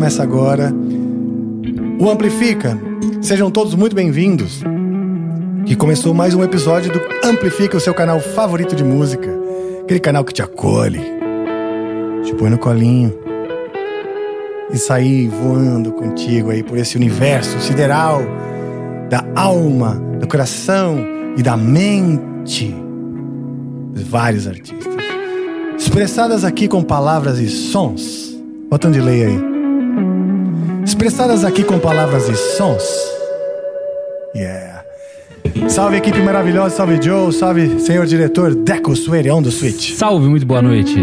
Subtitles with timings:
[0.00, 0.72] Começa agora
[2.00, 2.80] o Amplifica.
[3.20, 4.62] Sejam todos muito bem-vindos.
[5.66, 9.28] Que começou mais um episódio do Amplifica, o seu canal favorito de música.
[9.82, 11.02] Aquele canal que te acolhe,
[12.24, 13.12] te põe no colinho
[14.72, 18.22] e sair voando contigo aí por esse universo sideral
[19.10, 20.96] da alma, do coração
[21.36, 22.74] e da mente
[23.92, 24.94] de vários artistas.
[25.78, 28.34] Expressadas aqui com palavras e sons.
[28.70, 29.59] Bota um delay aí.
[31.00, 32.84] Expressadas aqui com palavras e sons.
[34.36, 34.84] Yeah.
[35.66, 39.94] Salve equipe maravilhosa, salve Joe, salve senhor diretor Deco Suerião do Switch.
[39.94, 41.00] Salve, muito boa noite.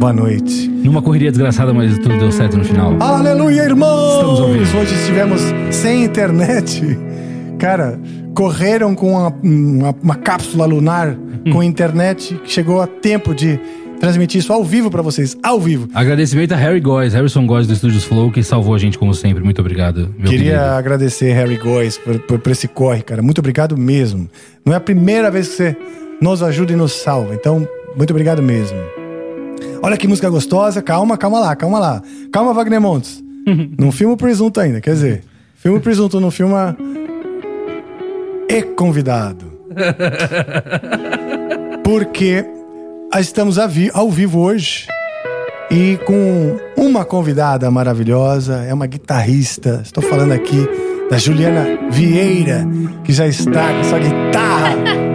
[0.00, 0.68] Boa noite.
[0.68, 2.96] Numa correria desgraçada, mas tudo deu certo no final.
[2.98, 4.14] Aleluia, irmãos!
[4.14, 4.78] Estamos vivo.
[4.78, 6.98] Hoje estivemos sem internet.
[7.56, 8.00] Cara,
[8.34, 11.16] correram com uma, uma, uma cápsula lunar
[11.52, 13.60] com internet que chegou a tempo de
[14.00, 15.88] transmitir isso ao vivo pra vocês, ao vivo.
[15.94, 19.42] Agradecimento a Harry Góes, Harrison Góes do Estúdios Flow, que salvou a gente como sempre.
[19.42, 20.14] Muito obrigado.
[20.18, 20.60] Meu Queria querido.
[20.60, 23.22] agradecer Harry Góes por, por, por esse corre, cara.
[23.22, 24.28] Muito obrigado mesmo.
[24.64, 25.76] Não é a primeira vez que você
[26.20, 27.34] nos ajuda e nos salva.
[27.34, 28.78] Então, muito obrigado mesmo.
[29.82, 30.82] Olha que música gostosa.
[30.82, 32.02] Calma, calma lá, calma lá.
[32.32, 33.22] Calma, Wagner Montes.
[33.78, 35.22] não filma o presunto ainda, quer dizer,
[35.56, 36.76] filma o presunto, não filma
[38.48, 39.44] e convidado.
[41.84, 42.44] Porque
[43.20, 44.86] estamos a vi- ao vivo hoje
[45.70, 49.80] e com uma convidada maravilhosa, é uma guitarrista.
[49.84, 50.66] Estou falando aqui
[51.10, 52.64] da Juliana Vieira,
[53.04, 54.74] que já está com sua guitarra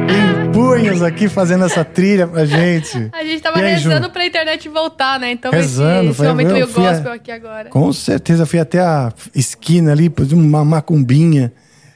[0.09, 3.09] em punhos aqui fazendo essa trilha pra gente.
[3.13, 3.89] A gente tava E aí, Ju?
[3.89, 5.31] rezando pra internet voltar, né?
[5.31, 7.69] Então Rezando, esse, esse foi- momento meio fui a- gospel aqui agora.
[7.69, 11.51] Com certeza, fui até a esquina ali, uma macumbinha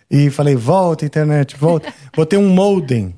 [0.10, 1.92] e falei: volta, internet, volta.
[2.16, 3.14] Botei um modem.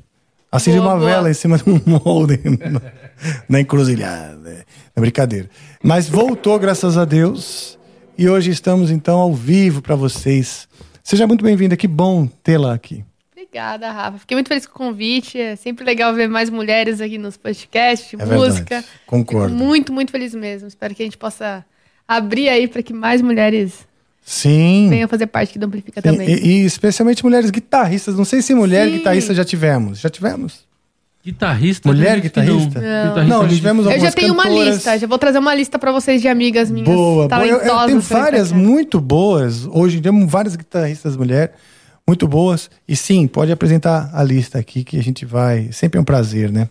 [0.52, 1.10] Acendi Boa, uma boa.
[1.10, 2.40] vela em cima de um modem
[3.50, 4.66] na- encruzilhada.
[4.96, 5.50] É brincadeira.
[5.84, 7.78] Mas voltou, graças a Deus.
[8.18, 10.68] E hoje estamos então ao vivo para vocês.
[11.04, 13.04] Seja muito bem-vinda, que bom tê-la aqui.
[13.32, 14.18] Obrigada, Rafa.
[14.20, 15.40] Fiquei muito feliz com o convite.
[15.40, 18.76] É sempre legal ver mais mulheres aqui nos podcasts, É música.
[18.76, 19.54] verdade, concordo.
[19.54, 20.68] Fico muito, muito feliz mesmo.
[20.68, 21.64] Espero que a gente possa
[22.08, 23.88] abrir aí para que mais mulheres
[24.30, 24.88] Sim.
[24.90, 26.28] venham fazer parte do Amplifica Sim, também.
[26.30, 28.14] E, e especialmente mulheres guitarristas.
[28.14, 28.98] Não sei se mulher Sim.
[28.98, 30.00] guitarrista já tivemos.
[30.00, 30.68] Já tivemos?
[31.24, 31.88] Guitarrista.
[31.88, 32.58] Mulher que não.
[32.58, 32.82] guitarrista?
[33.24, 34.76] Não, acredito tivemos Eu já algumas tenho uma cantoras.
[34.76, 37.46] lista, já vou trazer uma lista pra vocês de amigas minhas Boa, boa.
[37.46, 39.66] Eu, eu tenho várias muito boas.
[39.66, 41.52] Hoje em dia, várias guitarristas mulheres
[42.06, 42.70] muito boas.
[42.86, 45.72] E sim, pode apresentar a lista aqui que a gente vai.
[45.72, 46.68] Sempre é um prazer, né?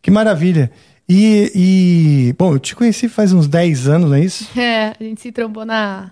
[0.00, 0.70] Que maravilha.
[1.06, 4.48] E, e, bom, eu te conheci faz uns 10 anos, não é isso?
[4.58, 6.10] É, a gente se trombou na,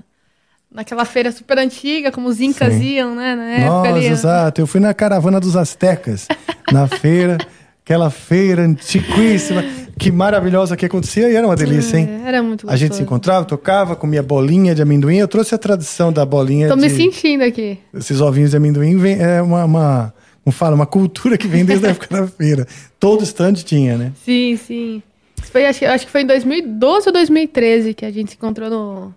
[0.71, 2.83] naquela feira super antiga, como os incas Sim.
[2.83, 3.35] iam, né?
[3.35, 4.07] Na época Nossa, ali.
[4.07, 4.61] exato.
[4.61, 6.27] Eu fui na caravana dos Aztecas,
[6.73, 7.39] na feira,
[7.85, 9.65] aquela feira antiquíssima,
[9.99, 12.09] que maravilhosa que acontecia e era uma delícia, hein?
[12.25, 13.03] É, Era muito A gente se gostoso.
[13.03, 15.17] encontrava, tocava, comia bolinha de amendoim.
[15.17, 16.83] Eu trouxe a tradição da bolinha Tô de...
[16.83, 17.79] me sentindo aqui.
[17.95, 21.87] Esses ovinhos de amendoim vem, é uma, uma, como fala, uma cultura que vem desde
[21.87, 22.67] a época da feira.
[23.01, 24.13] Todo stand tinha, né?
[24.25, 25.03] Sim, sim.
[25.51, 29.15] Foi, acho, acho que foi em 2012 ou 2013 que a gente se encontrou no,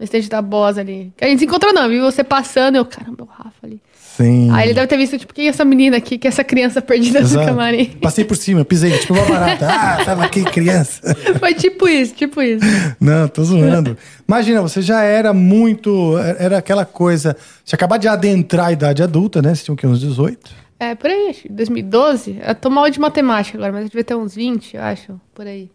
[0.00, 1.12] no estande da Boss ali.
[1.14, 3.80] Que a gente se encontrou não, viu você passando, eu, caramba, o Rafa ali.
[4.16, 4.50] Sim.
[4.50, 6.82] Aí ele deve ter visto, tipo, quem é essa menina aqui, que é essa criança
[6.82, 7.46] perdida no Exato.
[7.46, 7.86] camarim.
[8.00, 9.68] Passei por cima, pisei, tipo uma barata.
[9.70, 11.14] Ah, tava aqui criança.
[11.38, 12.64] Foi tipo isso, tipo isso.
[12.98, 13.96] Não, tô zoando.
[14.26, 16.16] Imagina, você já era muito.
[16.38, 17.36] Era aquela coisa.
[17.64, 19.54] Você acabou de adentrar a idade adulta, né?
[19.54, 19.86] Você tinha o quê?
[19.86, 20.50] Uns 18?
[20.78, 22.40] É, por aí, acho que 2012.
[22.46, 25.46] Eu tô mal de matemática agora, mas eu devia ter uns 20, eu acho, por
[25.46, 25.70] aí.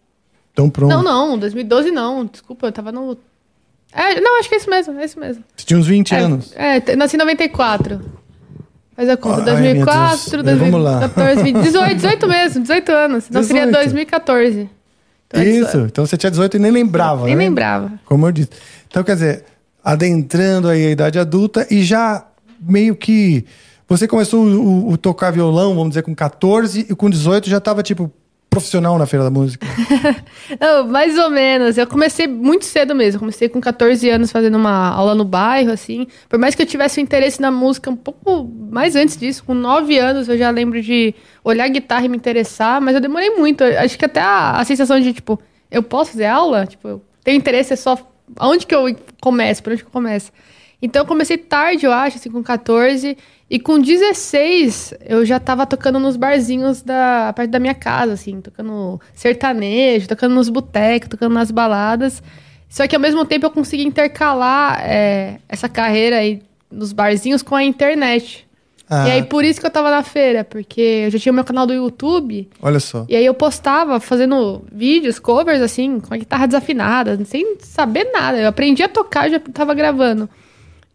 [0.51, 0.89] Então pronto.
[0.89, 3.17] Não, não, 2012 não, desculpa, eu tava no...
[3.95, 5.44] É, não, acho que é isso mesmo, é isso mesmo.
[5.56, 6.53] Você tinha uns 20 É, anos.
[6.56, 8.01] É, nasci em 94.
[8.95, 9.38] Faz a conta.
[9.53, 10.59] Ai, meu 2004, Deus.
[10.59, 11.00] Vamos lá.
[11.00, 13.25] 2014, 20, 18, 18 mesmo, 18 anos.
[13.30, 13.83] Então seria 18.
[13.83, 14.69] 2014.
[15.27, 15.65] Então é Isso.
[15.65, 15.86] 18.
[15.88, 17.44] Então você tinha 18 e nem lembrava, Nem né?
[17.45, 17.92] lembrava.
[18.06, 18.50] Como eu disse.
[18.88, 19.44] Então, quer dizer,
[19.83, 22.25] adentrando aí a idade adulta e já
[22.59, 23.45] meio que.
[23.88, 27.59] Você começou o, o- o tocar violão, vamos dizer, com 14 e com 18 já
[27.59, 28.12] tava, tipo,
[28.55, 29.67] profissional na Feira da Música.
[30.59, 31.77] Não, mais ou menos.
[31.77, 33.17] Eu comecei muito cedo mesmo.
[33.17, 36.07] Eu comecei com 14 anos fazendo uma aula no bairro, assim.
[36.29, 39.53] Por mais que eu tivesse um interesse na música um pouco mais antes disso, com
[39.53, 41.13] 9 anos eu já lembro de
[41.43, 43.63] olhar guitarra e me interessar, mas eu demorei muito.
[43.63, 45.37] Eu Acho que até a, a sensação de, tipo,
[45.69, 46.65] eu posso fazer aula?
[46.65, 47.97] Tipo, eu tenho interesse, é só.
[48.37, 49.61] Aonde que eu começo?
[49.61, 50.31] Por onde que eu começo?
[50.81, 53.18] Então eu comecei tarde, eu acho, assim, com 14.
[53.50, 58.42] E com 16, eu já tava tocando nos barzinhos da perto da minha casa, assim,
[58.42, 62.24] tocando sertanejo, tocando nos botecos, tocando nas baladas.
[62.68, 66.42] Só que ao mesmo tempo eu consegui intercalar é, essa carreira aí
[66.72, 68.45] nos barzinhos com a internet.
[68.89, 69.07] Ah.
[69.07, 71.66] E aí, por isso que eu tava na feira, porque eu já tinha meu canal
[71.66, 72.48] do YouTube.
[72.62, 73.06] Olha só.
[73.10, 78.38] E aí eu postava fazendo vídeos, covers, assim, com a guitarra desafinada, sem saber nada.
[78.38, 80.30] Eu aprendi a tocar, já tava gravando.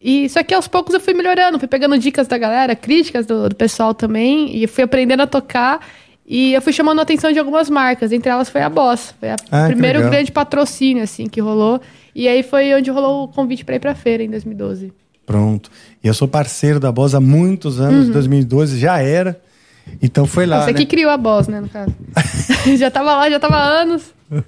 [0.03, 3.49] E só que aos poucos eu fui melhorando, fui pegando dicas da galera, críticas do,
[3.49, 5.87] do pessoal também, e fui aprendendo a tocar.
[6.27, 9.15] E eu fui chamando a atenção de algumas marcas, entre elas foi a Boss.
[9.19, 11.81] Foi o Ah, primeiro grande patrocínio, assim, que rolou.
[12.15, 14.93] E aí foi onde rolou o convite pra ir pra feira, em 2012.
[15.27, 15.71] Pronto.
[16.03, 19.41] E eu sou parceiro da Boss há muitos anos, 2012 já era.
[20.01, 20.63] Então foi lá.
[20.63, 20.79] Você né?
[20.79, 21.95] que criou a Boss, né, no caso.
[22.79, 24.15] já tava lá, já tava há anos.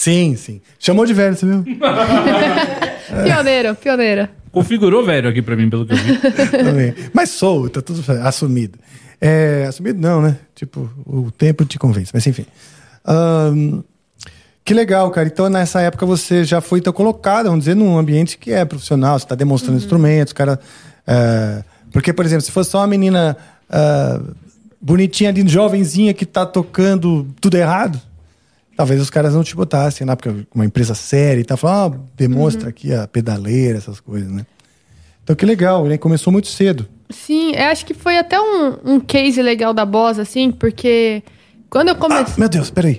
[0.00, 0.62] Sim, sim.
[0.78, 1.62] Chamou de velho, você viu?
[3.22, 4.30] Pioneiro, pioneira.
[4.50, 6.16] Configurou velho aqui pra mim, pelo que eu vi.
[6.64, 6.94] Também.
[7.12, 8.78] Mas sou, tá tudo assumido.
[9.20, 10.38] É, assumido não, né?
[10.54, 12.46] Tipo, o tempo te convence, mas enfim.
[13.04, 13.82] Ahn,
[14.64, 15.28] que legal, cara.
[15.28, 19.18] Então, nessa época, você já foi então, colocado, vamos dizer, num ambiente que é profissional,
[19.18, 20.58] você está demonstrando instrumentos, cara.
[21.06, 21.62] é,
[21.92, 23.36] porque, por exemplo, se fosse só uma menina
[23.68, 24.18] ah,
[24.80, 28.00] bonitinha ali, jovenzinha, que tá tocando tudo errado,
[28.80, 32.00] talvez os caras não te botassem lá, porque uma empresa séria e tal, falando, ah,
[32.16, 34.46] demonstra aqui a pedaleira, essas coisas, né?
[35.22, 36.88] Então, que legal, ele começou muito cedo.
[37.10, 41.22] Sim, eu acho que foi até um, um case legal da Boss, assim, porque
[41.68, 42.34] quando eu Ah, comecei.
[42.38, 42.96] meu Deus, peraí.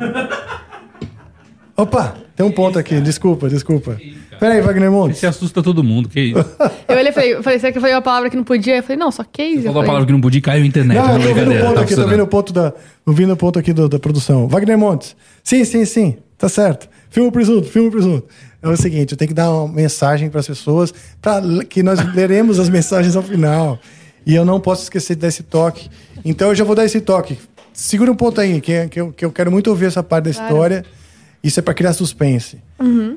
[1.76, 4.00] Opa, tem um ponto aqui, desculpa, desculpa.
[4.42, 5.20] Peraí, Wagner Montes.
[5.20, 6.40] Você assusta todo mundo, que isso?
[6.88, 8.78] Eu olhei e falei, falei, será que eu falei uma palavra que não podia?
[8.78, 9.58] Eu falei, não, só case.
[9.58, 10.98] Eu Falou a falei, palavra que não podia e caiu a internet.
[10.98, 12.72] Não, não, eu tô vendo o ponto tá aqui, tô vendo o ponto da.
[13.06, 14.48] Tô vendo o ponto aqui do- da produção.
[14.48, 15.16] Wagner Montes.
[15.44, 16.18] Sim, sim, sim.
[16.40, 16.90] Tá certo.
[17.12, 18.28] Filma o presunto, filma o presunto.
[18.64, 20.92] É o seguinte, eu tenho que dar uma mensagem para as pessoas,
[21.22, 21.40] para
[21.70, 23.78] que nós leremos as mensagens ao final.
[24.26, 25.88] E eu não posso esquecer de dar esse toque.
[26.26, 27.38] Então eu já vou dar esse toque.
[27.72, 30.34] Segura um ponto aí, que, que, eu, que eu quero muito ouvir essa parte da
[30.34, 30.48] Claro.
[30.48, 30.86] história.
[31.44, 32.58] Isso é para criar suspense.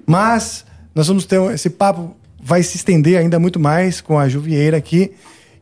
[0.06, 0.64] Mas
[0.94, 5.12] nós vamos ter esse papo vai se estender ainda muito mais com a Juvieira aqui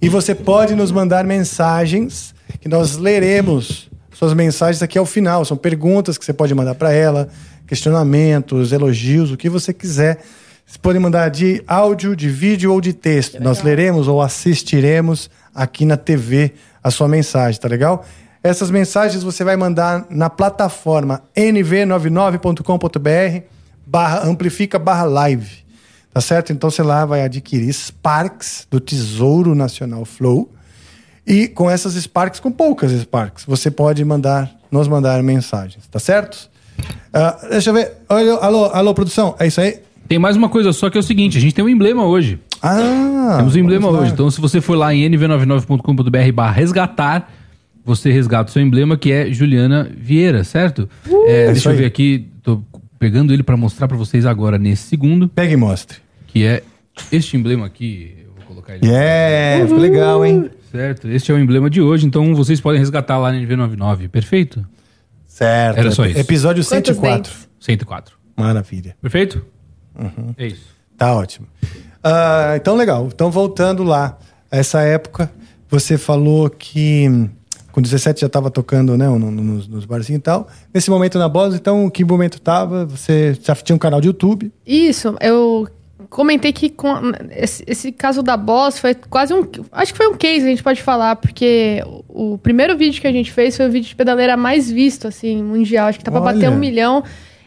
[0.01, 5.45] e você pode nos mandar mensagens que nós leremos suas mensagens aqui ao final.
[5.45, 7.29] São perguntas que você pode mandar para ela,
[7.67, 10.21] questionamentos, elogios, o que você quiser.
[10.67, 13.41] Você pode mandar de áudio, de vídeo ou de texto.
[13.41, 16.53] Nós leremos ou assistiremos aqui na TV
[16.83, 18.05] a sua mensagem, tá legal?
[18.43, 23.52] Essas mensagens você vai mandar na plataforma nv99.com.br
[23.87, 25.63] barra amplifica barra live.
[26.13, 26.53] Tá certo?
[26.53, 30.53] Então você lá vai adquirir Sparks do Tesouro Nacional Flow.
[31.27, 36.51] E com essas Sparks, com poucas Sparks, você pode mandar, nos mandar mensagens, tá certo?
[37.13, 37.93] Ah, deixa eu ver.
[38.09, 39.79] Olha, alô, alô, produção, é isso aí?
[40.09, 42.41] Tem mais uma coisa só que é o seguinte: a gente tem um emblema hoje.
[42.61, 43.37] Ah!
[43.39, 44.13] Temos um emblema hoje.
[44.13, 47.31] Então, se você for lá em nv99.com.br barra resgatar,
[47.85, 50.89] você resgata o seu emblema, que é Juliana Vieira, certo?
[51.07, 51.79] É, isso deixa eu aí.
[51.79, 52.63] ver aqui, tô
[53.03, 55.99] pegando ele pra mostrar pra vocês agora, nesse segundo, Pega e mostre.
[56.29, 56.63] que é
[57.11, 58.15] este emblema aqui.
[58.25, 58.87] Eu vou colocar ele.
[58.87, 60.49] Yeah, ficou legal, hein?
[60.71, 61.09] Certo?
[61.09, 64.09] Este é o emblema de hoje, então vocês podem resgatar lá na NV99.
[64.09, 64.65] Perfeito?
[65.27, 65.79] Certo.
[65.79, 66.17] Era só isso.
[66.17, 67.17] Episódio Quantos 104.
[67.33, 67.49] dentes?
[67.59, 68.17] 104.
[68.37, 68.95] Maravilha.
[69.03, 69.45] Perfeito?
[69.99, 70.33] Uhum.
[70.39, 70.65] É isso.
[70.97, 71.49] Tá ótimo.
[72.05, 73.09] Ah, então, legal.
[73.13, 74.17] Então, voltando lá,
[74.49, 75.29] a essa época,
[75.69, 77.29] você falou que
[77.73, 80.47] com 17 já estava tocando né, no- no- nos, nos barzinhos e tal.
[80.73, 82.85] Nesse momento na Boss, então, que momento tava?
[82.87, 84.53] Você já tinha um canal de YouTube?
[84.67, 85.67] Isso, eu
[86.11, 86.95] comentei que com
[87.31, 89.47] esse, esse caso da Boss foi quase um.
[89.73, 93.07] Acho que foi um case, a gente pode falar, porque o, o primeiro vídeo que
[93.07, 95.89] a gente fez foi o vídeo de pedaleira mais visto, assim, mundial.
[95.89, 96.35] Acho que tá pra Olha.
[96.35, 97.03] bater um milhão.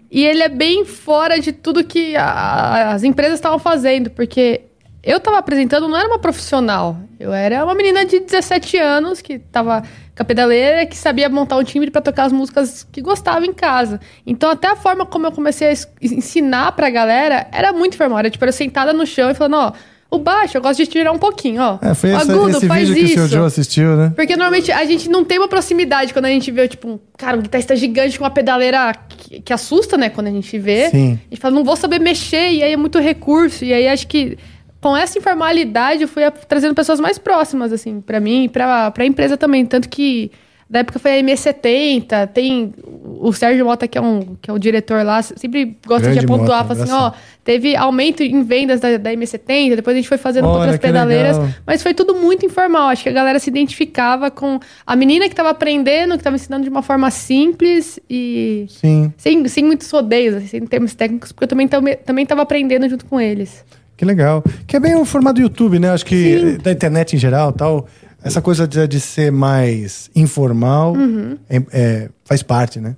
[0.10, 4.62] E ele é bem fora de tudo que a- as empresas estavam fazendo, porque
[5.04, 6.98] eu tava apresentando, não era uma profissional.
[7.20, 9.84] Eu era uma menina de 17 anos que tava
[10.16, 13.52] com a pedaleira, que sabia montar um timbre pra tocar as músicas que gostava em
[13.54, 14.00] casa.
[14.26, 18.20] Então, até a forma como eu comecei a ensinar pra galera era muito informal.
[18.20, 19.72] Era tipo, eu sentada no chão e falando, ó,
[20.10, 21.80] o baixo eu gosto de tirar um pouquinho, ó.
[21.82, 23.34] É, foi essa- agudo, esse faz vídeo que o seu isso.
[23.36, 24.14] Joe assistiu, né?
[24.16, 27.36] Porque normalmente a gente não tem uma proximidade quando a gente vê, tipo, um, cara,
[27.38, 30.10] um guitarrista gigante com uma pedaleira que, que assusta, né?
[30.10, 30.90] Quando a gente vê.
[30.92, 31.20] Sim.
[31.30, 33.66] A gente fala, não vou saber mexer, e aí é muito recurso.
[33.66, 34.38] E aí acho que
[34.82, 39.06] com essa informalidade eu fui trazendo pessoas mais próximas, assim, pra mim e pra, pra
[39.06, 39.66] empresa também.
[39.66, 40.32] Tanto que
[40.68, 44.58] da época foi a MS70, tem o Sérgio Mota, que é, um, que é o
[44.58, 47.12] diretor lá, sempre gosta Grande de apontar, fala assim, ó,
[47.44, 51.38] teve aumento em vendas da, da M70, depois a gente foi fazendo Olha, outras pedaleiras,
[51.38, 51.54] legal.
[51.68, 52.90] mas foi tudo muito informal.
[52.90, 56.64] Acho que a galera se identificava com a menina que estava aprendendo, que estava ensinando
[56.64, 59.14] de uma forma simples e Sim.
[59.18, 63.06] sem, sem muitos rodeios, assim, sem termos técnicos, porque eu também também estava aprendendo junto
[63.06, 63.64] com eles.
[63.98, 64.44] Que legal.
[64.68, 65.90] Que é bem o formato do YouTube, né?
[65.92, 67.88] Acho que da internet em geral tal.
[68.24, 71.38] Essa coisa de, de ser mais informal Uhum.
[71.50, 72.96] é- é, faz parte, né?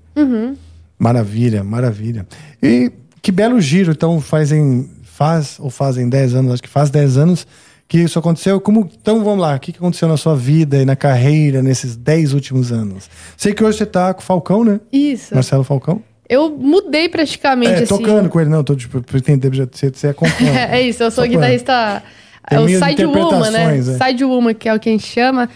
[0.97, 2.25] Maravilha, maravilha.
[2.61, 3.91] E que belo giro.
[3.91, 7.45] Então, fazem, faz ou fazem 10 anos, acho que faz 10 anos
[7.87, 8.59] que isso aconteceu.
[8.59, 11.95] Como, então vamos lá, o que que aconteceu na sua vida e na carreira nesses
[11.95, 13.09] 10 últimos anos?
[13.35, 14.79] Sei que hoje você tá com o Falcão, né?
[14.91, 15.33] Isso.
[15.35, 16.01] Marcelo Falcão.
[16.29, 17.85] Eu mudei praticamente, É, assim.
[17.97, 20.67] tocando com ele, não, tô tipo, pra entender, você, você acompanha.
[20.71, 22.03] é isso, eu sou guitarrista.
[22.49, 23.77] Tem É o mil side woman, né?
[23.77, 23.81] é.
[23.81, 25.49] Side woman, que é o que a gente chama.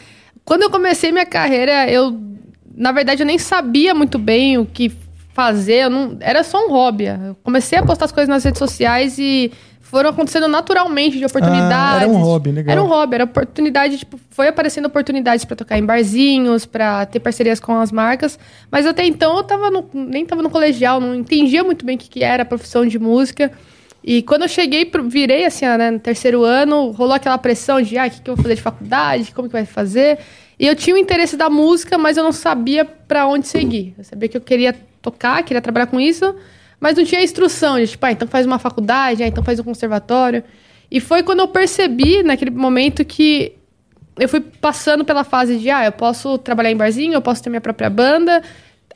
[0.46, 2.18] Quando eu comecei minha carreira, eu.
[2.76, 4.92] Na verdade, eu nem sabia muito bem o que
[5.34, 5.90] fazer.
[5.90, 7.06] Não, era só um hobby.
[7.06, 9.52] Eu comecei a postar as coisas nas redes sociais e
[9.92, 12.02] foram acontecendo naturalmente de oportunidades.
[12.02, 12.72] Ah, era um hobby, legal.
[12.72, 17.20] Era um hobby, era oportunidade, tipo, foi aparecendo oportunidades pra tocar em barzinhos, pra ter
[17.20, 18.40] parcerias com as marcas,
[18.72, 22.00] mas até então eu tava no, nem tava no colegial, não entendia muito bem o
[22.00, 23.52] que, que era a profissão de música.
[24.02, 28.08] E quando eu cheguei, virei assim, né, no terceiro ano, rolou aquela pressão de, ah,
[28.08, 30.20] o que, que eu vou fazer de faculdade, como que vai fazer?
[30.58, 33.94] E eu tinha o interesse da música, mas eu não sabia pra onde seguir.
[33.98, 36.34] Eu sabia que eu queria tocar, queria trabalhar com isso,
[36.82, 39.64] mas não tinha instrução de, tipo, ah, então faz uma faculdade, ah, então faz um
[39.64, 40.44] conservatório.
[40.90, 43.54] E foi quando eu percebi, naquele momento, que
[44.20, 47.52] eu fui passando pela fase de, ah, eu posso trabalhar em barzinho, eu posso ter
[47.52, 48.42] minha própria banda.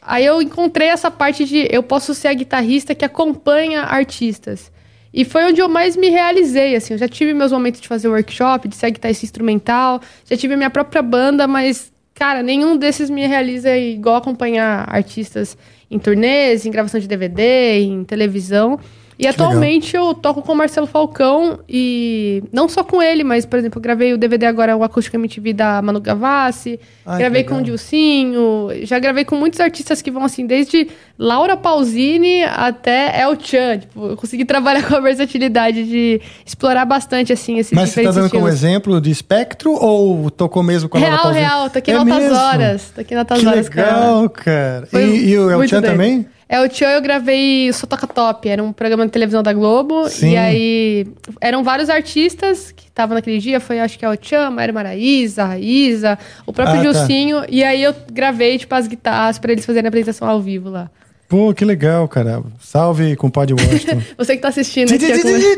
[0.01, 4.71] Aí eu encontrei essa parte de eu posso ser a guitarrista que acompanha artistas.
[5.13, 6.95] E foi onde eu mais me realizei, assim.
[6.95, 10.71] Eu já tive meus momentos de fazer workshop, de ser guitarrista instrumental, já tive minha
[10.71, 15.55] própria banda, mas, cara, nenhum desses me realiza igual acompanhar artistas
[15.95, 18.77] em turnês, em gravação de DVD, em televisão.
[19.17, 19.47] E Que legal.
[19.47, 23.79] atualmente eu toco com o Marcelo Falcão e não só com ele, mas, por exemplo,
[23.81, 27.57] gravei o DVD agora, o Acústico MTV da Manu Gavassi, Ai, gravei que com o
[27.59, 27.65] legal.
[27.65, 33.79] Dilcinho, já gravei com muitos artistas que vão assim, desde Laura Pausini até El Chan.
[33.79, 38.11] Tipo, eu consegui trabalhar com a versatilidade de explorar bastante, assim, esses Mas você tá
[38.11, 38.53] dando como estilos.
[38.53, 41.45] exemplo de espectro ou tocou mesmo com a Laura Real, Pausini?
[41.45, 42.35] real, tô aqui É em Altas mesmo?
[42.37, 42.91] Horas.
[42.93, 43.87] Tô aqui em Altas Que Horas, cara.
[43.95, 44.85] legal, cara.
[44.87, 46.25] Foi E, e o El Chan também?
[46.47, 50.07] É, o Tchan eu gravei Só Toca Top, era um programa de televisão da Globo.
[50.09, 50.31] Sim.
[50.33, 51.07] E aí
[51.41, 53.59] eram vários artistas que estavam naquele dia.
[53.59, 56.93] Foi acho que é o Tchan, Mário Maraíza, a Isa, o próprio Ah, tá.
[56.93, 57.43] Gilcinho.
[57.49, 60.89] E aí eu gravei, tipo, as guitarras pra eles fazerem a apresentação ao vivo lá.
[61.27, 62.43] Pô, que legal, cara.
[62.59, 63.99] Salve, compadre Washington.
[64.15, 65.05] Você que tá assistindo Di, aqui.
[65.07, 65.55] di, é di, como- di,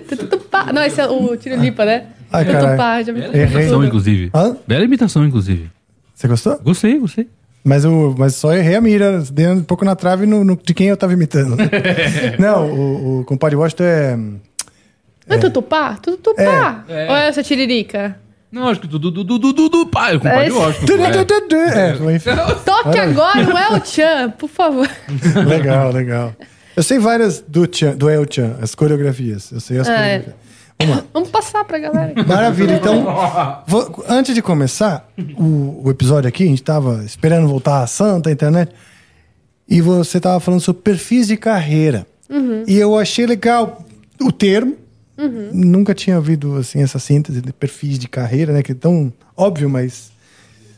[0.00, 0.16] di.
[0.16, 0.72] Tutupá.
[0.72, 2.06] Não, esse é o Tiro Lipa, né?
[2.32, 2.66] Ai, caralho.
[2.66, 4.30] Tutupá, já me Bela imitação, inclusive.
[4.34, 4.56] Hã?
[4.66, 5.70] Bela imitação, inclusive.
[6.12, 6.58] Você gostou?
[6.58, 7.28] Gostei, gostei.
[7.64, 10.74] Mas, o, mas só errei a mira, dei um pouco na trave no, no- de
[10.74, 11.56] quem eu tava imitando.
[12.38, 14.16] Não, o, o compadre Washington é.
[14.16, 15.94] Não é Tutupá?
[16.02, 16.84] Tutupá.
[16.88, 17.08] É.
[17.08, 18.16] Ou é essa tiririca?
[18.50, 20.86] Não, acho que do du, du, du, du, du, du, pai, o compadre esse- Washington.
[20.92, 20.96] é.
[21.56, 22.30] É, enfim.
[22.64, 24.88] Toque agora, é o Tchan, por favor.
[25.46, 26.34] legal, legal.
[26.76, 29.52] Eu sei várias do, Chan, do El Chan, as coreografias.
[29.52, 29.94] Eu sei as é.
[29.94, 30.34] coreografias.
[30.86, 31.04] Vamos.
[31.12, 32.12] Vamos passar pra galera.
[32.24, 32.74] Maravilha.
[32.76, 33.04] Então,
[33.66, 35.08] vou- antes de começar
[35.38, 38.72] o, o episódio aqui, a gente tava esperando voltar a santa a internet,
[39.68, 42.06] e você tava falando sobre perfis de carreira.
[42.66, 43.84] E eu achei legal
[44.20, 44.76] o termo.
[45.52, 48.62] Nunca tinha ouvido assim essa síntese de perfis de carreira, né?
[48.62, 50.10] Que é tão óbvio, mas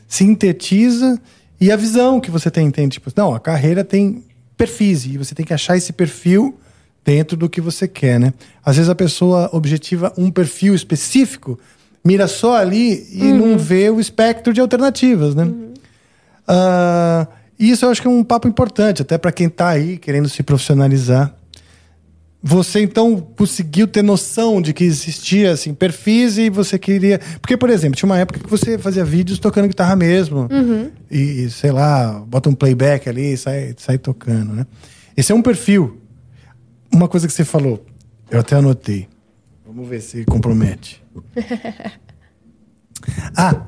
[0.09, 1.21] sintetiza
[1.61, 4.23] e a visão que você tem, tem tipo, não, a carreira tem
[4.57, 6.57] perfis e você tem que achar esse perfil
[7.05, 8.33] dentro do que você quer, né?
[8.65, 11.59] Às vezes a pessoa objetiva um perfil específico,
[12.05, 15.53] mira só ali e não vê o espectro de alternativas, né?
[16.49, 17.27] Ah,
[17.59, 20.43] isso eu acho que é um papo importante, até para quem tá aí querendo se
[20.43, 21.35] profissionalizar.
[22.47, 27.71] Você então conseguiu ter noção de que existia assim perfis e você queria, porque por
[27.71, 30.47] exemplo tinha uma época que você fazia vídeos tocando guitarra mesmo
[31.11, 34.67] e, e, sei lá bota um playback ali e sai sai tocando, né?
[35.17, 36.04] Esse é um perfil.
[36.95, 37.85] Uma coisa que você falou,
[38.31, 39.09] eu até anotei.
[39.67, 41.03] Vamos ver se compromete.
[43.37, 43.63] ah,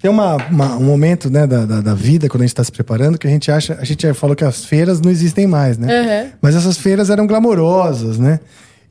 [0.00, 2.72] tem uma, uma- um momento né, da, da, da vida, quando a gente está se
[2.72, 3.76] preparando, que a gente acha.
[3.80, 6.22] A gente já falou que as feiras não existem mais, né?
[6.24, 6.30] Uhum.
[6.40, 8.40] Mas essas feiras eram glamorosas, né?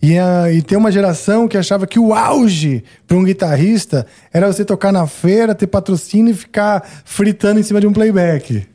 [0.01, 4.51] E, a, e tem uma geração que achava que o auge para um guitarrista era
[4.51, 8.65] você tocar na feira, ter patrocínio e ficar fritando em cima de um playback.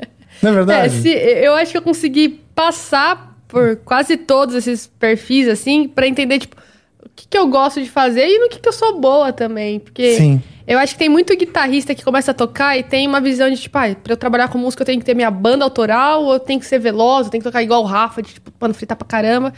[0.43, 1.01] Não é É, verdade?
[1.03, 6.39] se, eu acho que eu consegui passar por quase todos esses perfis, assim, pra entender,
[6.39, 6.57] tipo,
[7.05, 9.79] o que, que eu gosto de fazer e no que, que eu sou boa também.
[9.79, 10.43] Porque Sim.
[10.67, 13.57] eu acho que tem muito guitarrista que começa a tocar e tem uma visão de,
[13.57, 16.33] tipo, ah, pra eu trabalhar com música eu tenho que ter minha banda autoral, ou
[16.35, 18.75] eu tenho que ser veloz, eu tenho que tocar igual o Rafa, de, tipo, mano,
[18.75, 19.53] fritar pra caramba.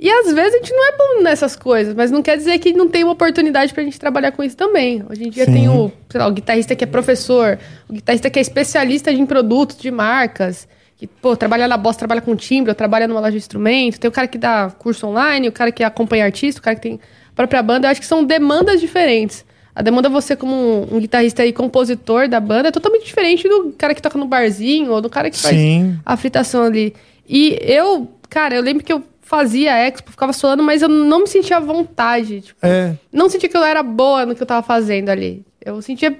[0.00, 2.72] E às vezes a gente não é bom nessas coisas, mas não quer dizer que
[2.72, 5.04] não tem uma oportunidade pra gente trabalhar com isso também.
[5.10, 5.52] Hoje em dia Sim.
[5.52, 9.26] tem o, sei lá, o guitarrista que é professor, o guitarrista que é especialista em
[9.26, 10.68] produtos, de marcas,
[10.98, 14.12] que, pô, trabalha na bosta, trabalha com timbre, trabalha numa loja de instrumento, tem o
[14.12, 17.00] cara que dá curso online, o cara que acompanha artista, o cara que tem
[17.30, 17.86] a própria banda.
[17.86, 19.44] Eu acho que são demandas diferentes.
[19.72, 23.94] A demanda você como um, guitarrista e compositor da banda é totalmente diferente do cara
[23.94, 25.96] que toca no barzinho ou do cara que faz Sim.
[26.04, 26.92] a fritação ali.
[27.28, 31.26] E eu, cara, eu lembro que eu fazia expo, ficava solando, mas eu não me
[31.28, 32.40] sentia à vontade.
[32.40, 32.96] Tipo, É.
[33.12, 35.44] não sentia que eu era boa no que eu tava fazendo ali.
[35.64, 36.18] Eu sentia.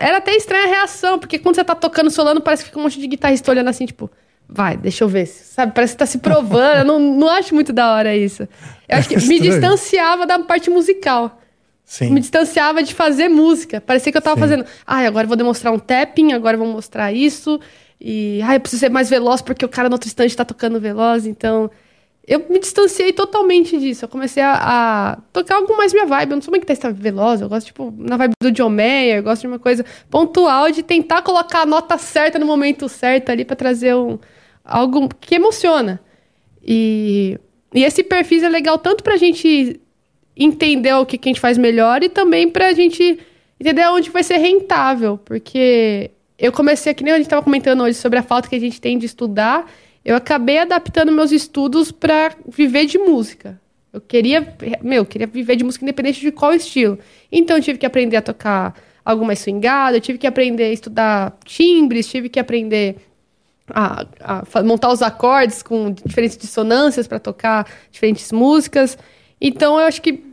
[0.00, 2.82] Era até estranha a reação, porque quando você tá tocando solando, parece que fica um
[2.82, 4.10] monte de guitarrista olhando assim, tipo,
[4.48, 5.26] vai, deixa eu ver.
[5.26, 5.72] Sabe?
[5.74, 6.78] Parece que tá se provando.
[6.78, 8.48] eu não, não acho muito da hora isso.
[8.88, 9.42] Eu acho que me Estranho.
[9.42, 11.40] distanciava da parte musical.
[11.84, 12.10] Sim.
[12.10, 13.80] Me distanciava de fazer música.
[13.80, 14.40] Parecia que eu tava Sim.
[14.40, 14.64] fazendo.
[14.86, 17.60] Ai, agora eu vou demonstrar um tapping, agora eu vou mostrar isso.
[18.00, 18.40] E.
[18.42, 21.26] Ai, eu preciso ser mais veloz porque o cara no outro instante tá tocando veloz.
[21.26, 21.70] Então.
[22.26, 24.04] Eu me distanciei totalmente disso.
[24.04, 26.30] Eu comecei a, a tocar algo mais minha vibe.
[26.30, 27.40] Eu não sou uma guitarrista veloz.
[27.40, 29.18] Eu gosto, tipo, na vibe do John Mayer.
[29.18, 33.30] Eu gosto de uma coisa pontual, de tentar colocar a nota certa no momento certo
[33.30, 34.18] ali pra trazer um,
[34.64, 36.00] algo que emociona.
[36.64, 37.38] E,
[37.74, 39.80] e esse perfil é legal tanto pra gente
[40.36, 43.18] entender o que, que a gente faz melhor e também pra gente
[43.60, 45.18] entender onde vai ser rentável.
[45.24, 48.60] Porque eu comecei, que nem a gente tava comentando hoje sobre a falta que a
[48.60, 49.70] gente tem de estudar,
[50.04, 53.60] eu acabei adaptando meus estudos pra viver de música.
[53.92, 56.98] Eu queria, meu, eu queria viver de música independente de qual estilo.
[57.30, 60.72] Então eu tive que aprender a tocar algo mais swingado, eu tive que aprender a
[60.72, 62.96] estudar timbres, tive que aprender
[63.68, 68.96] a, a montar os acordes com diferentes dissonâncias para tocar diferentes músicas.
[69.40, 70.24] Então eu acho que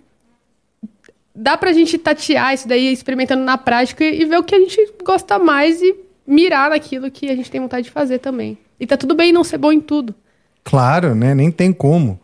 [1.35, 4.59] dá pra gente tatear isso daí, experimentando na prática e, e ver o que a
[4.59, 5.95] gente gosta mais e
[6.25, 8.57] mirar naquilo que a gente tem vontade de fazer também.
[8.79, 10.13] E tá tudo bem não ser bom em tudo.
[10.63, 11.33] Claro, né?
[11.33, 12.19] Nem tem como.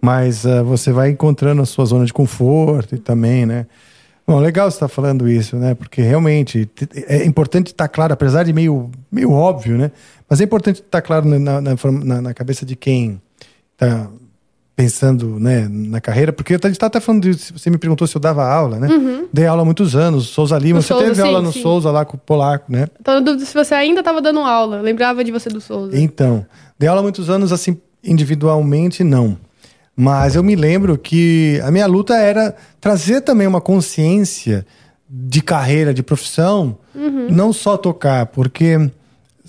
[0.00, 3.66] Mas ah, você vai encontrando a sua zona de conforto e também, né?
[4.26, 5.74] Bom, legal você estar falando isso, né?
[5.74, 9.90] Porque realmente te- é importante estar claro, apesar de meio, meio óbvio, né?
[10.28, 13.20] Mas é importante estar claro na, na, na- na cabeça de quem
[13.72, 14.08] está
[14.80, 17.34] pensando né, na carreira, porque a gente está até falando de.
[17.34, 18.88] Você me perguntou se eu dava aula, né?
[19.30, 20.78] Dei aula há muitos anos, Souza Lima.
[20.78, 21.60] No você Souza, teve sim, aula no sim.
[21.60, 22.86] Souza lá com o Polaco, né?
[23.04, 24.80] Tô na dúvida se você ainda tava dando aula.
[24.80, 25.98] Lembrava de você do Souza.
[25.98, 26.46] Então,
[26.78, 29.36] dei aula há muitos anos, assim, individualmente, não.
[29.94, 34.66] Mas eu me lembro que a minha luta era trazer também uma consciência
[35.06, 36.78] de carreira, de profissão,
[37.28, 38.90] não só tocar, porque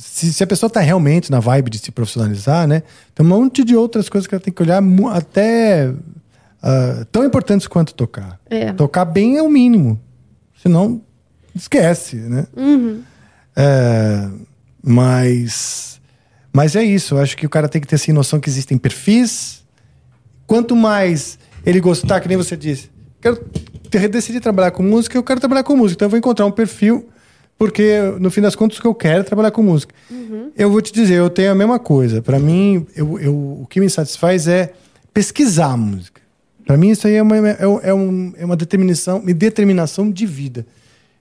[0.02, 2.82] se, se a pessoa está realmente na vibe de se profissionalizar, né,
[3.14, 4.82] tem um monte de outras coisas que ela tem que olhar,
[5.14, 5.94] até
[6.62, 8.40] ah, tão importantes quanto tocar.
[8.50, 8.74] É.
[8.74, 10.00] Tocar bem é o mínimo,
[10.62, 11.02] senão
[11.56, 12.48] esquece, né?
[13.56, 14.28] É,
[14.82, 16.02] mas,
[16.52, 17.16] mas é isso.
[17.16, 19.64] Eu acho que o cara tem que ter assim, noção que existem perfis.
[20.48, 22.90] Quanto mais ele gostar, que nem você disse,
[23.22, 23.38] quero
[23.90, 25.98] ter- decidir trabalhar com música, eu quero trabalhar com música.
[25.98, 27.08] Então eu vou encontrar um perfil,
[27.62, 29.93] porque no fim das contas o que eu quero é trabalhar com música.
[30.58, 32.19] Eu vou te dizer, eu tenho a mesma coisa.
[32.19, 34.74] Para mim, eu, eu, o que me satisfaz é
[35.13, 36.19] pesquisar a música.
[36.65, 40.26] Para mim, isso aí é uma, é, é um- é uma determinação, uma determinação de
[40.26, 40.65] vida.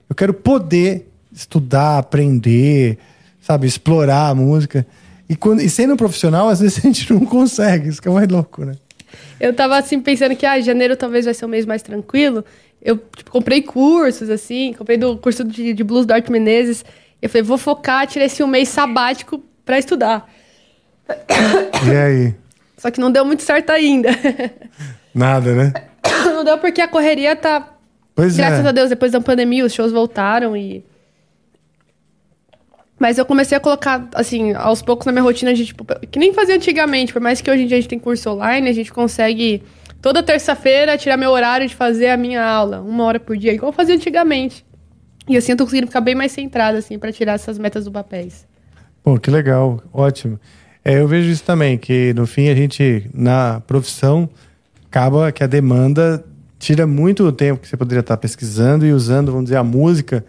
[0.09, 2.97] Eu quero poder estudar, aprender,
[3.39, 4.83] sabe, explorar a música.
[5.29, 7.87] E, quando, e sendo um profissional, às vezes a gente não consegue.
[7.89, 8.73] Isso que é mais louco, né?
[9.39, 12.43] Eu tava assim pensando que ah, janeiro talvez vai ser um mês mais tranquilo.
[12.81, 16.83] Eu tipo, comprei cursos, assim, comprei do curso de, de blues do Arte Menezes.
[17.21, 20.27] Eu falei, vou focar, tirei esse um mês sabático pra estudar.
[21.83, 22.35] E aí?
[22.77, 24.09] Só que não deu muito certo ainda.
[25.13, 25.73] Nada, né?
[26.25, 27.75] não deu porque a correria tá.
[28.15, 28.67] Pois Graças é.
[28.67, 30.83] a Deus, depois da pandemia, os shows voltaram e.
[32.99, 36.33] Mas eu comecei a colocar, assim, aos poucos na minha rotina de, tipo, que nem
[36.33, 38.93] fazia antigamente, por mais que hoje em dia a gente tem curso online, a gente
[38.93, 39.63] consegue
[40.01, 43.71] toda terça-feira tirar meu horário de fazer a minha aula, uma hora por dia, igual
[43.71, 44.65] eu fazia antigamente.
[45.27, 47.91] E assim eu tô conseguindo ficar bem mais centrada, assim, pra tirar essas metas do
[47.91, 48.47] papéis.
[49.03, 50.39] Pô, que legal, ótimo.
[50.83, 54.27] É, eu vejo isso também, que no fim a gente, na profissão,
[54.87, 56.25] acaba que a demanda
[56.57, 60.25] tira muito o tempo que você poderia estar pesquisando e usando, vamos dizer, a música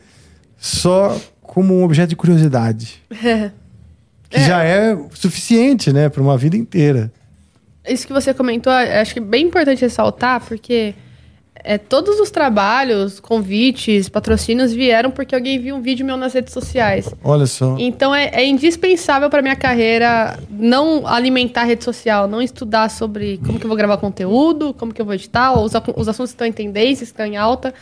[0.59, 3.03] só como um objeto de curiosidade.
[4.33, 7.13] Que já é suficiente, né, para uma vida inteira.
[7.87, 10.95] Isso que você comentou, eu acho que é bem importante ressaltar, porque
[11.64, 16.53] é, todos os trabalhos, convites, patrocínios vieram porque alguém viu um vídeo meu nas redes
[16.53, 17.12] sociais.
[17.23, 17.77] Olha só.
[17.79, 23.38] Então é, é indispensável para minha carreira não alimentar a rede social, não estudar sobre
[23.38, 26.35] como que eu vou gravar conteúdo, como que eu vou editar, os, os assuntos que
[26.35, 27.73] estão em tendência, estão em alta.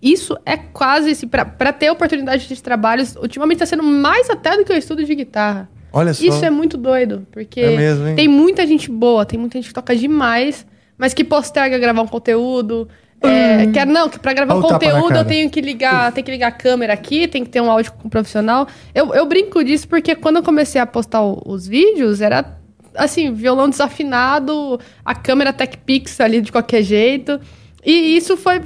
[0.00, 4.64] Isso é quase, assim, para ter oportunidade de trabalhos, ultimamente está sendo mais até do
[4.64, 5.68] que o estudo de guitarra.
[5.92, 6.22] Olha só.
[6.24, 9.74] Isso é muito doido, porque É mesmo, tem muita gente boa, tem muita gente que
[9.74, 12.88] toca demais, mas que posterga gravar um conteúdo.
[13.20, 16.30] É, quer, não, que pra gravar Olha um conteúdo eu tenho que ligar, tem que
[16.30, 18.68] ligar a câmera aqui, tem que ter um áudio com um profissional.
[18.94, 22.56] Eu, eu brinco disso porque quando eu comecei a postar o- os vídeos, era
[22.94, 27.40] assim, violão desafinado, a câmera Tech Pix ali de qualquer jeito.
[27.84, 28.60] E isso foi.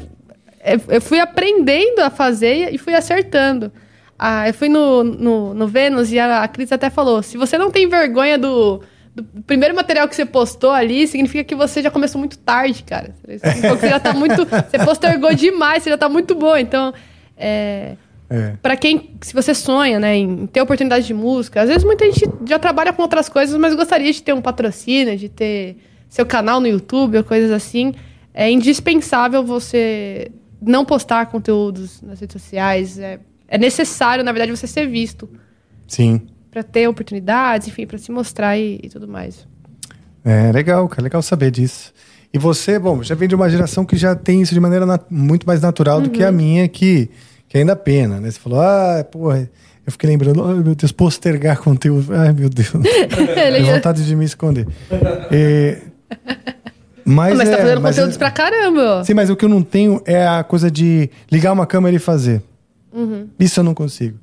[0.61, 3.73] é, Eu fui aprendendo a fazer e fui acertando.
[4.25, 7.59] Ah, eu fui no, no, no Vênus e a, a Cris até falou: se você
[7.59, 8.81] não tem vergonha do,
[9.13, 13.13] do primeiro material que você postou ali, significa que você já começou muito tarde, cara.
[13.21, 14.47] Significa você já tá muito.
[14.71, 16.57] Você postergou demais, você já tá muito bom.
[16.57, 16.95] Então,
[17.37, 17.97] é.
[18.31, 18.55] É.
[18.63, 22.25] Pra quem, se você sonha, né, em ter oportunidade de música, às vezes muita gente
[22.47, 25.77] já trabalha com outras coisas, mas gostaria de ter um patrocínio, de ter
[26.09, 27.93] seu canal no YouTube ou coisas assim.
[28.33, 30.31] É indispensável você
[30.63, 32.99] não postar conteúdos nas redes sociais.
[32.99, 33.19] É,
[33.53, 35.29] é necessário, na verdade, você ser visto
[35.87, 36.23] Sim.
[36.51, 39.47] Pra ter oportunidades, enfim, pra se mostrar e, e tudo mais.
[40.25, 41.03] É legal, cara.
[41.03, 41.93] Legal saber disso.
[42.33, 45.47] E você, bom, já vem de uma geração que já tem isso de maneira muito
[45.47, 47.11] mais natural do que a minha, que,
[47.47, 48.31] que ainda pena, né?
[48.31, 49.51] Você falou, ah, porra.
[49.85, 52.15] Eu fiquei lembrando, ai meu Deus, postergar conteúdo.
[52.15, 52.71] Ai meu Deus.
[52.73, 54.67] Tenho vontade de me esconder.
[55.31, 55.79] É,
[57.05, 59.05] mas, mas tá é, fazendo mas conteúdos é- pra caramba.
[59.05, 61.99] Sim, mas o que eu não tenho é a coisa de ligar uma câmera e
[61.99, 62.43] fazer.
[62.93, 63.29] Uhum.
[63.39, 64.19] Isso eu não consigo.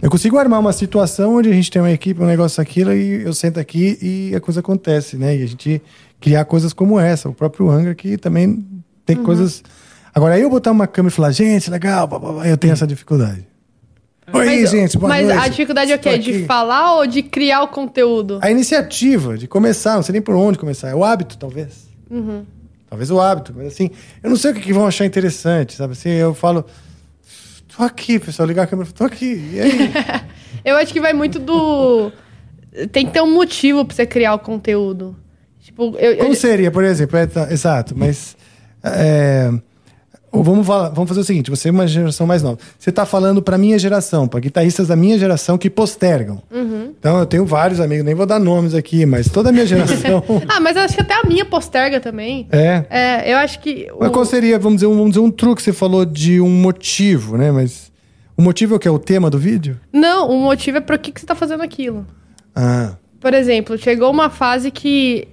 [0.00, 3.22] Eu consigo armar uma situação onde a gente tem uma equipe, um negócio aquilo, e
[3.22, 5.36] eu sento aqui e a coisa acontece, né?
[5.36, 5.80] E a gente
[6.20, 7.28] criar coisas como essa.
[7.28, 8.64] O próprio Angra que também
[9.04, 9.24] tem Uhum.
[9.24, 9.62] coisas.
[10.14, 12.86] Agora, eu botar uma câmera e falar, gente, legal, blá, blá, blá, eu tenho essa
[12.86, 13.46] dificuldade.
[14.32, 15.38] Oi, Mas, gente, boa mas noite.
[15.42, 16.16] a dificuldade é o quê?
[16.16, 18.38] De falar ou de criar o conteúdo?
[18.40, 20.88] A iniciativa de começar, não sei nem por onde começar.
[20.88, 21.88] É o hábito, talvez.
[22.10, 22.42] Uhum.
[22.88, 23.90] Talvez o hábito, mas assim,
[24.22, 25.92] eu não sei o que, que vão achar interessante, sabe?
[25.92, 26.64] Assim, eu falo,
[27.76, 29.50] tô aqui, pessoal, ligar a câmera, tô aqui.
[29.52, 29.92] E aí?
[30.64, 32.10] Eu acho que vai muito do.
[32.92, 35.16] Tem que ter um motivo pra você criar o conteúdo.
[35.60, 36.16] Tipo, eu.
[36.16, 37.16] Como eu- seria, por exemplo?
[37.18, 38.36] É, tá, exato, mas.
[38.82, 39.50] é,
[40.34, 42.58] ou vamos, falar- vamos fazer o seguinte: você é uma geração mais nova.
[42.78, 46.42] Você está falando para minha geração, para guitarristas da minha geração que postergam.
[46.50, 46.92] Uhum.
[46.98, 50.22] Então, eu tenho vários amigos, nem vou dar nomes aqui, mas toda a minha geração.
[50.48, 52.46] Ah, mas eu acho que até a minha posterga também.
[52.50, 52.84] é.
[52.90, 53.88] É, eu acho que.
[53.98, 55.62] Mas o- qual seria, vamos dizer, um, vamos dizer, um truque?
[55.62, 57.50] Você falou de um motivo, né?
[57.52, 57.90] Mas
[58.36, 58.88] o motivo é o que?
[58.88, 59.78] É o tema do vídeo?
[59.92, 62.06] Não, o motivo é pra que, que você tá fazendo aquilo.
[62.54, 65.26] Ah, Por exemplo, chegou uma fase que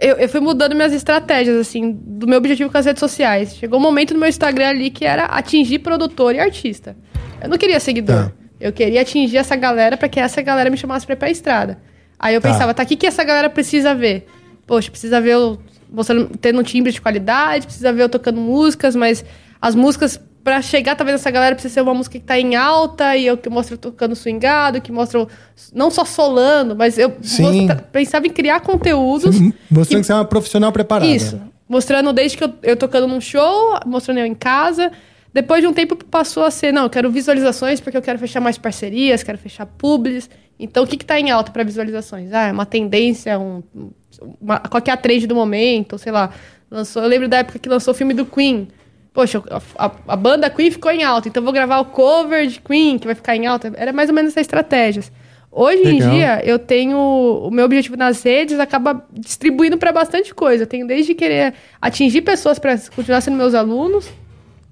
[0.00, 3.56] eu, eu fui mudando minhas estratégias, assim, do meu objetivo com as redes sociais.
[3.56, 6.96] Chegou um momento no meu Instagram ali que era atingir produtor e artista.
[7.42, 8.26] Eu não queria seguidor.
[8.26, 8.32] Tá.
[8.60, 11.80] Eu queria atingir essa galera pra que essa galera me chamasse pra ir pra estrada.
[12.18, 12.50] Aí eu Tá.
[12.50, 14.26] pensava, tá, o que, que essa galera precisa ver?
[14.66, 15.58] Poxa, precisa ver eu
[15.90, 19.24] mostrando, tendo um timbre de qualidade, precisa ver eu tocando músicas, mas
[19.60, 23.14] as músicas, pra chegar talvez nessa galera, precisa ser uma música que tá em alta
[23.14, 25.26] e eu que mostro eu tocando swingado, que mostra
[25.74, 29.38] não só solando, mas eu mostra- pensava em criar conteúdos.
[29.70, 31.10] mostrando que você é uma profissional preparada.
[31.10, 31.38] Isso.
[31.68, 34.90] Mostrando desde que eu, eu tocando num show, mostrando eu em casa.
[35.34, 38.40] Depois de um tempo passou a ser, não, eu quero visualizações porque eu quero fechar
[38.40, 40.30] mais parcerias, quero fechar publis.
[40.58, 42.32] Então, o que está em alta para visualizações?
[42.32, 43.62] Ah, é uma tendência, um,
[44.40, 46.30] uma, qual que é a trend do momento, sei lá.
[46.70, 48.66] Lançou, eu lembro da época que lançou o filme do Queen.
[49.18, 49.42] Poxa,
[49.76, 53.00] a, a- banda Queen ficou em alta, então eu vou gravar o cover de Queen,
[53.00, 53.72] que vai ficar em alta.
[53.76, 55.02] Era mais ou menos essa estratégia.
[55.50, 56.10] Hoje em Legal.
[56.12, 56.96] dia, eu tenho.
[56.96, 60.62] O meu objetivo nas redes acaba distribuindo para bastante coisa.
[60.62, 64.08] Eu tenho desde querer atingir pessoas para continuar sendo meus alunos.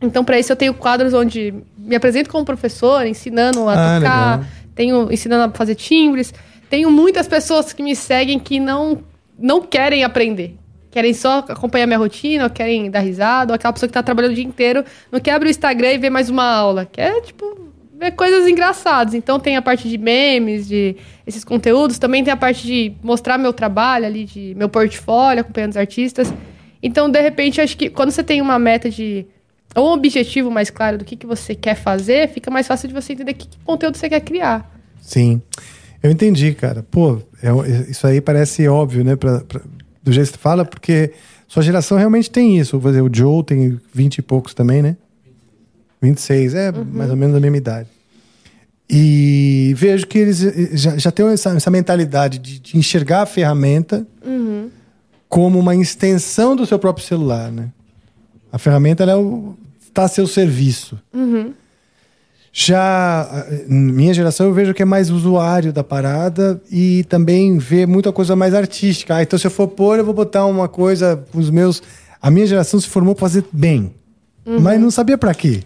[0.00, 3.98] Então, para isso, eu tenho quadros onde me apresento como professor, ensinando a Ah, tocar,
[4.38, 4.44] legal.
[4.76, 6.32] tenho ensinando a fazer timbres.
[6.70, 9.02] Tenho muitas pessoas que me seguem que não,
[9.36, 10.54] não querem aprender.
[10.96, 14.32] Querem só acompanhar minha rotina, ou querem dar risada, ou aquela pessoa que tá trabalhando
[14.32, 14.82] o dia inteiro,
[15.12, 16.86] não quer abrir o Instagram e ver mais uma aula.
[16.90, 19.12] Quer, tipo, ver coisas engraçadas.
[19.12, 23.36] Então tem a parte de memes, de esses conteúdos, também tem a parte de mostrar
[23.36, 26.32] meu trabalho ali, de meu portfólio, acompanhando os artistas.
[26.82, 29.26] Então, de repente, acho que quando você tem uma meta de.
[29.74, 32.94] ou um objetivo mais claro do que, que você quer fazer, fica mais fácil de
[32.94, 34.66] você entender que, que conteúdo você quer criar.
[35.02, 35.42] Sim.
[36.02, 36.82] Eu entendi, cara.
[36.90, 39.14] Pô, é- isso aí parece óbvio, né?
[39.14, 39.60] Pra, pra-
[40.06, 41.12] do jeito que você fala, porque
[41.48, 42.78] sua geração realmente tem isso.
[42.78, 44.96] Vou dizer, o Joe tem 20 e poucos também, né?
[46.00, 47.88] 26, é mais ou menos a mesma idade.
[48.88, 53.26] E vejo que eles eh, já, já têm essa, essa mentalidade de, de enxergar a
[53.26, 54.06] ferramenta
[55.28, 57.70] como uma extensão do seu próprio celular, né?
[58.52, 60.96] A ferramenta ela é o, está a seu serviço.
[62.58, 67.84] Já eh, minha geração eu vejo que é mais usuário da parada e também vê
[67.84, 69.14] muita coisa mais artística.
[69.14, 71.82] Ah, então se eu for pôr, eu vou botar uma coisa com os meus.
[72.20, 73.92] A minha geração se formou para fazer bem,
[74.46, 75.64] mas não sabia para quê.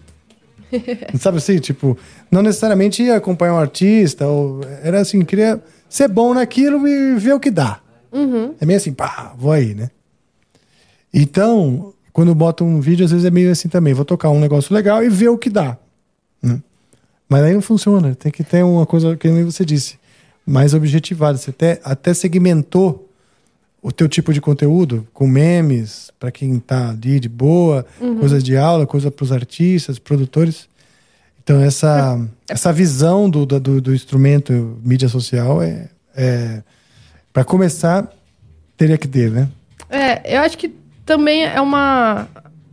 [1.17, 1.97] Sabe assim, tipo,
[2.29, 7.35] não necessariamente ia acompanhar um artista, ou era assim, queria ser bom naquilo e ver
[7.35, 7.79] o que dá.
[8.61, 9.91] É meio assim, pá, vou aí, né?
[11.15, 14.41] Então, quando eu boto um vídeo, às vezes é meio assim também, vou tocar um
[14.41, 15.79] negócio legal e ver o que dá.
[16.43, 16.61] né?
[17.31, 19.99] Mas aí não funciona, tem que ter uma coisa que nem você disse,
[20.45, 21.39] mais objetivada.
[21.39, 23.09] Você até, até segmentou
[23.81, 27.87] o teu tipo de conteúdo com memes para quem tá ali de boa,
[28.19, 30.69] coisas de aula, coisa para os artistas, produtores.
[31.43, 36.63] Então essa essa visão do, do, do instrumento mídia social é, é
[37.33, 38.13] Pra começar,
[38.77, 39.49] teria que ter, né?
[39.89, 40.75] É, eu acho que
[41.07, 42.27] também é uma.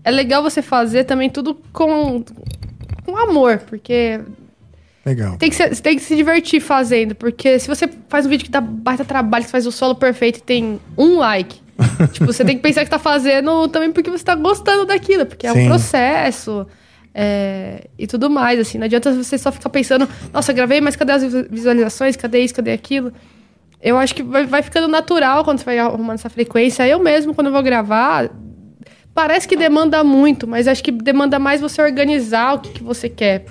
[0.04, 2.24] É legal você fazer também tudo com,
[3.06, 4.20] com amor, porque
[5.08, 5.38] Legal.
[5.38, 8.52] tem que, você tem que se divertir fazendo, porque se você faz um vídeo que
[8.52, 11.62] dá baita trabalho, que faz o solo perfeito e tem um like,
[12.12, 15.48] tipo, você tem que pensar que tá fazendo também porque você tá gostando daquilo, porque
[15.48, 15.64] é Sim.
[15.64, 16.68] um processo
[17.16, 18.78] é, e tudo mais, assim.
[18.78, 22.16] Não adianta você só ficar pensando, nossa, gravei, mas cadê as visu- visualizações?
[22.16, 22.54] Cadê isso?
[22.54, 23.14] Cadê aquilo?
[23.82, 26.88] Eu acho que vai, vai ficando natural quando você vai arrumando essa frequência.
[26.88, 28.30] Eu mesmo, quando eu vou gravar,
[29.14, 33.08] parece que demanda muito, mas acho que demanda mais você organizar o que, que você
[33.08, 33.46] quer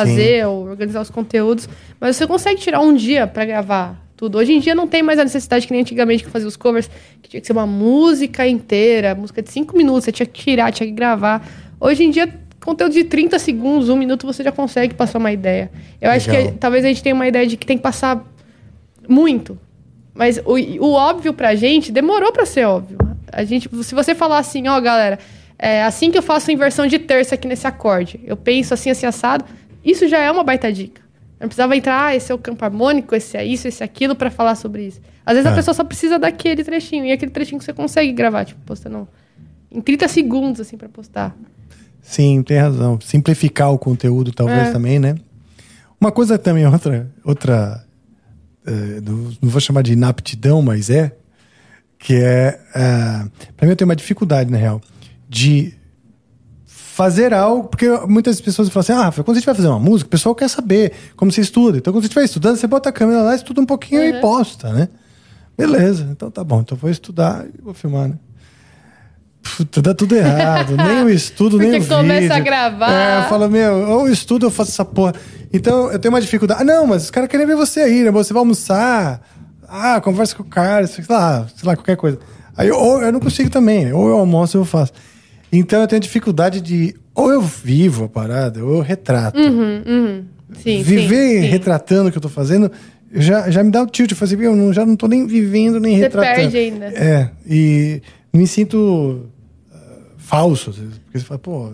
[0.00, 1.68] fazer, ou organizar os conteúdos.
[2.00, 4.38] Mas você consegue tirar um dia pra gravar tudo.
[4.38, 6.90] Hoje em dia não tem mais a necessidade que nem antigamente que fazia os covers,
[7.22, 10.72] que tinha que ser uma música inteira, música de cinco minutos, você tinha que tirar,
[10.72, 11.46] tinha que gravar.
[11.80, 12.32] Hoje em dia,
[12.64, 15.70] conteúdo de 30 segundos, um minuto, você já consegue passar uma ideia.
[16.00, 16.52] Eu acho Legal.
[16.52, 18.24] que talvez a gente tenha uma ideia de que tem que passar
[19.08, 19.58] muito.
[20.14, 22.96] Mas o, o óbvio pra gente demorou pra ser óbvio.
[23.30, 25.18] A gente, se você falar assim, ó, galera,
[25.58, 28.90] é assim que eu faço a inversão de terça aqui nesse acorde, eu penso assim,
[28.90, 29.44] assim, assado,
[29.90, 31.00] isso já é uma baita dica.
[31.38, 34.14] Não precisava entrar, ah, esse é o campo harmônico, esse é isso, esse é aquilo,
[34.16, 35.00] pra falar sobre isso.
[35.24, 35.52] Às vezes É.
[35.52, 39.06] a pessoa só precisa daquele trechinho, e aquele trechinho que você consegue gravar, tipo, postando
[39.70, 41.36] em 30 segundos, assim, pra postar.
[42.00, 42.98] Sim, tem razão.
[43.00, 44.72] Simplificar o conteúdo, talvez É.
[44.72, 45.16] também, né?
[46.00, 47.10] Uma coisa também, outra.
[47.24, 47.84] outra
[48.66, 51.14] eh, não não vou chamar de inaptidão, mas é.
[51.98, 52.60] Que é.
[52.70, 54.80] Uh, para mim, eu tenho uma dificuldade, na real,
[55.28, 55.72] de
[56.96, 57.68] fazer algo.
[57.68, 60.10] Porque muitas pessoas falam assim: ah, Rafael, quando a gente vai fazer uma música, o
[60.10, 61.76] pessoal quer saber como você estuda.
[61.78, 64.20] Então, quando você estiver estudando, você bota a câmera lá, estuda um pouquinho e Uhum.
[64.20, 64.88] posta, né?
[65.56, 66.60] Beleza, então tá bom.
[66.60, 68.14] Então, vou estudar e vou filmar, né?
[69.56, 70.74] Puta, dá tudo errado.
[70.76, 71.96] nem o estudo, nem o Porque vídeo.
[71.96, 72.90] começa a gravar.
[72.90, 75.14] É, fala, meu, ou eu estudo ou eu faço essa porra.
[75.52, 76.60] Então, eu tenho uma dificuldade.
[76.60, 78.10] Ah, não, mas os caras querem ver você aí, né?
[78.10, 79.20] Você vai almoçar.
[79.68, 82.18] Ah, conversa com o cara, sei lá, sei lá, qualquer coisa.
[82.56, 83.92] Aí, ou eu não consigo também.
[83.92, 84.92] Ou eu almoço ou eu faço.
[85.52, 86.94] Então, eu tenho dificuldade de...
[87.14, 89.38] Ou eu vivo a parada, ou eu retrato.
[89.38, 90.24] Uhum, uhum.
[90.54, 91.46] Sim, Viver sim, sim.
[91.48, 92.70] retratando o que eu tô fazendo
[93.12, 94.10] já, já me dá o tilt.
[94.10, 96.36] Eu falo assim, eu não, já não tô nem vivendo, nem Você retratando.
[96.36, 96.86] perde ainda.
[96.86, 99.26] É, e me sinto
[99.72, 99.76] ah,
[100.16, 100.72] falso.
[100.72, 101.72] Porque você fala, pô,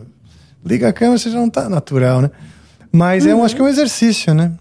[0.64, 2.30] liga a câmera, você já não tá natural, né?
[2.90, 4.52] Mas eu acho que é um exercício, né?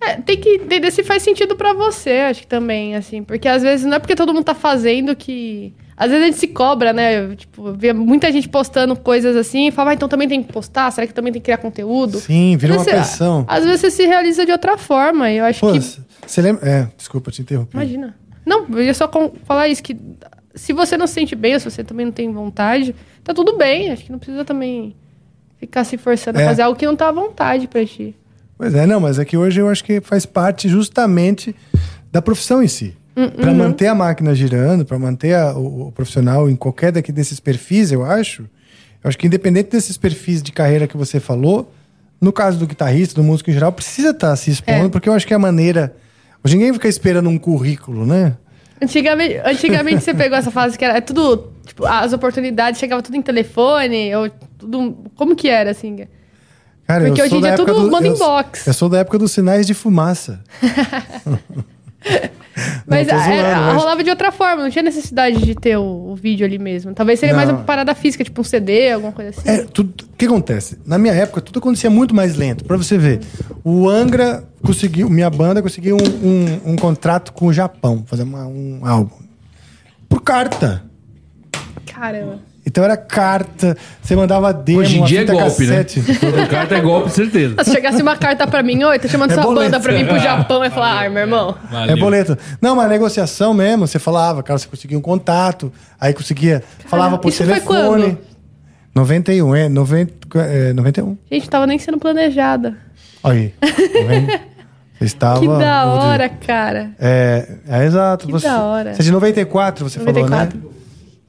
[0.00, 3.22] É, tem que entender se faz sentido pra você, acho que também, assim.
[3.22, 5.74] Porque às vezes não é porque todo mundo tá fazendo que.
[5.96, 7.34] Às vezes a gente se cobra, né?
[7.36, 10.90] Tipo, vê muita gente postando coisas assim e fala, ah, então também tem que postar?
[10.90, 12.18] Será que também tem que criar conteúdo?
[12.18, 13.44] Sim, vira uma vezes, pressão.
[13.46, 15.30] Às vezes você se realiza de outra forma.
[15.30, 15.80] E eu acho Pô, que.
[16.26, 16.68] você lembra...
[16.68, 17.76] É, desculpa te interromper.
[17.76, 18.16] Imagina.
[18.44, 19.08] Não, eu ia só
[19.44, 19.96] falar isso, que
[20.54, 23.90] se você não se sente bem, se você também não tem vontade, tá tudo bem.
[23.92, 24.96] Acho que não precisa também
[25.58, 26.44] ficar se forçando É.
[26.44, 28.16] a fazer algo que não tá à vontade pra ti.
[28.58, 31.54] Pois é, não, mas é que hoje eu acho que faz parte justamente
[32.10, 32.96] da profissão em si.
[33.16, 33.56] Hum, Para uhum.
[33.56, 37.92] manter a máquina girando, para manter a- o, o profissional em qualquer daqui desses perfis,
[37.92, 38.42] eu acho.
[39.04, 41.70] Eu acho que independente desses perfis de carreira que você falou,
[42.20, 44.88] no caso do guitarrista, do músico em geral, precisa estar se expondo, É.
[44.88, 45.94] porque eu acho que é a maneira.
[46.42, 48.36] Hoje ninguém fica esperando um currículo, né?
[48.80, 51.52] Antigamente, antigamente você pegou essa fase que era é tudo.
[51.66, 54.96] Tipo, as oportunidades chegava tudo em telefone, ou tudo.
[55.14, 56.04] Como que era, assim?
[56.86, 58.66] Cara, Porque hoje em dia época tudo do- manda eu- inbox.
[58.66, 60.40] Eu sou da época dos sinais de fumaça.
[62.86, 66.10] Mas a- zoando, era- mas- rolava de outra forma, não tinha necessidade de ter o,
[66.10, 66.92] o vídeo ali mesmo.
[66.92, 67.56] Talvez seria mais Não.
[67.56, 69.48] uma parada física, tipo um CD, alguma coisa assim.
[69.48, 70.78] É, tudo, o que acontece?
[70.84, 72.64] Na minha época, tudo acontecia muito mais lento.
[72.64, 73.20] Pra você ver,
[73.64, 78.46] o Angra conseguiu, minha banda conseguiu um, um- um contrato com o Japão, fazer uma-
[78.46, 79.16] um álbum.
[80.08, 80.84] Por carta.
[81.86, 82.40] Caramba.
[82.64, 85.98] Então era carta, você mandava demo, Hoje em dia é golpe, cassete.
[86.00, 86.46] né?
[86.48, 87.56] Carta é golpe, certeza.
[87.64, 89.64] Se chegasse uma carta pra mim, oi, tô chamando É sua boleto.
[89.72, 91.56] banda pra vir pro Japão, e falar, ah, meu irmão.
[91.88, 92.38] É boleto.
[92.60, 97.28] Não, mas negociação mesmo, você falava, cara, você conseguia um contato, aí conseguia, falava por
[97.30, 98.02] isso foi telefone.
[98.04, 98.18] quando?
[98.94, 101.16] 91, é, 90, é 91.
[101.32, 102.76] Gente, tava nem sendo planejada.
[103.24, 103.66] Olha aí, tá
[104.06, 104.40] vendo?
[105.00, 105.40] Estava...
[105.40, 106.90] Que da hora, cara.
[107.00, 108.26] É, é exato.
[108.26, 108.94] Que você, da hora.
[108.94, 110.58] Você é de 94, você falou, 94.
[110.58, 110.64] né?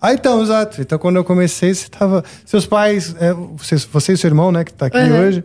[0.05, 0.81] Ah, então, exato.
[0.81, 2.25] Então, quando eu comecei, você tava.
[2.45, 5.19] Seus pais, é, você, você e seu irmão, né, que tá aqui Uhum.
[5.21, 5.43] hoje.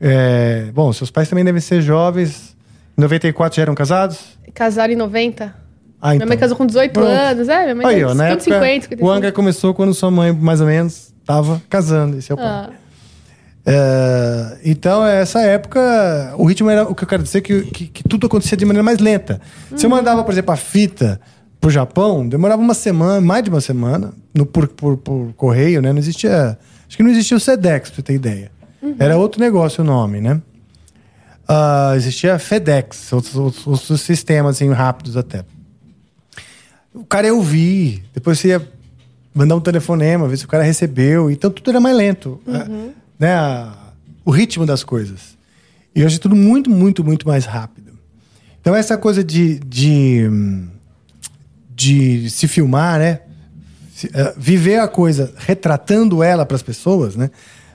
[0.00, 2.56] é, bom, seus pais também devem ser jovens.
[2.98, 4.18] Em 94 já eram casados?
[4.52, 5.54] Casaram em 90.
[6.00, 6.26] Ah, Minha então.
[6.26, 7.08] mãe casou com 18 Pronto.
[7.08, 7.48] anos.
[7.48, 9.06] É, minha mãe Aí, ó, na 50, época, 50, 55.
[9.06, 12.18] o Angra começou quando sua mãe, mais ou menos, tava casando.
[12.18, 12.48] Esse é o ponto.
[12.48, 12.70] Ah,
[13.64, 18.02] É, então, essa época, o ritmo era o que eu quero dizer que, que, que
[18.02, 19.40] tudo acontecia de maneira mais lenta.
[19.76, 19.96] Se eu Uhum.
[19.96, 21.20] mandava, por exemplo, a fita
[21.62, 25.92] pro Japão, demorava uma semana, mais de uma semana, no, por, por, por correio, né?
[25.92, 26.58] Não existia.
[26.88, 28.50] Acho que não existia o Sedex, pra você ter ideia.
[28.82, 28.96] Uhum.
[28.98, 30.42] Era outro negócio o nome, né?
[31.48, 35.44] Ah, existia FedEx, outros, outros, outros sistemas assim, rápidos até.
[36.92, 38.68] o cara ia ouvir, depois você ia
[39.34, 41.30] mandar um telefonema, ver se o cara recebeu.
[41.30, 42.40] Então tudo era mais lento.
[43.18, 43.34] Né?
[43.34, 43.72] A-
[44.24, 45.36] o ritmo das coisas.
[45.94, 47.92] E hoje é tudo muito, muito, muito mais rápido.
[48.60, 50.68] Então essa coisa de, de, hum,
[51.74, 53.20] de se filmar, né?
[53.94, 57.30] Se- eh, viver a coisa retratando ela para as pessoas, né?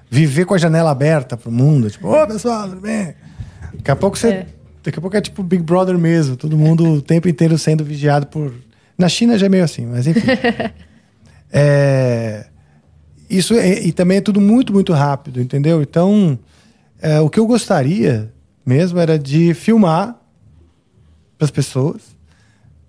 [0.10, 3.14] Viver com a janela aberta para o mundo, tipo, ô pessoal, tudo bem?
[3.74, 4.48] Daqui a pouco você, É.
[4.84, 8.28] daqui a pouco é tipo Big Brother mesmo, todo mundo o tempo inteiro sendo vigiado
[8.28, 8.54] por.
[8.98, 10.22] Na China já é meio assim, mas enfim.
[11.52, 12.46] É,
[13.30, 15.82] isso é- e também é tudo muito, muito rápido, entendeu?
[15.82, 16.38] Então,
[17.02, 18.32] é, o que eu gostaria
[18.66, 20.16] mesmo era de filmar
[21.38, 22.02] para as pessoas,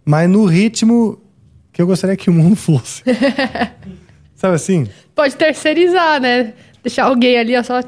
[0.09, 1.21] mas no ritmo
[1.71, 3.03] que eu gostaria que o mundo fosse.
[4.35, 4.89] Sabe assim?
[5.15, 6.55] Pode terceirizar, né?
[6.83, 7.83] Deixar alguém ali, ó, só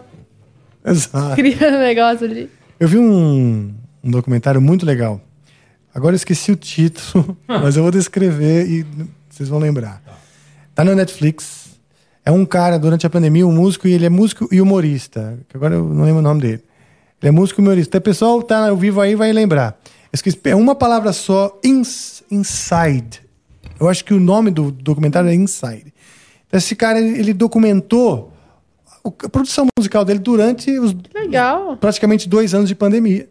[0.85, 1.35] Exato.
[1.35, 2.51] criando um negócio ali.
[2.79, 5.19] Eu vi um, um documentário muito legal.
[5.95, 8.87] Agora eu esqueci o título, mas eu vou descrever e
[9.31, 10.03] vocês vão lembrar.
[10.75, 11.71] Tá no Netflix.
[12.23, 15.39] É um cara, durante a pandemia, um músico, e ele é músico e humorista.
[15.49, 16.63] Que agora eu não lembro o nome dele.
[17.23, 17.97] Ele é músico e humorista.
[17.97, 19.81] O pessoal tá ao vivo aí vai lembrar.
[20.45, 23.23] É uma palavra só, ins, Inside.
[23.79, 25.93] Eu acho que o nome do documentário é Inside.
[26.53, 28.33] Esse cara, ele, documentou
[29.05, 31.77] a produção musical dele durante os Legal.
[31.77, 33.29] praticamente dois anos de pandemia,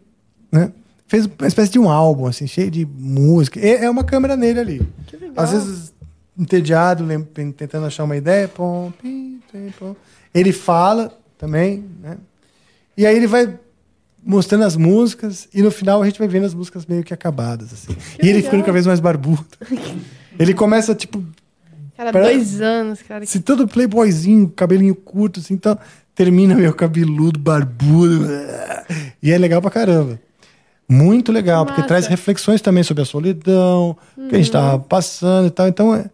[0.50, 0.72] né?
[1.06, 3.60] Fez uma espécie de um álbum, assim, cheio de música.
[3.60, 4.88] É uma câmera nele ali.
[5.06, 5.44] Que legal.
[5.44, 5.92] Às vezes,
[6.38, 7.04] entediado,
[7.56, 8.46] tentando achar uma ideia.
[8.46, 9.96] Pom, pim, pim, pom.
[10.32, 12.16] Ele fala também, né?
[12.96, 13.58] E aí ele vai
[14.24, 17.72] mostrando as músicas e no final a gente vai vendo as músicas meio que acabadas,
[17.72, 17.92] assim.
[18.22, 18.42] e ele legal.
[18.50, 19.44] ficando cada vez mais barbudo.
[20.38, 21.24] ele começa, tipo,
[21.96, 23.24] Cara, Pra- dois anos, cara.
[23.24, 25.78] assim, todo playboyzinho, cabelinho curto, assim, então
[26.14, 28.26] termina meio cabeludo, barbudo.
[29.22, 30.18] E é legal pra caramba.
[30.88, 31.88] Muito legal, porque Massa.
[31.88, 35.68] traz reflexões também sobre a solidão, o que a gente tava passando e tal.
[35.68, 36.06] Então, é,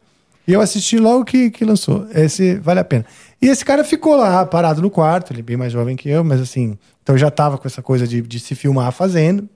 [0.47, 2.07] eu assisti logo que, que lançou.
[2.13, 3.07] Esse vale a pena.
[3.41, 6.23] E esse cara ficou lá, parado no quarto, ele é bem mais jovem que eu,
[6.25, 9.49] mas assim, então eu já tava com essa coisa de, de se filmar fazendo,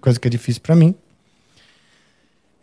[0.00, 0.94] coisa que é difícil pra mim.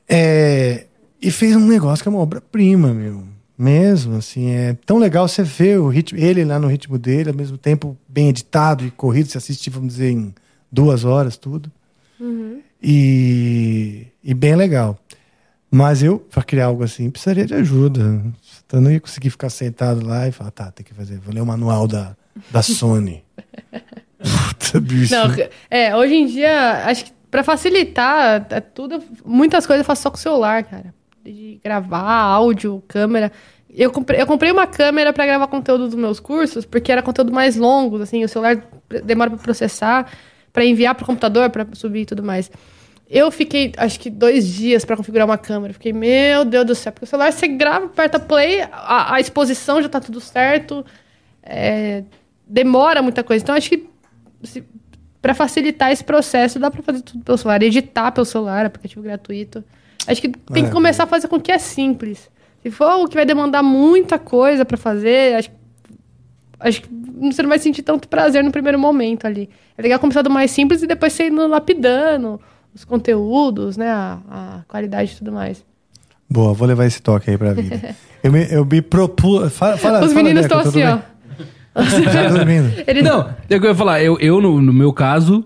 [0.10, 0.88] É,
[1.22, 3.24] e fez um negócio que é uma obra-prima, meu.
[3.56, 7.36] Mesmo, assim, é tão legal você ver o ritmo, ele lá no ritmo dele, ao
[7.36, 10.34] mesmo tempo bem editado e corrido, você assiste, vamos dizer, em
[10.72, 11.72] duas horas, tudo.
[12.82, 14.98] E, e bem legal.
[15.70, 18.20] Mas eu, para criar algo assim, precisaria de ajuda.
[18.66, 21.42] Então não ia conseguir ficar sentado lá e falar, tá, tem que fazer, vou ler
[21.42, 22.18] o manual da,
[22.50, 23.24] da Sony.
[24.18, 25.14] Puta, bicho.
[25.14, 25.28] Não,
[25.70, 30.10] é, hoje em dia, acho que pra facilitar é tudo, muitas coisas eu faço só
[30.10, 30.94] com o celular, cara.
[31.24, 33.32] De gravar, áudio, câmera.
[33.70, 37.32] Eu comprei, eu comprei uma câmera pra gravar conteúdo dos meus cursos, porque era conteúdo
[37.32, 38.64] mais longo, assim, o celular
[39.04, 40.10] demora pra processar,
[40.52, 42.50] pra enviar pro computador, pra subir e tudo mais.
[43.10, 45.74] Eu fiquei, acho que dois dias pra configurar uma câmera.
[45.74, 49.82] Fiquei, meu Deus do céu, porque o celular você grava, aperta play, a, a exposição
[49.82, 50.86] já tá tudo certo,
[51.44, 52.04] é,
[52.46, 53.44] demora muita coisa.
[53.44, 53.88] Então acho que
[55.22, 59.64] para facilitar esse processo, dá para fazer tudo pelo celular, editar pelo celular, aplicativo gratuito.
[60.08, 60.74] Acho que tem que Maravilha.
[60.74, 62.30] começar a fazer com o que é simples.
[62.64, 65.52] Se for algo que vai demandar muita coisa para fazer, acho,
[66.60, 69.50] acho que você não vai sentir tanto prazer no primeiro momento ali.
[69.78, 72.40] É legal começar do mais simples e depois você indo lapidando
[72.74, 75.66] os conteúdos, né, a, a qualidade e tudo mais.
[76.30, 77.96] Boa, vou levar esse toque aí pra vida.
[78.22, 79.54] eu, me, eu me propus.
[79.54, 81.00] Fala, fala, Os fala, meninos estão assim, ó.
[82.12, 82.72] Tá dormindo.
[82.88, 84.02] Eles, Não, é o que eu ia falar.
[84.02, 85.44] Eu, eu no, no meu caso,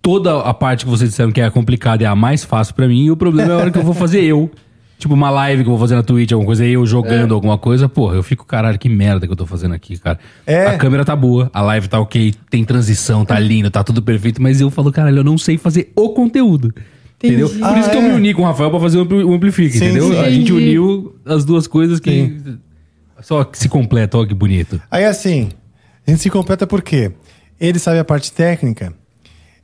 [0.00, 3.04] toda a parte que vocês disseram que é complicada é a mais fácil pra mim.
[3.04, 4.50] E o problema é a hora que eu vou fazer eu.
[5.02, 7.88] Tipo, uma live que eu vou fazer na Twitch, alguma coisa, eu jogando alguma coisa.
[7.88, 10.16] Porra, eu fico, caralho, que merda que eu tô fazendo aqui, cara.
[10.46, 10.66] É.
[10.66, 14.40] A câmera tá boa, a live tá ok, tem transição, tá lindo, tá tudo perfeito.
[14.40, 16.72] Mas eu falo, caralho, eu não sei fazer o conteúdo.
[17.20, 17.48] Entendeu?
[17.50, 18.08] Por Ah, isso que eu é.
[18.10, 20.04] me uni com o Rafael pra fazer o Ampli- o Amplifica, Sim, entendeu?
[20.12, 20.18] sim.
[20.20, 20.52] A gente Entendi.
[20.52, 22.36] uniu as duas coisas que.
[23.22, 24.80] Só que se completa, ó que bonito.
[24.88, 25.48] Aí assim,
[26.06, 27.12] a gente se completa porque
[27.60, 28.92] ele sabe a parte técnica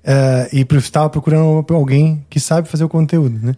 [0.05, 3.55] eh, e estava procurando alguém que sabe fazer o conteúdo, né?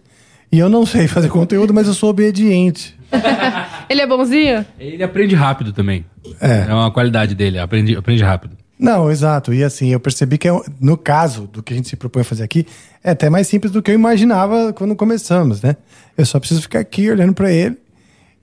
[0.51, 2.97] E eu não sei fazer conteúdo, mas eu sou obediente.
[3.89, 4.65] ele é bonzinho?
[4.79, 6.05] Ele aprende rápido também.
[6.39, 6.65] É.
[6.69, 8.57] É uma qualidade dele, aprende, aprende rápido.
[8.77, 9.53] Não, exato.
[9.53, 12.25] E assim, eu percebi que é- no caso do que a gente se propõe a
[12.25, 12.65] fazer aqui,
[13.03, 15.77] é até mais simples do que eu imaginava quando começamos, né?
[16.17, 17.77] Eu só preciso ficar aqui olhando para ele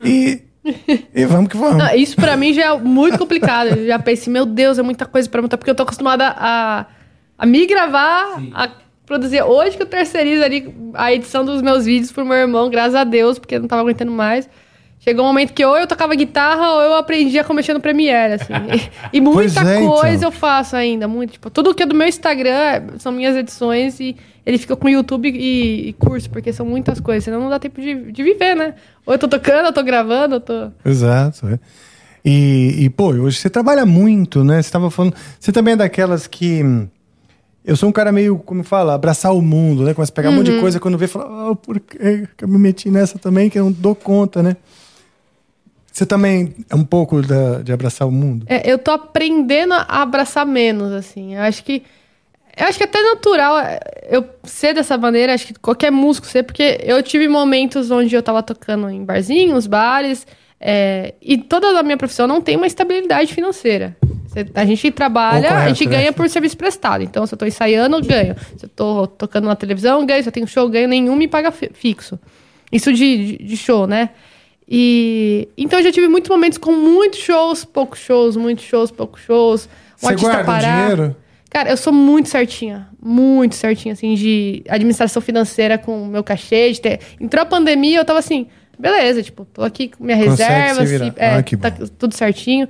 [0.04, 0.40] e,
[1.14, 1.76] e vamos que vamos.
[1.76, 3.68] Não, isso pra mim já é muito complicado.
[3.68, 6.86] Eu já pensei, meu Deus, é muita coisa pra montar, porque eu tô acostumada a,
[7.36, 8.70] a me gravar, a
[9.06, 9.42] produzir.
[9.42, 13.04] Hoje que eu terceirizo ali a edição dos meus vídeos pro meu irmão, graças a
[13.04, 14.48] Deus, porque eu não tava aguentando mais.
[15.08, 18.34] Chegou um momento que ou eu tocava guitarra ou eu aprendi a mexer no Premiere,
[18.34, 18.52] assim.
[19.10, 20.28] E, e muita é, coisa então.
[20.28, 21.32] eu faço ainda, muito.
[21.32, 25.30] Tipo, tudo que é do meu Instagram são minhas edições e ele fica com YouTube
[25.30, 28.74] e, e curso, porque são muitas coisas, senão não dá tempo de, de viver, né?
[29.06, 30.68] Ou eu tô tocando, eu tô gravando, eu tô...
[30.84, 31.48] Exato.
[31.48, 31.58] é.
[32.22, 34.60] E, e, pô, hoje você trabalha muito, né?
[34.60, 35.14] Você tava falando.
[35.40, 36.60] Você também é daquelas que.
[37.64, 39.94] Eu sou um cara meio, como fala, abraçar o mundo, né?
[39.94, 42.58] Começa a pegar um monte de coisa quando vê, fala, oh, por que eu me
[42.58, 44.56] meti nessa também, que eu não dou conta, né?
[45.98, 48.46] Você também é um pouco da- de abraçar o mundo?
[48.48, 51.34] É, eu tô aprendendo a abraçar menos, assim.
[51.34, 51.82] Eu acho que.
[52.56, 56.26] Eu acho que é até natural é, eu ser dessa maneira, acho que qualquer músico
[56.28, 60.24] ser, porque eu tive momentos onde eu tava tocando em barzinhos, bares,
[60.60, 63.96] é, e toda a minha profissão não tem uma estabilidade financeira.
[64.54, 65.96] A gente trabalha, correto, a gente né?
[65.96, 67.02] ganha por serviço prestado.
[67.02, 68.36] Então, se eu tô ensaiando, eu ganho.
[68.56, 70.22] Se eu tô tocando na televisão, eu ganho.
[70.22, 70.86] Se eu tenho show, eu ganho.
[70.86, 72.16] Nenhum me paga fi- fixo.
[72.70, 74.10] Isso de, de, de show, né?
[74.70, 79.22] E então eu já tive muitos momentos com muitos shows, poucos shows, muitos shows, poucos
[79.22, 79.64] shows.
[79.66, 80.80] Um Você artista guarda parar.
[80.90, 81.16] dinheiro?
[81.48, 82.88] Cara, eu sou muito certinha.
[83.02, 86.70] Muito certinha, assim, de administração financeira com o meu cachê.
[86.72, 87.00] De ter...
[87.18, 88.48] Entrou a pandemia, eu tava assim,
[88.78, 92.68] beleza, tipo, tô aqui com minha Consegue reserva, se é, Ah, tá tudo certinho.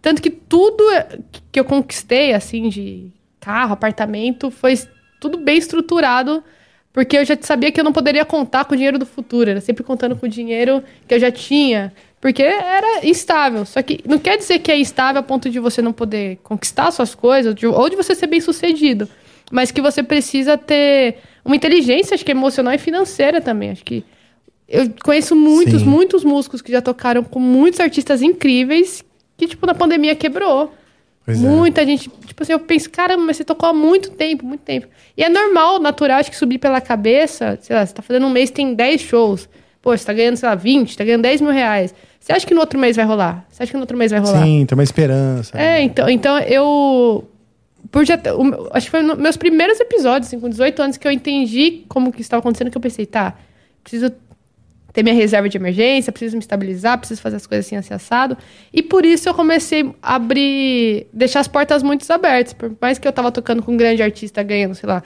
[0.00, 1.18] Tanto que tudo é-
[1.50, 4.78] que eu conquistei, assim, de carro, apartamento, foi
[5.20, 6.44] tudo bem estruturado,
[6.92, 9.50] porque eu já sabia que eu não poderia contar com o dinheiro do futuro.
[9.50, 11.92] Era sempre contando com o dinheiro que eu já tinha.
[12.20, 13.64] Porque era instável.
[13.64, 16.90] Só que não quer dizer que é instável a ponto de você não poder conquistar
[16.90, 19.08] suas coisas, de- ou de você ser bem sucedido.
[19.50, 23.70] Mas que você precisa ter uma inteligência, acho que emocional e financeira também.
[23.70, 24.04] Acho que
[24.68, 25.86] eu conheço muitos, Sim.
[25.88, 29.02] muitos músicos que já tocaram com muitos artistas incríveis
[29.36, 30.74] que, tipo, na pandemia quebrou.
[31.32, 31.48] Pois é.
[31.48, 34.86] Muita gente, tipo assim, eu penso, caramba, mas você tocou há muito tempo, muito tempo.
[35.16, 38.30] E é normal, natural, acho que subir pela cabeça, sei lá, você tá fazendo um
[38.30, 39.48] mês, tem 10 shows.
[39.82, 41.94] Pô, você tá ganhando, sei lá, 20, tá ganhando 10 mil reais.
[42.18, 43.46] Você acha que no outro mês vai rolar?
[43.48, 44.44] Você acha que no outro mês vai rolar?
[44.44, 45.58] Sim, tem uma esperança.
[45.58, 47.24] É, então, então eu.
[47.90, 51.08] Por já, o acho que foi nos meus primeiros episódios, assim, com 18 anos, que
[51.08, 53.34] eu entendi como que estava acontecendo, que eu pensei, tá,
[53.82, 54.12] preciso
[54.92, 58.36] ter minha reserva de emergência, preciso me estabilizar, preciso fazer as coisas assim, assim, assado.
[58.72, 62.52] E por isso eu comecei a abrir, deixar as portas muito abertas.
[62.52, 65.02] Por mais que eu tava tocando com um grande artista ganhando, sei lá,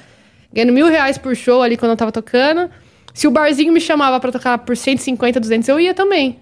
[0.53, 2.71] ganhando mil reais por show ali quando eu tava tocando,
[3.13, 6.39] se o barzinho me chamava pra tocar por 150, 200, eu ia também.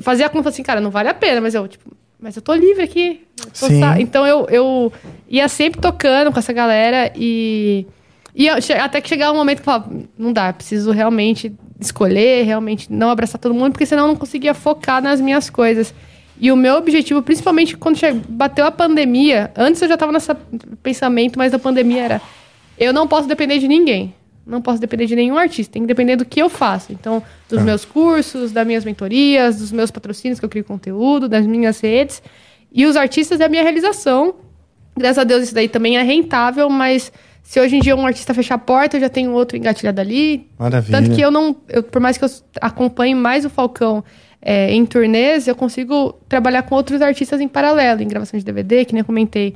[0.00, 2.54] Fazia a conta assim, cara, não vale a pena, mas eu, tipo, mas eu tô
[2.54, 3.24] livre aqui.
[3.38, 3.82] eu tô Sim.
[4.00, 4.92] Então eu, eu
[5.28, 7.86] ia sempre tocando com essa galera e.
[8.38, 12.44] e eu até que chegava um momento que eu falava, não dá, preciso realmente escolher,
[12.44, 15.94] realmente não abraçar todo mundo, porque senão eu não conseguia focar nas minhas coisas.
[16.38, 20.34] E o meu objetivo, principalmente quando bateu a pandemia, antes eu já tava nesse
[20.82, 22.22] pensamento, mas a pandemia era:
[22.78, 24.14] eu não posso depender de ninguém.
[24.46, 26.92] Não posso depender de nenhum artista, tem que depender do que eu faço.
[26.92, 27.64] Então, dos Tá.
[27.64, 32.22] meus cursos, das minhas mentorias, dos meus patrocínios que eu crio conteúdo, das minhas redes.
[32.70, 34.36] E os artistas é a minha realização.
[34.96, 37.10] Graças a Deus isso daí também é rentável, mas
[37.46, 40.50] se hoje em dia um artista fechar a porta, eu já tenho outro engatilhado ali.
[40.58, 40.98] Maravilha.
[40.98, 42.28] Tanto que eu não, eu, por mais que eu
[42.60, 44.02] acompanhe mais o Falcão
[44.42, 48.84] é, em turnês, eu consigo trabalhar com outros artistas em paralelo, em gravação de DVD,
[48.84, 49.54] que nem comentei.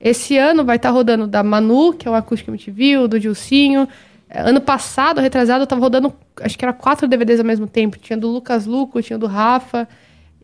[0.00, 3.88] Esse ano vai estar rodando da Manu, que é o Acústico MTV, do Dilcinho.
[4.30, 7.98] É, Ano passado, retrasado, eu tava rodando, acho que era quatro DVDs ao mesmo tempo.
[7.98, 9.88] Tinha do Lucas Luco, tinha do Rafa.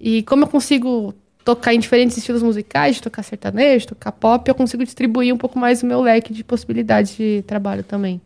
[0.01, 1.15] E como eu consigo
[1.49, 5.83] tocar em diferentes estilos musicais, tocar sertanejo, tocar pop, eu consigo distribuir um pouco mais
[5.83, 8.21] o meu leque de possibilidades de trabalho também.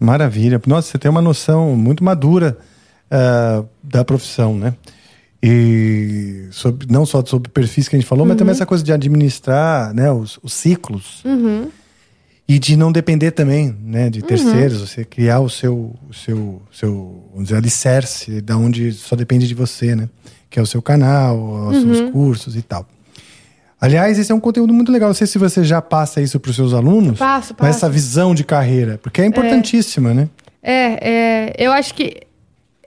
[0.00, 0.60] Maravilha.
[0.66, 2.58] Nossa, você tem uma noção muito madura
[3.08, 4.74] ah, da profissão, né?
[5.40, 8.92] E sobre- não só sobre perfis que a gente falou, mas também essa coisa de
[8.92, 11.68] administrar né, os, os ciclos Uhum.
[12.48, 17.22] e de não depender também né, de terceiros, você criar o seu, o seu, seu
[17.30, 20.08] vamos dizer, alicerce, da onde só depende de você, né?
[20.50, 21.36] Que é o seu canal,
[21.68, 22.86] os seus cursos e tal.
[23.80, 25.08] Aliás, esse é um conteúdo muito legal.
[25.08, 27.18] Não sei se você já passa isso para os seus alunos.
[27.18, 27.68] Passo, passo.
[27.70, 30.28] essa visão de carreira, porque é importantíssima, né?
[30.62, 32.22] É, é, eu acho que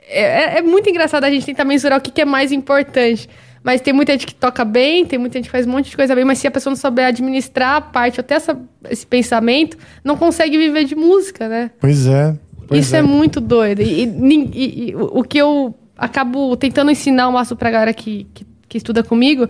[0.07, 3.29] é, é muito engraçado a gente tentar mensurar o que, que é mais importante.
[3.61, 5.95] Mas tem muita gente que toca bem, tem muita gente que faz um monte de
[5.95, 8.57] coisa bem, mas se a pessoa não souber administrar a parte, ou até essa,
[8.89, 11.69] esse pensamento, não consegue viver de música, né?
[11.79, 12.35] Pois é.
[12.67, 13.01] Pois Isso é.
[13.01, 13.81] muito doido.
[13.81, 18.25] E, e e- e o que eu acabo tentando ensinar o máximo pra galera que,
[18.33, 19.47] que, que estuda comigo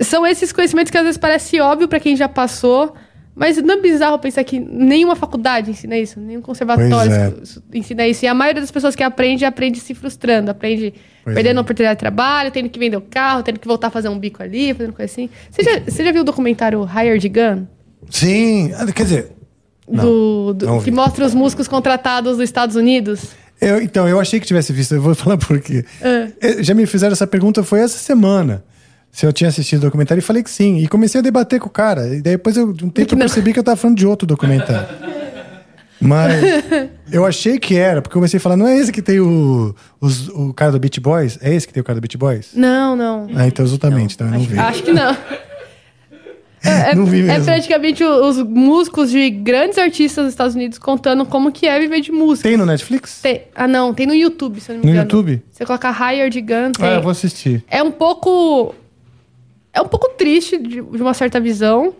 [0.00, 2.94] são esses conhecimentos que às vezes parece óbvio pra quem já passou,
[3.34, 7.32] mas não é bizarro pensar que nenhuma faculdade ensina isso, nenhum conservatório é.
[7.74, 8.24] ensina isso.
[8.24, 11.58] E a maioria das pessoas que aprende, aprende se frustrando, aprende Pois perdendo é.
[11.58, 14.18] a oportunidade de trabalho, tendo que vender o carro, tendo que voltar a fazer um
[14.18, 15.28] bico ali, fazendo coisa assim.
[15.50, 17.66] Você já, você já viu o documentário Hired Gun?
[18.10, 19.32] Sim, ah, quer dizer,
[19.88, 23.34] Não, do, do- não que mostra os músicos contratados dos Estados Unidos?
[23.62, 25.84] Eu- então, eu achei que tivesse visto, eu vou falar por quê.
[26.00, 26.28] É.
[26.40, 28.62] Eh, Já me fizeram essa pergunta, foi essa semana.
[29.10, 30.78] Se eu tinha assistido o documentário e falei que sim.
[30.78, 32.08] E comecei a debater com o cara.
[32.14, 33.26] E depois, eu, de um tempo, eu não.
[33.26, 34.88] percebi que eu tava falando de outro documentário.
[36.00, 36.34] Mas
[37.12, 39.72] eu achei que era, porque eu comecei a falar, não é esse que tem o,
[40.00, 41.38] os- o cara do Beat Boys?
[41.40, 42.48] É esse que tem o cara do Beat Boys?
[42.54, 43.28] Não, não.
[43.36, 44.58] Ah, então exatamente, então eu não vi.
[44.58, 45.16] Acho que não.
[46.64, 47.44] É, é- Não vi é mesmo.
[47.44, 52.00] praticamente o- os músicos de grandes artistas dos Estados Unidos contando como que é viver
[52.00, 52.48] de música.
[52.48, 53.20] Tem no Netflix?
[53.20, 55.04] Tem- ah, não, tem no YouTube, se eu não me No engano.
[55.10, 55.42] YouTube?
[55.50, 56.86] Você colocar Hired Gun, tem.
[56.86, 57.64] Ah, eu vou assistir.
[57.68, 58.74] É um pouco.
[59.72, 61.94] É um pouco triste de, de uma certa visão.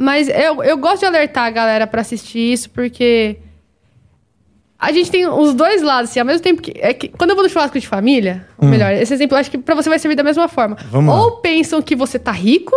[0.00, 3.38] Mas eu, eu gosto de alertar a galera pra assistir isso, porque.
[4.80, 6.72] A gente tem os dois lados, assim, ao mesmo tempo que.
[6.76, 9.50] É que quando eu vou no churrasco de família, ou melhor, esse exemplo eu acho
[9.50, 10.76] que pra você vai servir da mesma forma.
[10.80, 10.86] Hum.
[10.90, 11.20] Vamos lá.
[11.20, 12.72] ou pensam que você tá rico,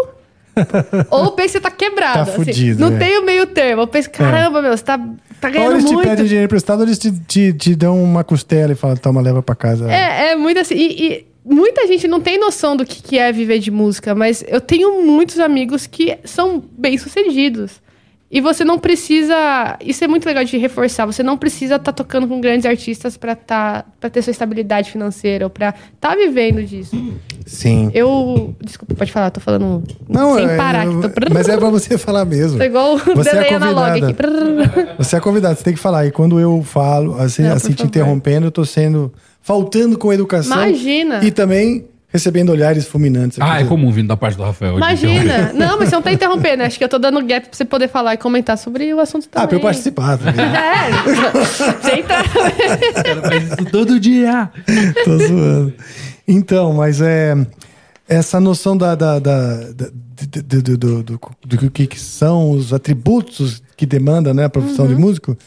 [1.09, 2.13] ou que você tá quebrado.
[2.15, 2.33] Tá assim.
[2.33, 2.99] fudido, Não é.
[2.99, 3.83] tem o meio termo.
[3.83, 4.97] Eu penso, caramba, meu, você tá,
[5.39, 6.07] tá Ou ganhando eles te muito.
[6.07, 9.41] pedem dinheiro emprestado, ou eles te, te, te dão uma costela e falam, toma, leva
[9.41, 9.91] pra casa.
[9.91, 10.75] É, é muito assim.
[10.75, 14.43] E, e muita gente não tem noção do que, que é viver de música, mas
[14.47, 17.81] eu tenho muitos amigos que são bem-sucedidos.
[18.31, 19.77] E você não precisa.
[19.83, 21.05] Isso é muito legal de reforçar.
[21.05, 25.45] Você não precisa estar tocando com grandes artistas para tá, pra ter sua estabilidade financeira
[25.45, 26.95] ou pra estar vivendo disso.
[27.45, 27.91] Sim.
[27.93, 28.55] Eu.
[28.63, 30.85] Desculpa, pode falar, tô falando Não, sem é- parar.
[30.85, 31.09] eu- tô...
[31.33, 32.57] mas é pra você falar mesmo.
[32.57, 34.15] Tô igual o Você é aqui.
[34.97, 36.05] Você é convidado, você tem que falar.
[36.05, 39.11] E quando eu falo, assim, Não, assim te interrompendo, eu tô sendo.
[39.41, 40.55] faltando com educação.
[40.55, 41.19] Imagina.
[41.23, 43.37] E também recebendo olhares fulminantes.
[43.41, 44.77] Ah, é comum vindo da parte do Rafael.
[44.77, 45.51] Imagina.
[45.55, 46.63] Não, mas você não tá interrompendo.
[46.63, 49.27] Acho que eu tô dando gap pra você poder falar e comentar sobre o assunto
[49.29, 49.43] também.
[49.45, 50.33] Ah, pra eu participar também.
[50.45, 50.91] É.
[51.81, 52.21] Você entra.
[52.21, 54.49] O cara faz isso todo dia.
[55.05, 55.73] Tô zoando.
[56.27, 57.35] Então, mas é.
[58.09, 59.55] Essa noção da, da, da-
[60.45, 64.95] do, do, do, do que que são os atributos que demanda né, a profissão Uhum.
[64.95, 65.37] de músico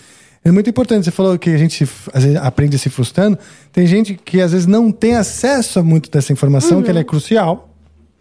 [0.45, 1.05] é muito importante.
[1.05, 3.39] Você falou que a gente às vezes, aprende se frustrando.
[3.73, 7.03] Tem gente que às vezes não tem acesso a muito dessa informação, que ela Uhum.
[7.03, 7.71] é crucial.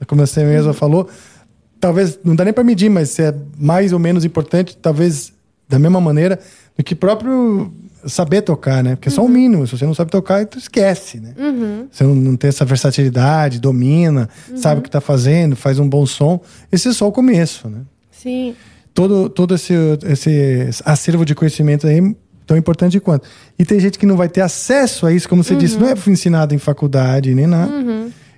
[0.08, 1.10] Como você mesma falou.
[1.80, 5.34] Talvez, não dá nem para medir, mas se é mais ou menos importante, talvez
[5.68, 6.40] da mesma maneira
[6.78, 7.72] do que próprio
[8.06, 8.96] saber tocar, né?
[8.96, 9.66] Porque é só o mínimo.
[9.68, 11.34] Se você não sabe tocar, tu esquece, né?
[11.92, 16.06] Você não, não tem essa versatilidade, domina, sabe o que tá fazendo, faz um bom
[16.06, 16.40] som.
[16.72, 17.80] Esse é só o começo, né?
[18.12, 18.56] Sim.
[18.94, 19.74] Todo, todo esse,
[20.06, 22.16] esse acervo de conhecimento aí é
[22.46, 23.28] tão importante quanto.
[23.58, 25.96] E tem gente que não vai ter acesso a isso, como você disse, não é
[26.08, 27.74] ensinado em faculdade nem nada.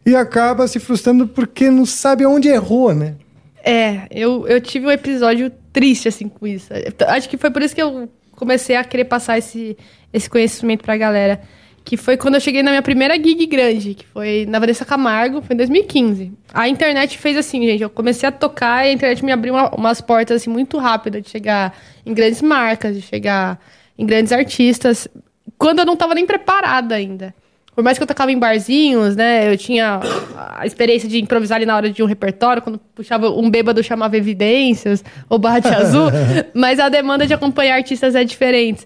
[0.05, 3.15] E acaba se frustrando porque não sabe onde errou, né?
[3.63, 6.69] É, eu, eu tive um episódio triste, assim, com isso.
[7.07, 9.75] Acho que foi por isso que eu comecei a querer passar esse,
[10.13, 11.41] esse conhecimento pra galera.
[11.85, 15.41] Que foi quando eu cheguei na minha primeira gig grande, que foi na Vanessa Camargo,
[15.43, 16.33] foi em 2015.
[16.51, 17.83] A internet fez assim, gente.
[17.83, 21.21] Eu comecei a tocar e a internet me abriu uma- umas portas, assim, muito rápidas
[21.21, 23.59] de chegar em grandes marcas, de chegar
[23.97, 25.07] em grandes artistas,
[25.59, 27.35] quando eu não tava nem preparada ainda.
[27.75, 29.51] Por mais que eu tocava em barzinhos, né?
[29.51, 29.99] Eu tinha
[30.57, 34.17] a experiência de improvisar ali na hora de um repertório, quando puxava um bêbado chamava
[34.17, 36.07] Evidências ou Barra de Azul,
[36.55, 38.85] mas a demanda de acompanhar artistas é diferente.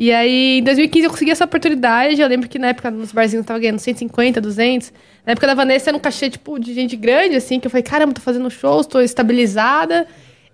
[0.00, 2.20] E aí, em 2015, eu consegui essa oportunidade.
[2.20, 4.92] Eu lembro que na época, nos barzinhos, eu tava ganhando 150, 200.
[5.26, 7.82] Na época da Vanessa, era um cachê, tipo, de gente grande, assim, que eu falei,
[7.82, 10.06] caramba, tô fazendo shows, tô estabilizada.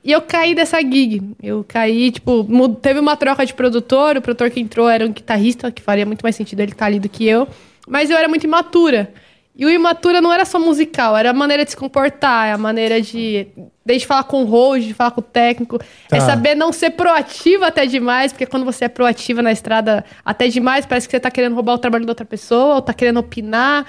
[0.02, 1.20] E eu caí dessa gig.
[1.42, 2.42] Eu caí, tipo,
[2.80, 4.16] teve uma troca de produtor.
[4.16, 6.98] O produtor que entrou era um guitarrista, que faria muito mais sentido ele estar ali
[6.98, 7.46] do que eu.
[7.86, 9.12] Mas eu era muito imatura.
[9.56, 13.00] E o imatura não era só musical, era a maneira de se comportar, a maneira
[13.00, 13.46] de.
[13.86, 15.78] Desde falar com o host, de falar com o técnico.
[16.08, 16.16] Tá.
[16.16, 20.48] É saber não ser proativa até demais, porque quando você é proativa na estrada até
[20.48, 23.18] demais, parece que você tá querendo roubar o trabalho da outra pessoa, ou tá querendo
[23.18, 23.86] opinar.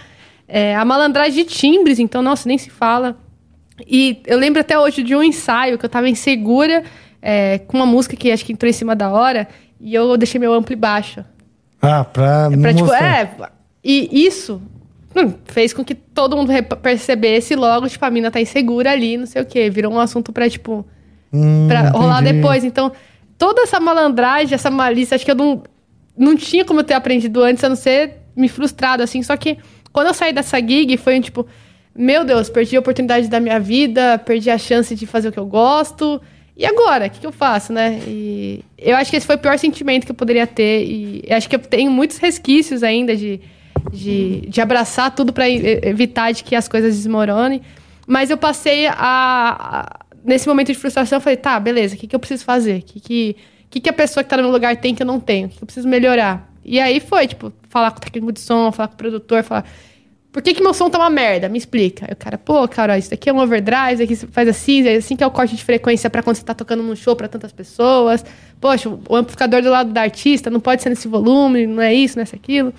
[0.48, 3.18] É, a malandragem de timbres, então, nossa, nem se fala.
[3.88, 6.84] E eu lembro até hoje de um ensaio que eu tava insegura,
[7.22, 9.48] é, com uma música que acho que entrou em cima da hora,
[9.80, 11.26] e eu deixei meu amplo baixo.
[11.82, 13.22] Ah, pra, não Pra, tipo, mostrar.
[13.42, 13.50] é.
[13.84, 14.62] E isso
[15.46, 16.52] fez com que todo mundo
[16.82, 19.70] percebesse logo, tipo, a mina tá insegura ali, não sei o quê.
[19.70, 20.86] Virou um assunto pra, tipo,
[21.34, 22.38] Hum, pra rolar entendi.
[22.38, 22.64] depois.
[22.64, 22.92] Então,
[23.38, 25.64] toda essa malandragem, essa malícia, acho que eu não,
[26.18, 29.22] não tinha como eu ter aprendido antes, a não ser me frustrado, assim.
[29.22, 29.58] Só que
[29.92, 31.46] quando eu saí dessa gig, foi um tipo,
[31.96, 35.40] meu Deus, perdi a oportunidade da minha vida, perdi a chance de fazer o que
[35.40, 36.22] eu gosto.
[36.58, 37.08] E agora?
[37.08, 38.00] O que, que eu faço, né?
[38.08, 40.86] E eu acho que esse foi o pior sentimento que eu poderia ter.
[40.86, 43.42] E acho que eu tenho muitos resquícios ainda de,
[43.92, 47.62] de, de abraçar tudo para evitar de que as coisas desmoronem.
[48.08, 52.08] Mas eu passei a, a- Nesse momento de frustração, eu falei, tá, beleza, o que,
[52.08, 52.80] que eu preciso fazer?
[52.80, 53.36] O que, que,
[53.70, 55.46] que, que a pessoa que tá no meu lugar tem que eu não tenho?
[55.46, 56.52] O que, que eu preciso melhorar?
[56.64, 59.66] E aí foi, tipo, falar com o técnico de som, falar com o produtor, falar.
[60.32, 61.48] por que, que meu som tá uma merda?
[61.48, 62.08] Me explica.
[62.08, 64.96] Aí o cara, pô, cara, isso aqui é um overdrive, isso aqui faz assim, é
[64.96, 67.28] assim que é o corte de frequência pra quando você tá tocando num show pra
[67.28, 68.26] tantas pessoas.
[68.60, 72.18] Poxa, o amplificador do lado da artista não pode ser nesse volume, não é isso,
[72.18, 72.74] não é aquilo.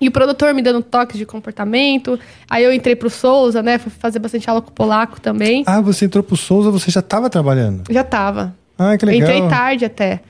[0.00, 2.18] E o produtor me dando toques de comportamento.
[2.48, 3.78] Aí eu entrei pro Souza, né?
[3.78, 5.64] Fui fazer bastante aula com o Polaco também.
[5.66, 7.82] Ah, você entrou pro Souza, você já tava trabalhando?
[7.90, 8.54] Já tava.
[8.78, 9.28] Ah, que legal.
[9.28, 10.20] Entrei tarde até.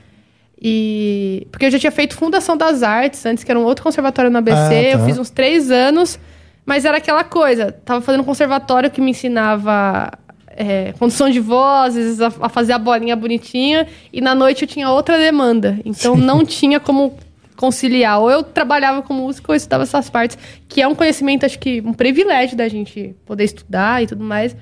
[0.61, 1.47] E.
[1.51, 4.37] Porque eu já tinha feito Fundação das Artes, antes que era um outro conservatório no
[4.39, 4.57] ABC.
[4.57, 4.75] Ah, tá.
[4.75, 6.19] Eu fiz uns três anos,
[6.65, 7.71] mas era aquela coisa.
[7.71, 10.11] Tava fazendo um conservatório que me ensinava
[10.47, 13.87] é, condução de vozes, a, a fazer a bolinha bonitinha.
[14.11, 15.79] E na noite eu tinha outra demanda.
[15.85, 17.17] Então não tinha como
[17.59, 18.19] conciliar.
[18.21, 20.37] Ou eu trabalhava com música ou eu estudava essas partes,
[20.67, 24.55] que é um conhecimento, acho que um privilégio da gente poder estudar e tudo mais.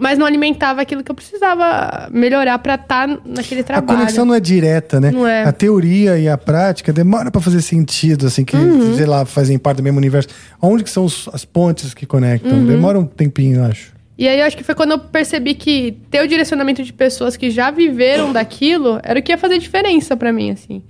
[0.00, 3.98] Mas não alimentava aquilo que eu precisava melhorar pra estar naquele A trabalho.
[3.98, 5.10] conexão não é direta, né?
[5.10, 5.42] Não é.
[5.42, 8.94] A teoria e a prática demora pra fazer sentido, assim, que, Uhum.
[8.96, 10.28] sei lá, fazem parte do mesmo universo.
[10.62, 12.52] Onde que são os- as pontes que conectam?
[12.52, 12.66] Uhum.
[12.66, 13.92] Demora um tempinho, eu acho.
[14.16, 17.36] E aí eu acho que foi quando eu percebi que ter o direcionamento de pessoas
[17.36, 20.80] que já viveram daquilo era o que ia fazer diferença pra mim, assim.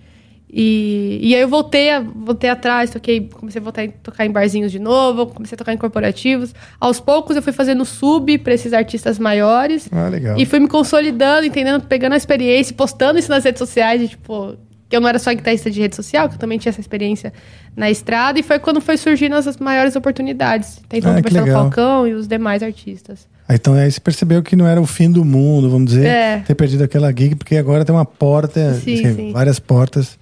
[0.50, 4.30] E, e aí eu voltei, a- voltei atrás, toquei, comecei a voltar a tocar em
[4.30, 6.54] barzinhos de novo, comecei a tocar em corporativos.
[6.80, 9.88] Aos poucos eu fui fazendo sub pra esses artistas maiores.
[9.92, 10.38] Ah, legal.
[10.38, 14.54] E fui me consolidando, entendendo, pegando a experiência, postando isso nas redes sociais, de, tipo,
[14.88, 17.30] que eu não era só guitarrista de rede social, que eu também tinha essa experiência
[17.76, 20.80] na estrada, e foi quando foi surgindo as maiores oportunidades.
[20.84, 21.62] Ah, que conversar no legal.
[21.64, 23.28] Falcão e os demais artistas.
[23.46, 26.38] Ah, Então aí você percebeu que não era o fim do mundo, vamos dizer, É.
[26.38, 29.32] ter perdido aquela gig, porque agora tem uma porta, Sim, assim, sim.
[29.32, 30.17] várias portas.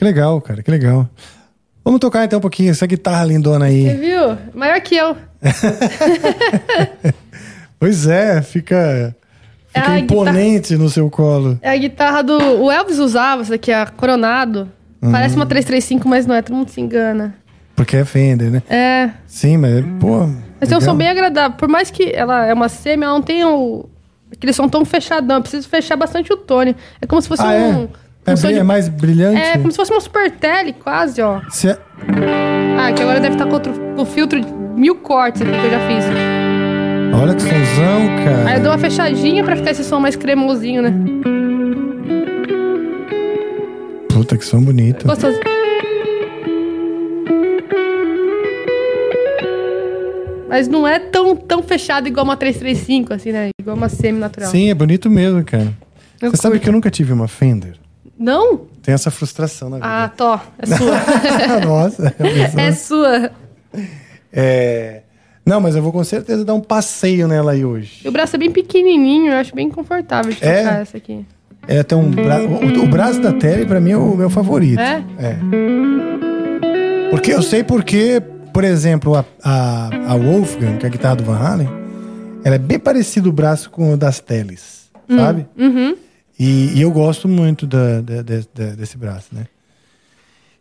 [0.00, 1.06] Que legal, cara, que legal.
[1.84, 3.96] Vamos tocar então um pouquinho essa guitarra lindona Você aí.
[3.98, 4.38] viu?
[4.54, 5.14] Maior que eu.
[7.78, 9.14] Pois é, fica,
[9.74, 11.58] É fica a imponente no seu colo.
[11.60, 12.38] É a guitarra do.
[12.62, 14.70] O Elvis usava, essa aqui, a Coronado.
[15.02, 15.12] Uhum.
[15.12, 17.34] Parece uma 335, mas não é, todo mundo se engana.
[17.76, 18.62] Porque é Fender, né?
[18.70, 19.10] É.
[19.26, 20.26] Sim, mas, pô.
[20.58, 21.58] Mas tem um som bem agradável.
[21.58, 23.86] Por mais que ela é uma semi, ela não tem o.
[24.32, 25.36] Aquele som tão fechadão.
[25.36, 26.74] Eu preciso fechar bastante o tone.
[27.02, 27.66] É como se fosse Ah, é?
[27.66, 27.84] um.
[27.84, 27.88] É,
[28.24, 29.40] bri- de- é mais brilhante?
[29.40, 31.38] É, como se fosse uma super tele, quase, ó.
[31.64, 31.78] É-
[32.78, 35.70] Ah, que agora deve estar com, outro, com filtro de mil cortes aqui que eu
[35.70, 36.04] já fiz.
[37.12, 38.48] Olha que sonzão, cara.
[38.48, 40.92] Aí eu dou uma fechadinha pra ficar esse som mais cremosinho, né?
[44.08, 45.06] Puta, que som bonito.
[45.06, 45.38] Gostoso.
[50.48, 53.50] Mas não é tão, tão fechado igual uma 335, assim, né?
[53.60, 54.50] Igual uma semi-natural.
[54.50, 55.72] Sim, é bonito mesmo, cara.
[56.20, 56.62] Eu Você sabe curto.
[56.64, 57.74] que eu nunca tive uma Fender?
[58.20, 58.66] Não?
[58.82, 60.14] Tem essa frustração na Ah, vida.
[60.16, 60.34] tô.
[60.58, 60.96] É sua.
[61.66, 62.14] Nossa.
[62.58, 63.30] é sua.
[64.30, 65.02] É...
[65.46, 68.02] Não, mas eu vou com certeza dar um passeio nela aí hoje.
[68.04, 70.62] E o braço é bem pequenininho, eu acho bem confortável de É?
[70.64, 71.24] tocar essa aqui.
[71.66, 72.40] É até um bra...
[72.42, 74.78] o, o braço da Terry pra mim é o meu favorito.
[74.80, 75.02] É?
[75.18, 75.36] É.
[77.10, 81.24] Porque eu sei porque, por exemplo, a, a, a Wolfgang, que é a guitarra do
[81.24, 81.68] Van Halen,
[82.44, 85.46] ela é bem parecido o braço com o das Teles, sabe?
[85.58, 85.96] Uhum.
[86.42, 89.46] E, e eu gosto muito da, da- desse braço, né?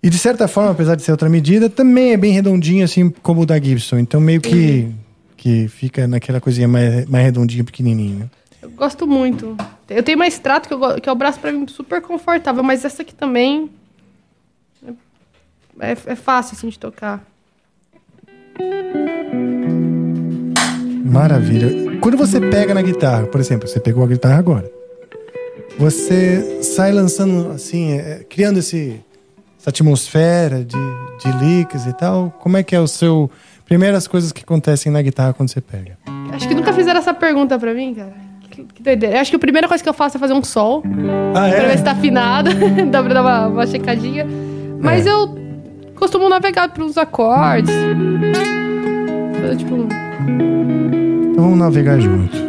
[0.03, 3.41] E de certa forma, apesar de ser outra medida, também é bem redondinho, assim como
[3.41, 3.97] o da Gibson.
[3.99, 4.91] Então meio que,
[5.37, 8.19] que fica naquela coisinha mais, mais redondinha, pequenininho.
[8.19, 8.29] né?
[8.61, 9.55] Eu gosto muito.
[9.89, 12.83] Eu tenho uma extrato que, eu que é o braço pra mim super confortável, mas
[12.83, 13.69] essa aqui também
[15.79, 17.25] é, é fácil assim de tocar.
[21.05, 21.97] Maravilha.
[21.99, 24.69] Quando você pega na guitarra, por exemplo, você pegou a guitarra agora,
[25.79, 28.99] você sai lançando assim, é, criando esse,
[29.59, 30.75] essa atmosfera de,
[31.23, 32.31] de licks e tal.
[32.39, 33.31] Como é que é o seu
[33.65, 35.97] primeiras coisas que acontecem na guitarra quando você pega?
[36.33, 38.13] Acho que nunca fizeram essa pergunta pra mim, cara.
[38.51, 39.15] Que, que doideira.
[39.15, 40.83] Eu acho que a primeira coisa que eu faço é fazer um sol.
[41.33, 41.77] Ah, Pra ver é?
[41.77, 42.49] se tá afinado.
[42.91, 44.25] Dá pra dar uma, uma checadinha.
[44.81, 45.11] Mas É.
[45.11, 45.37] eu
[45.95, 47.73] costumo navegar pelos acordes.
[49.57, 49.75] Tipo,
[51.31, 52.48] Então vamos navegar junto.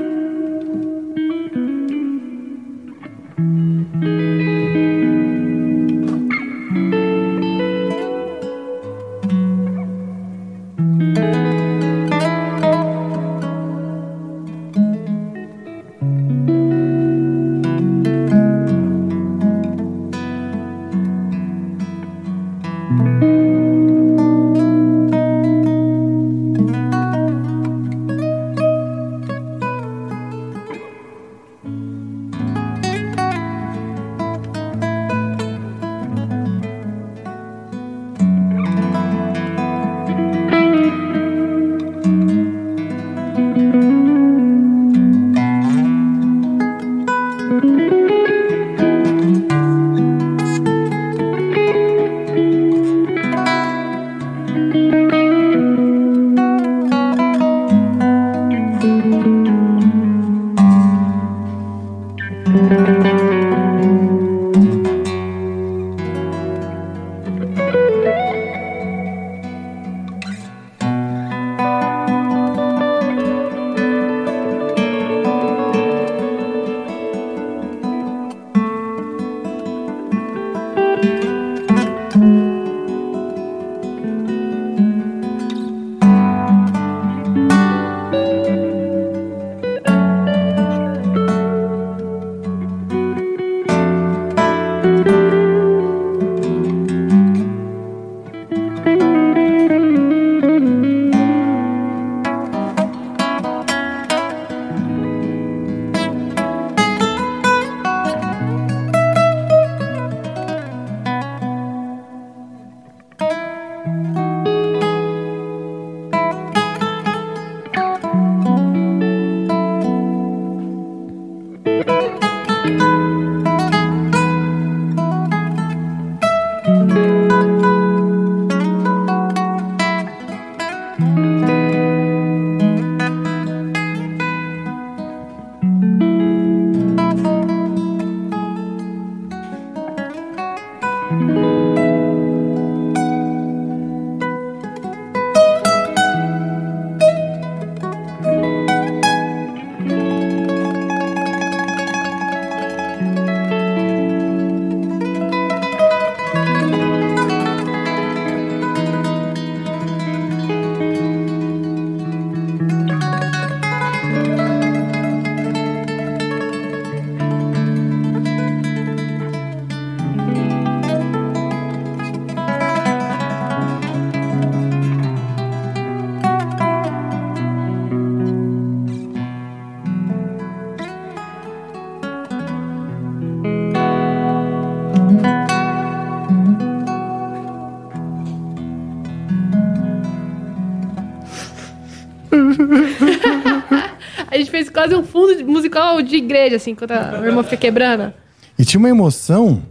[194.80, 198.12] Quase um fundo musical de igreja, assim, quando a minha irmã fica quebrando.
[198.58, 199.62] E tinha uma emoção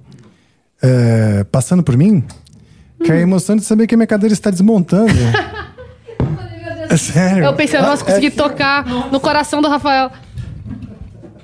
[0.82, 2.24] é, passando por mim,
[3.04, 5.12] que é a emoção de saber que a minha cadeira está desmontando.
[6.92, 7.44] É sério.
[7.44, 10.10] Eu pensei, nossa, É- consegui tocar no coração do Rafael.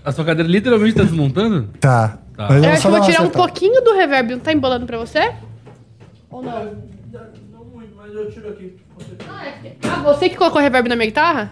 [0.03, 1.69] A sua cadeira literalmente tá desmontando?
[1.79, 2.17] Tá.
[2.35, 2.47] Tá.
[2.49, 4.31] Mas Eu acho que eu vou tirar um pouquinho do reverb.
[4.31, 5.33] Não tá embolando pra você?
[6.31, 6.51] Ou não?
[7.53, 8.75] Não muito, mas eu tiro aqui.
[9.29, 11.51] Ah, é Ah, você que colocou reverb na minha guitarra?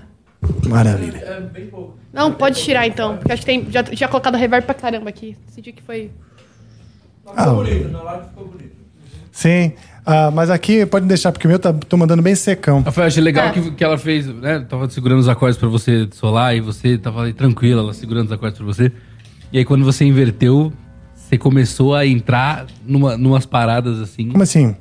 [0.68, 1.18] Maravilha.
[1.20, 1.96] É bem pouco.
[2.14, 3.18] Não, pode tirar então.
[3.18, 5.36] Porque acho que tem, já tinha colocado reverb pra caramba aqui.
[5.48, 6.12] Senti que foi.
[7.26, 8.74] Ah, ficou bonito, na live ficou bonito.
[9.32, 9.72] Sim.
[10.06, 12.82] Ah, mas aqui pode deixar, porque o meu tá, tô mandando bem secão.
[12.82, 13.52] Rafael, achei legal É.
[13.52, 14.60] que, que ela fez, né?
[14.70, 18.32] Tava segurando os acordes pra você solar e você tava ali tranquila, ela segurando os
[18.32, 18.92] acordes pra você.
[19.52, 20.72] E aí quando você inverteu,
[21.16, 24.30] você começou a entrar numa, numas paradas assim.
[24.30, 24.76] Como assim?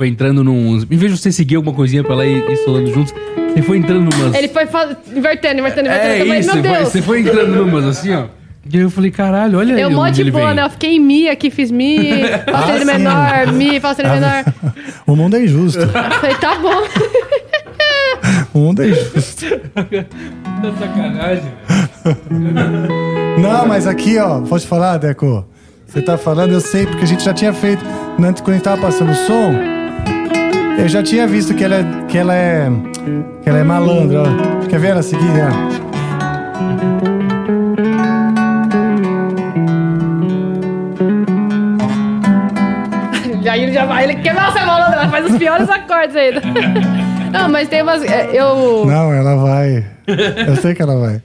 [0.00, 0.78] Foi entrando num.
[0.78, 3.12] Em vez de você seguir alguma coisinha pra ela e ir solando juntos,
[3.52, 4.34] você foi entrando numas.
[4.34, 5.88] Ele foi fa- invertendo, invertendo, invertendo.
[6.14, 6.88] É falei, isso, meu você foi, Deus.
[6.88, 8.24] você foi entrando numas assim, ó.
[8.72, 9.82] E aí eu falei, caralho, olha aí.
[9.82, 10.62] Eu mó de ele boa, né?
[10.64, 11.98] Eu fiquei em Mi aqui, fiz Mi,
[12.50, 12.84] falsete Ah, sim.
[12.86, 14.44] menor, Mi, falsete menor.
[15.06, 15.80] O mundo é injusto.
[15.80, 16.82] Eu falei, tá bom.
[18.54, 19.44] O mundo é injusto.
[19.76, 21.52] Tá sacanagem.
[23.38, 25.46] Não, mas aqui, ó, posso te falar, Deco?
[25.86, 27.84] Você tá falando, eu sei, porque a gente já tinha feito.
[28.22, 29.52] Antes, quando a gente tava passando o som,
[30.80, 31.84] eu já tinha visto que ela é.
[32.08, 32.68] que ela é.
[33.42, 34.66] que ela é malandra, ó.
[34.66, 35.50] Quer ver ela seguir, ó?
[43.42, 46.42] Já ele já vai, ele quer nossa malandra, ela faz os piores acordes ainda.
[47.32, 48.02] Não, mas tem umas.
[48.02, 48.84] é, Eu.
[48.84, 49.84] Não, ela vai.
[50.46, 51.22] Eu sei que ela vai.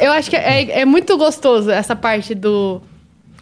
[0.00, 2.80] Eu acho que é, é muito gostoso essa parte do.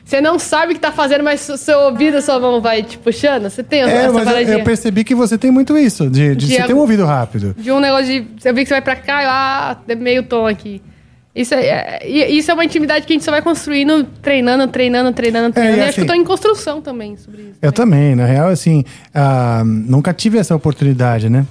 [0.05, 2.99] Você não sabe o que tá fazendo, mas o seu ouvido, sua mão vai te
[2.99, 3.49] puxando.
[3.49, 4.59] Você tem É, essa mas eu, paradinha?
[4.59, 7.55] eu percebi que você tem muito isso, de, de De você ter um ouvido rápido.
[7.59, 8.27] De um negócio de.
[8.39, 10.83] Você vê que você vai pra cá e ah, tem meio tom aqui.
[11.35, 15.11] Isso é, é- isso é uma intimidade que a gente só vai construindo, treinando, treinando,
[15.13, 15.79] treinando, treinando.
[15.79, 17.55] e e acho que eu assim- tô em construção também sobre isso.
[17.63, 18.85] Eu também, na real, assim,
[19.15, 21.47] ah, nunca tive essa oportunidade, né?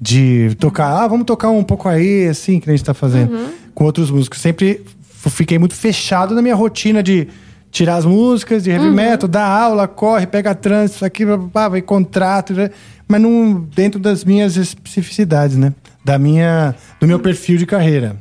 [0.00, 3.48] De tocar, ah, vamos tocar um pouco aí, assim, que a gente tá fazendo, Uhum.
[3.74, 4.40] com outros músicos.
[4.40, 4.82] Sempre
[5.30, 7.26] fiquei muito fechado na minha rotina de
[7.74, 8.76] tirar as músicas de Uhum.
[8.76, 12.70] heavy metal, dar aula, corre, pega trânsito, isso aqui, blá, blá, blá, vai contrato, né?
[13.08, 15.74] mas não dentro das minhas especificidades, né?
[16.04, 18.14] Da minha, do meu perfil de carreira.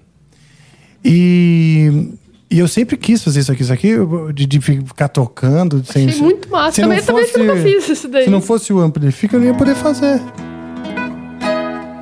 [1.05, 2.09] E,
[2.49, 3.93] e eu sempre quis fazer isso aqui, isso aqui,
[4.33, 5.83] de, de ficar tocando.
[5.85, 6.71] sem- Achei muito massa.
[6.71, 8.23] se não Também, também fosse- nunca fiz isso daí.
[8.25, 10.19] Se não fosse o Amplifica, eu não ia poder fazer.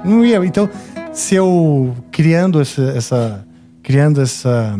[0.05, 0.43] Não ia.
[0.45, 0.69] Então,
[1.13, 2.81] se eu criando essa.
[2.95, 3.45] essa
[3.83, 4.79] criando essa.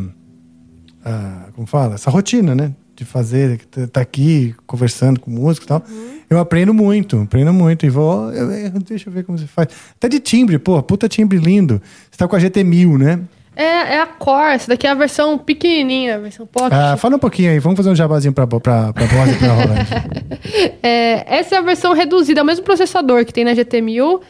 [1.04, 1.96] ah, como fala?
[1.96, 2.72] Essa rotina, né?
[2.96, 5.84] De fazer, tá- tá aqui conversando com música e tal.
[6.30, 7.86] Eu aprendo muito, aprendo muito.
[7.86, 8.32] E vou.
[8.32, 9.68] eu- deixa eu ver como você faz.
[9.96, 11.82] Até de timbre, pô, puta timbre lindo.
[12.10, 13.20] Você tá com a GT1000, né?
[13.56, 16.72] É, é a Core, essa daqui é a versão pequenininha, a versão pocket.
[16.72, 18.60] Ah, fala um pouquinho aí, vamos fazer um jabazinho pra, pra,
[18.94, 19.92] pra voz e pra Rolante.
[20.82, 24.22] É, essa é a versão reduzida, é o mesmo processador que tem na GT1000.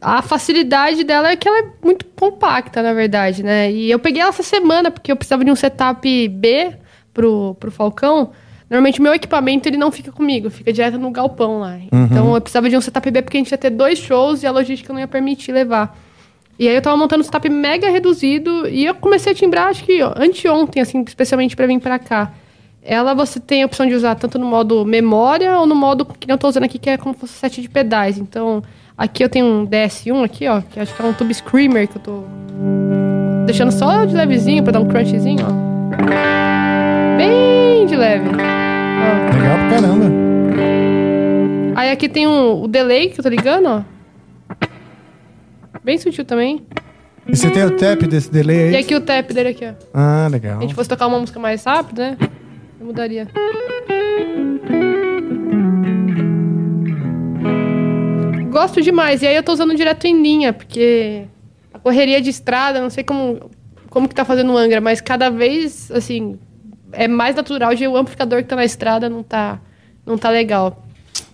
[0.00, 3.70] A facilidade dela é que ela é muito compacta, na verdade, né?
[3.70, 6.72] E eu peguei ela essa semana porque eu precisava de um setup B
[7.14, 8.32] pro, pro Falcão.
[8.68, 11.78] Normalmente o meu equipamento ele não fica comigo, fica direto no galpão lá.
[12.10, 14.46] Então eu precisava de um setup B porque a gente ia ter dois shows e
[14.46, 15.96] a logística não ia permitir levar.
[16.58, 19.84] E aí eu tava montando um setup mega reduzido e eu comecei a timbrar, acho
[19.84, 22.32] que anteontem, assim, especialmente pra vir pra cá.
[22.82, 26.30] Ela você tem a opção de usar tanto no modo memória ou no modo que
[26.30, 28.16] eu tô usando aqui, que é como se fosse set de pedais.
[28.16, 28.62] Então,
[28.96, 31.96] aqui eu tenho um DS1 aqui, ó, que acho que é um Tube Screamer que
[31.98, 32.22] eu tô
[33.46, 37.16] deixando só de levezinho pra dar um crunchzinho, ó.
[37.16, 38.28] Bem de leve.
[38.28, 38.32] Ó.
[39.36, 40.06] Legal pra caramba.
[41.76, 43.82] Aí aqui tem um, o delay que eu tô ligando, ó.
[45.84, 46.64] Bem sutil também.
[47.28, 48.72] E você tem o tap desse delay aí?
[48.72, 49.72] E aqui o tap dele aqui, ó.
[49.94, 50.58] Ah, Se legal.
[50.58, 52.16] a gente fosse tocar uma música mais rápido, né?
[52.80, 53.28] Eu mudaria.
[58.56, 59.20] Gosto demais.
[59.20, 61.24] E aí eu tô usando direto em linha, porque
[61.74, 63.50] a correria de estrada, não sei como,
[63.90, 66.38] como que tá fazendo o Angra, mas cada vez, assim,
[66.90, 69.60] é mais natural de o amplificador que tá na estrada não tá,
[70.06, 70.86] não tá legal.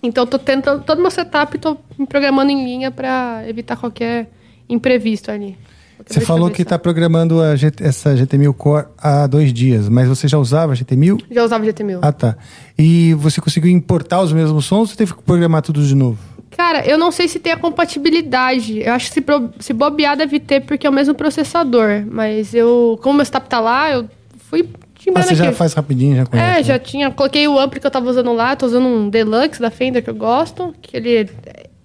[0.03, 4.29] Então eu tô tentando todo meu setup, tô me programando em linha pra evitar qualquer
[4.67, 5.57] imprevisto ali.
[6.05, 10.27] Você falou que está programando a GT essa GT1000 Core há dois dias, mas você
[10.27, 11.23] já usava a GT1000?
[11.31, 11.99] Já usava GT1000.
[12.01, 12.35] Ah, tá.
[12.77, 16.32] E você conseguiu importar os mesmos sons ou você teve que programar tudo de novo?
[16.55, 18.79] Cara, eu não sei se tem a compatibilidade.
[18.81, 22.03] Eu acho que se, pro- se bobear deve ter, porque é o mesmo processador.
[22.09, 24.67] Mas eu, como meu setup tá lá, eu fui
[25.15, 25.55] Ah, você já aqui.
[25.55, 26.49] faz rapidinho, já conhece.
[26.51, 26.63] É, né?
[26.63, 27.11] já tinha.
[27.11, 30.09] Coloquei o ampli que eu tava usando lá, tô usando um Deluxe da Fender que
[30.09, 30.73] eu gosto.
[30.81, 31.29] Que ele.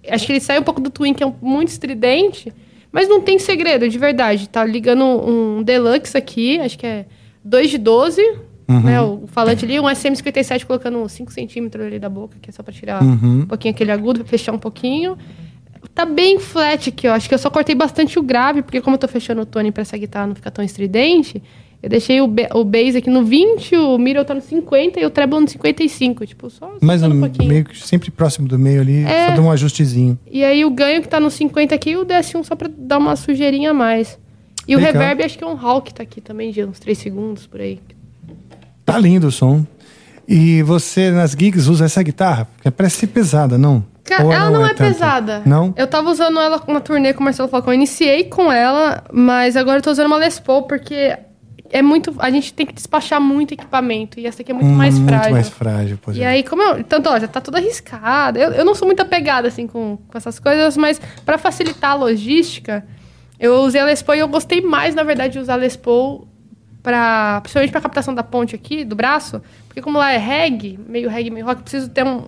[0.07, 2.53] Acho que ele sai um pouco do Twin, que é muito estridente.
[2.91, 4.47] Mas não tem segredo, de verdade.
[4.49, 7.05] Tá ligando um Deluxe aqui, acho que é
[7.43, 8.21] 2 de 12,
[8.69, 9.01] né?
[9.01, 12.73] O falante ali, um SM57 colocando 5 centímetros ali da boca, que é só pra
[12.73, 13.41] tirar Uhum.
[13.41, 15.17] um pouquinho aquele agudo, fechar um pouquinho.
[15.95, 17.13] Tá bem flat aqui, ó.
[17.13, 19.71] Acho que eu só cortei bastante o grave, porque como eu tô fechando o tone
[19.71, 21.41] pra essa guitarra não ficar tão estridente,
[21.81, 25.09] eu deixei o, o bass aqui no 20, o middle tá no 50 e o
[25.09, 26.25] treble no 55.
[26.25, 27.47] Tipo, só Mas no um pouquinho.
[27.49, 29.29] meio que sempre próximo do meio ali, É.
[29.29, 30.19] só dá um ajustezinho.
[30.29, 32.97] E aí o ganho que tá no 50 aqui e o DS1 só pra dar
[32.97, 34.19] uma sujeirinha a mais.
[34.67, 36.97] E o reverb acho que é um hall que tá aqui também, de uns 3
[36.97, 37.79] segundos por aí.
[38.91, 39.65] Tá lindo o som.
[40.27, 42.47] E você nas gigs usa essa guitarra?
[42.55, 43.83] Porque parece ser pesada, não?
[44.23, 44.91] Ou ela não é, tanto?
[44.93, 45.41] pesada.
[45.45, 45.73] Não?
[45.77, 47.71] Eu tava usando ela na turnê com o Marcelo Falcão.
[47.73, 51.15] Eu iniciei com ela, mas agora eu tô usando uma Les Paul porque
[51.71, 52.13] é muito.
[52.19, 54.19] A gente tem que despachar muito equipamento.
[54.19, 55.19] E essa aqui é muito Hum, mais frágil.
[55.19, 56.27] Muito mais frágil, pois E é.
[56.27, 56.83] aí, como eu.
[56.83, 58.39] Tanto, ó, já tá tudo arriscada.
[58.39, 61.95] Eu, eu não sou muito apegada, assim, com, com essas coisas, mas pra facilitar a
[61.95, 62.83] logística,
[63.39, 65.75] eu usei a Les Paul e eu gostei mais, na verdade, de usar a Les
[65.75, 66.27] Paul
[66.83, 67.39] pra.
[67.41, 69.41] Principalmente pra captação da ponte aqui, do braço.
[69.67, 72.23] Porque como lá é reggae, meio reggae, meio rock, eu preciso ter um,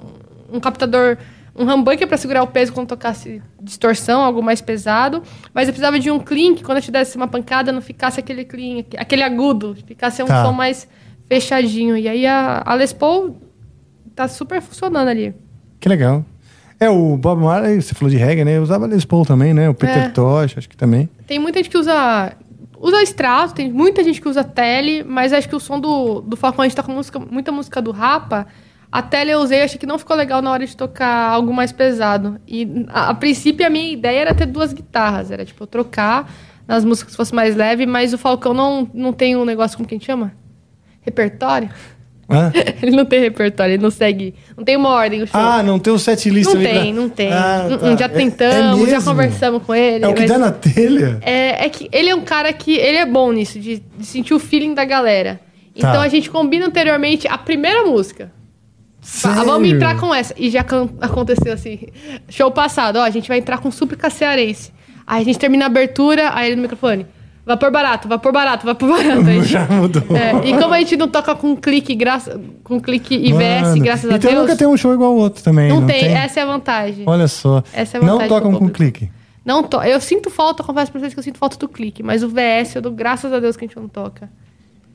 [0.52, 1.18] um captador.
[1.54, 5.22] Um humbucker pra segurar o peso quando tocasse distorção, algo mais pesado.
[5.54, 8.18] Mas eu precisava de um clean que quando eu te desse uma pancada não ficasse
[8.22, 9.76] aquele clean, aquele agudo.
[9.86, 10.46] Ficasse um Tá.
[10.46, 10.88] som mais
[11.28, 11.98] fechadinho.
[11.98, 13.36] E aí a, a Les Paul
[14.16, 15.36] tá super funcionando ali.
[15.80, 16.24] Que legal.
[16.80, 18.58] É, o Bob Marley, você falou de reggae, né?
[18.58, 19.70] Eu usava Les Paul também, né?
[19.70, 20.10] O Peter É.
[20.10, 21.10] Tosh, acho que também.
[21.28, 22.32] Tem muita gente que usa.
[22.82, 26.36] Usa extrato, tem muita gente que usa tele, mas acho que o som do, do
[26.36, 28.48] Falcão, a gente tá com música, muita música do Rapa.
[28.92, 31.72] A tele eu usei, achei que não ficou legal na hora de tocar algo mais
[31.72, 32.42] pesado.
[32.48, 36.28] E a, a princípio a minha ideia era ter duas guitarras, era tipo trocar
[36.68, 39.88] nas músicas que fosse mais leve, mas o Falcão não, não tem um negócio como
[39.88, 40.34] que a gente chama?
[41.02, 41.70] Repertório?
[42.32, 42.52] Hã?
[42.82, 44.34] Ele não tem repertório, ele não segue.
[44.58, 45.40] Não tem uma ordem o show.
[45.40, 47.32] Ah, não tem o set list Não tem, pra- não tem.
[47.34, 47.96] Ah, tá.
[47.96, 49.12] Já É- tentamos, é já mesmo?
[49.12, 50.04] conversamos com ele.
[50.06, 51.18] É o que dá na telha?
[51.22, 54.34] é, é que ele é um cara que ele é bom nisso, de, de sentir
[54.34, 55.40] o feeling da galera.
[55.76, 56.02] Então Tá.
[56.02, 58.32] a gente combina anteriormente a primeira música.
[59.02, 59.46] Sério?
[59.46, 60.34] vamos entrar com essa.
[60.38, 60.62] E já
[61.02, 61.88] aconteceu assim.
[62.30, 64.72] Show passado, ó, a gente vai entrar com súplica cearense.
[65.08, 67.06] Aí a gente termina a abertura, aí ele no microfone.
[67.46, 69.22] Vapor barato, vapor barato, vapor barato.
[69.28, 70.04] Aí a gente- Já mudou.
[70.16, 73.82] é, e como a gente não toca com clique, graça, com clique e VS, Mano,
[73.84, 74.42] graças a então Deus.
[74.44, 75.70] nunca tem um show igual ao outro também.
[75.70, 77.04] não, Não, tem, essa é a vantagem.
[77.08, 77.64] Olha só.
[77.74, 79.10] Essa é a não vantagem tocam do com clique.
[79.44, 79.82] Não to...
[79.82, 82.76] Eu sinto falta, confesso pra vocês que eu sinto falta do clique, mas o VS
[82.76, 84.30] eu dou graças a Deus que a gente não toca.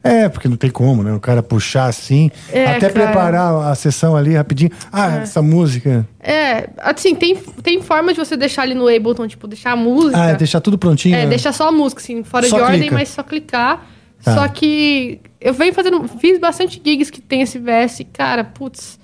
[0.07, 1.13] É, porque não tem como, né?
[1.13, 2.93] O cara puxar assim, É, até cara.
[2.93, 4.71] preparar a sessão ali rapidinho.
[4.93, 6.07] Ah, essa música.
[6.21, 10.19] É, assim, tem, tem forma de você deixar ali no Ableton, tipo, deixar a música.
[10.23, 11.15] Ah, deixar tudo prontinho.
[11.15, 11.27] É, né?
[11.27, 12.95] deixar só a música, assim, fora Só de ordem, clica.
[12.95, 13.87] mas só clicar.
[14.25, 14.35] Tá.
[14.35, 16.09] Só que eu venho fazendo.
[16.21, 18.99] Fiz bastante gigs que tem esse VS, cara, putz.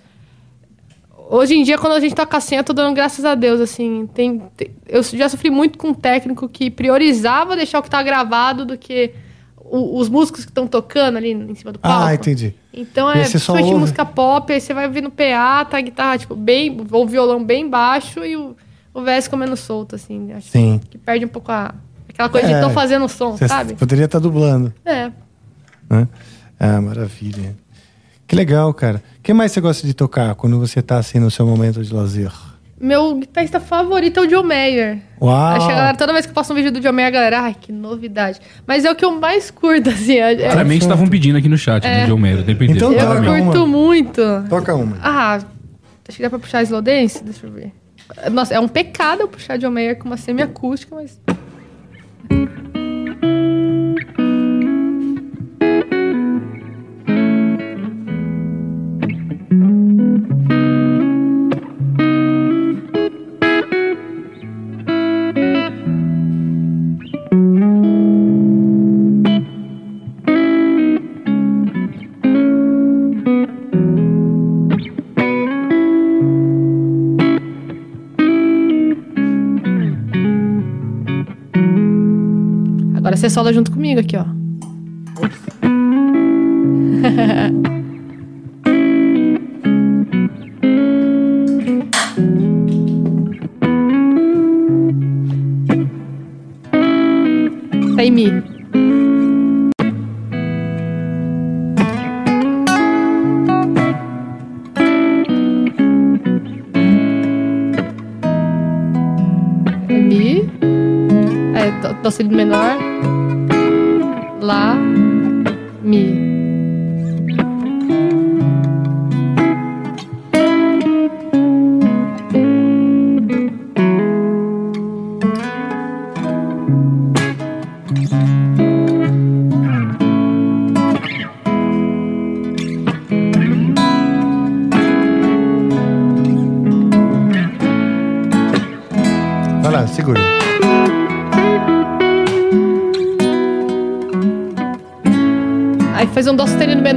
[1.31, 4.07] Hoje em dia, quando a gente toca assim, eu tô dando graças a Deus, assim.
[4.13, 8.03] Tem, tem- eu já sofri muito com um técnico que priorizava deixar o que tá
[8.03, 9.13] gravado do que
[9.79, 12.07] o- os músicos que estão tocando ali em cima do palco.
[12.07, 12.55] Ah, entendi.
[12.73, 13.81] Então é principalmente ouve?
[13.81, 16.77] música pop, aí você vai ouvir no PA, tá a guitarra, tipo, bem.
[16.91, 18.55] ou o violão bem baixo e o,
[18.93, 20.33] o VS comendo solto, assim.
[20.33, 20.81] Acho Sim.
[20.91, 21.75] que perde um pouco a.
[22.09, 22.55] Aquela coisa É.
[22.55, 23.73] de tão fazendo som, sabe?
[23.75, 25.11] poderia estar dublando, É.
[25.89, 26.07] né?
[26.61, 27.57] Ah, maravilha.
[28.27, 29.03] Que legal, cara.
[29.19, 31.93] O que mais você gosta de tocar quando você tá assim no seu momento de
[31.93, 32.31] lazer?
[32.83, 34.99] Meu guitarrista favorito é o John Mayer.
[35.21, 35.33] Uau!
[35.57, 37.11] Acho que a galera, toda vez que eu posto um vídeo do John Mayer, a
[37.13, 38.41] galera, ai, que novidade.
[38.67, 40.15] Mas é o que eu mais curto, assim.
[40.19, 42.93] é- é- Claramente estavam pedindo aqui no chat, né, John Mayer, o tempo inteiro.
[42.93, 43.67] Então eu toca curto uma.
[43.69, 44.23] muito.
[44.49, 44.97] Toca uma.
[45.01, 47.23] Ah, acho que dá pra puxar slow dance?
[47.23, 47.73] Deixa eu ver.
[48.33, 51.21] Nossa, é um pecado eu puxar John Mayer com uma semiacústica, mas.
[83.23, 84.25] Você sola junto comigo aqui, ó.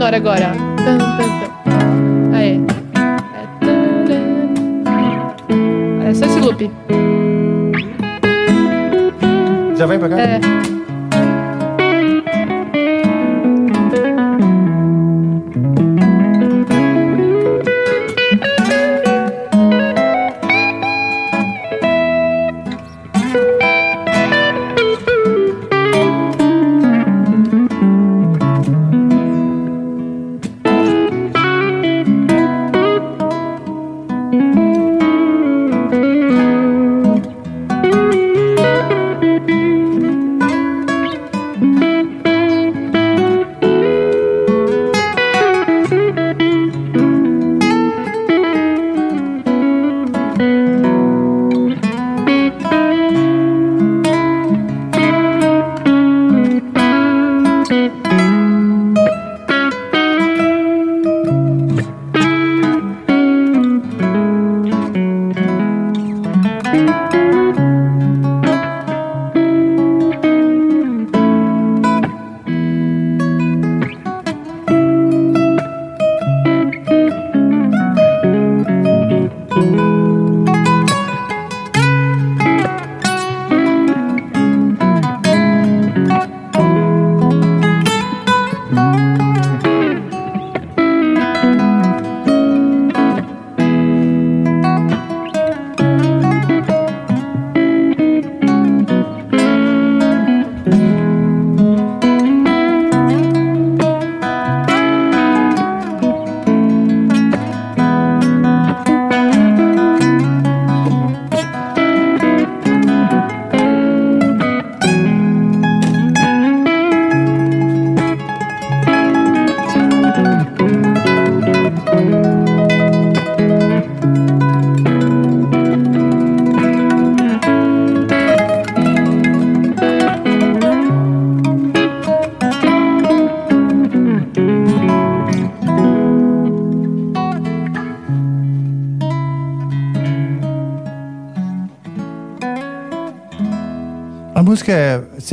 [0.06, 0.64] menor agora.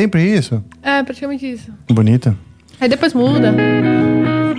[0.02, 0.62] Sempre isso?
[0.82, 1.70] É, praticamente isso.
[1.90, 2.36] Bonita.
[2.80, 3.54] Aí depois muda.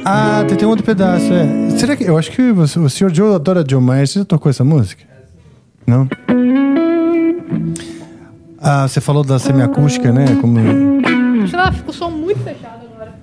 [0.05, 1.25] Ah, tem, tem um outro pedaço.
[1.33, 1.69] É.
[1.77, 2.03] Será que.
[2.05, 4.07] Eu acho que você- o senhor Joe adora John Mayer.
[4.07, 5.03] Você já tocou essa música?
[5.85, 6.07] Não?
[8.59, 10.25] Ah, você falou da semiacústica, né?
[10.39, 10.57] Como.
[11.43, 13.13] Acho que ela fica o som muito fechado agora.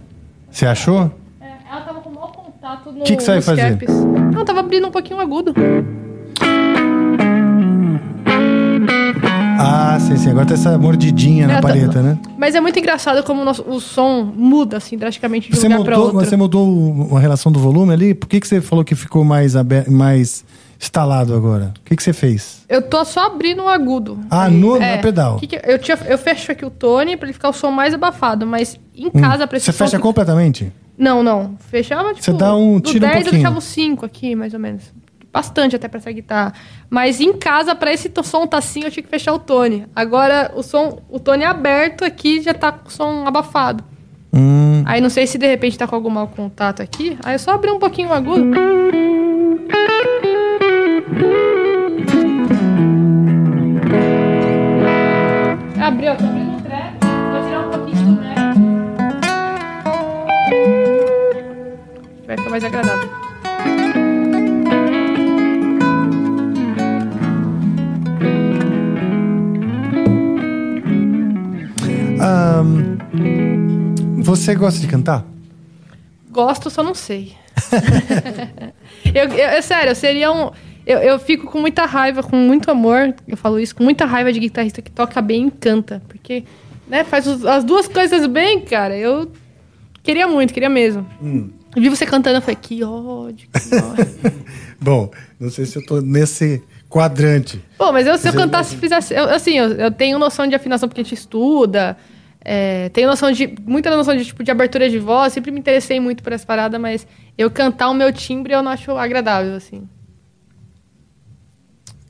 [0.50, 1.10] Você achou?
[1.40, 3.04] É, ela tava com o maior contato no.
[3.04, 3.78] Que que você vai fazer?
[3.78, 3.94] caps.
[4.34, 5.54] Não, tava abrindo um pouquinho o agudo.
[10.16, 10.30] Sim.
[10.30, 12.18] Agora tem essa mordidinha na É, tá- palheta, né?
[12.36, 15.68] Mas é muito engraçado como o, nosso- o som muda, assim, drasticamente de um Você
[15.68, 18.14] lugar mudou, você mudou a relação do volume ali?
[18.14, 20.44] Por que, que você falou que ficou mais, aberto, mais
[20.80, 21.72] instalado agora?
[21.80, 22.64] O que, que você fez?
[22.68, 24.18] Eu tô só abrindo o agudo.
[24.30, 25.36] Ah, no- na pedal.
[25.36, 27.94] Que que- eu, tinha, eu fecho aqui o tone pra ele ficar o som mais
[27.94, 29.72] abafado, mas em casa, pra esse Hum.
[29.72, 30.72] Você fecha completamente?
[30.98, 31.56] Não, não.
[31.70, 32.22] Fechava, tipo...
[32.22, 33.42] Você dá um- do tira um 10 eu pouquinho.
[33.42, 34.82] deixava o 5 aqui, mais ou menos.
[35.32, 36.52] Bastante até pra essa guitarra.
[36.88, 39.86] Mas em casa, pra esse som tá assim, eu tinha que fechar o tone.
[39.94, 43.84] Agora, o som, o tone aberto aqui já tá com o som abafado.
[44.32, 44.82] Hum.
[44.86, 47.16] Aí não sei se de repente tá com algum mau contato aqui.
[47.24, 48.50] Aí é só abrir um pouquinho o agudo.
[55.80, 56.94] Abriu, tô abrindo o trap.
[57.32, 58.40] Vou tirar um pouquinho do trap.
[62.26, 63.19] Vai ficar mais agradável.
[72.30, 72.96] Ahn,
[74.22, 75.24] você gosta de cantar?
[76.30, 77.32] Gosto, só não sei.
[79.12, 80.50] eu, eu- é sério, eu seria um.
[80.86, 84.32] Eu, eu fico com muita raiva, com muito amor, eu falo isso, com muita raiva
[84.32, 86.00] de guitarrista que toca bem e canta.
[86.08, 86.44] Porque,
[86.88, 88.96] né, faz os- as duas coisas bem, cara.
[88.96, 89.30] Eu
[90.02, 91.04] queria muito, queria mesmo.
[91.74, 94.44] Eu vi você cantando, eu falei, que ódio, que ódio.
[94.80, 97.60] Bom, não sei se eu tô nesse quadrante.
[97.76, 99.14] Pô, mas eu, se eu cantasse, fizesse.
[99.14, 101.96] eu- assim, eu, eu tenho noção de afinação porque a gente estuda.
[102.45, 103.55] É, tenho noção de.
[103.66, 105.32] Muita noção de, tipo, de abertura de voz.
[105.32, 108.70] Sempre me interessei muito por essa parada, mas eu cantar o meu timbre eu não
[108.72, 109.88] acho agradável, assim.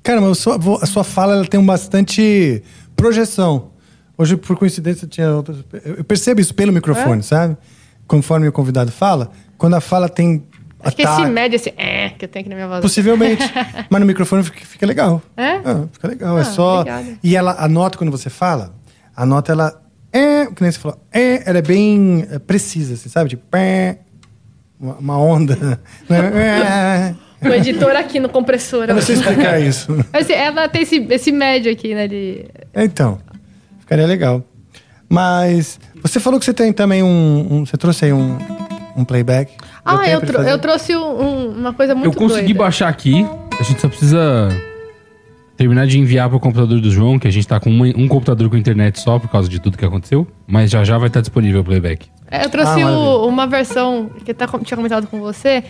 [0.02, 2.62] Cara, mas a sua, vo- a sua fala ela tem bastante
[2.96, 3.70] projeção.
[4.16, 5.26] Hoje, por coincidência, tinha.
[5.26, 7.22] Eu percebo isso pelo microfone, É?
[7.22, 7.56] sabe?
[8.06, 10.44] Conforme o convidado fala, quando a fala tem
[10.82, 12.80] Acho que esse médio, esse é, que eu tenho aqui na minha voz.
[12.80, 13.42] Possivelmente.
[13.90, 15.22] Mas no microfone fica, fica legal.
[15.36, 15.56] É?
[15.64, 16.38] Ah, fica legal.
[16.38, 16.80] é Ah, só.
[16.80, 17.18] obrigada.
[17.22, 18.74] E ela, a nota, quando você fala,
[19.14, 19.79] a nota, ela.
[20.12, 23.30] É, que nem você falou, é, ela é bem é, precisa, assim, sabe?
[23.30, 24.00] Tipo, pé,
[24.78, 25.80] uma, uma onda.
[27.42, 28.84] É, O editor aqui no compressor.
[28.88, 29.92] Eu não sei explicar isso.
[30.12, 32.06] Esse- ela tem esse, esse médio aqui, né?
[32.06, 32.44] De...
[32.74, 33.18] Então,
[33.78, 34.44] ficaria legal.
[35.08, 37.46] Mas você falou que você tem também um.
[37.50, 38.36] um- você trouxe aí um,
[38.96, 39.52] um playback.
[39.84, 40.50] Ah, eu, tro- fazer?
[40.52, 42.58] eu trouxe um- uma coisa muito eu consegui doida.
[42.58, 43.26] baixar aqui.
[43.58, 44.48] A gente só precisa
[45.60, 48.48] terminar de enviar pro computador do João, que a gente tá com uma- um computador
[48.48, 50.26] com internet só por causa de tudo que aconteceu.
[50.46, 52.06] Mas já já vai estar disponível o playback.
[52.30, 55.62] É, eu trouxe Ah, o- uma versão que eu até com- tinha comentado com você,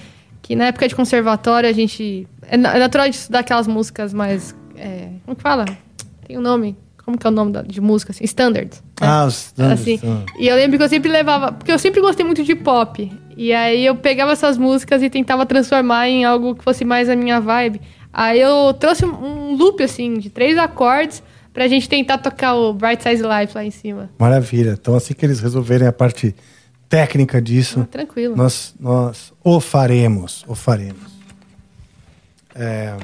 [0.43, 2.24] que na época de conservatório a gente.
[2.47, 4.55] É, é natural de estudar aquelas músicas mais.
[4.76, 5.64] é, como que fala?
[6.26, 6.76] Tem um nome.
[7.05, 8.12] Como que é o nome da- de música?
[8.12, 8.22] Assim?
[8.24, 8.80] Standards.
[9.01, 9.07] né?
[9.09, 9.53] Ah, os.
[9.59, 9.99] Assim.
[10.38, 11.51] E eu lembro que eu sempre levava.
[11.53, 13.11] Porque eu sempre gostei muito de pop.
[13.36, 17.16] E aí eu pegava essas músicas e tentava transformar em algo que fosse mais a
[17.16, 17.80] minha vibe.
[18.13, 21.23] Aí eu trouxe um, loop, assim, de três acordes
[21.53, 24.11] pra gente tentar tocar o Bright Size Life lá em cima.
[24.19, 24.77] Maravilha.
[24.81, 26.35] Então, assim que eles resolverem a parte
[26.89, 28.37] técnica disso, Ah, tranquilo.
[28.37, 30.45] nós, nós o faremos.
[30.49, 31.11] O faremos.
[32.55, 32.97] É...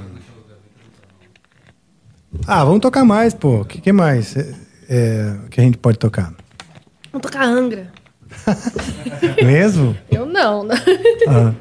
[2.47, 3.61] Ah, vamos tocar mais, pô.
[3.61, 4.55] O que, que mais é,
[4.89, 6.35] é, que a gente pode tocar?
[7.13, 7.91] Vamos tocar Angra.
[9.43, 9.97] Mesmo?
[10.11, 10.75] Eu não, né?
[11.29, 11.55] Ah.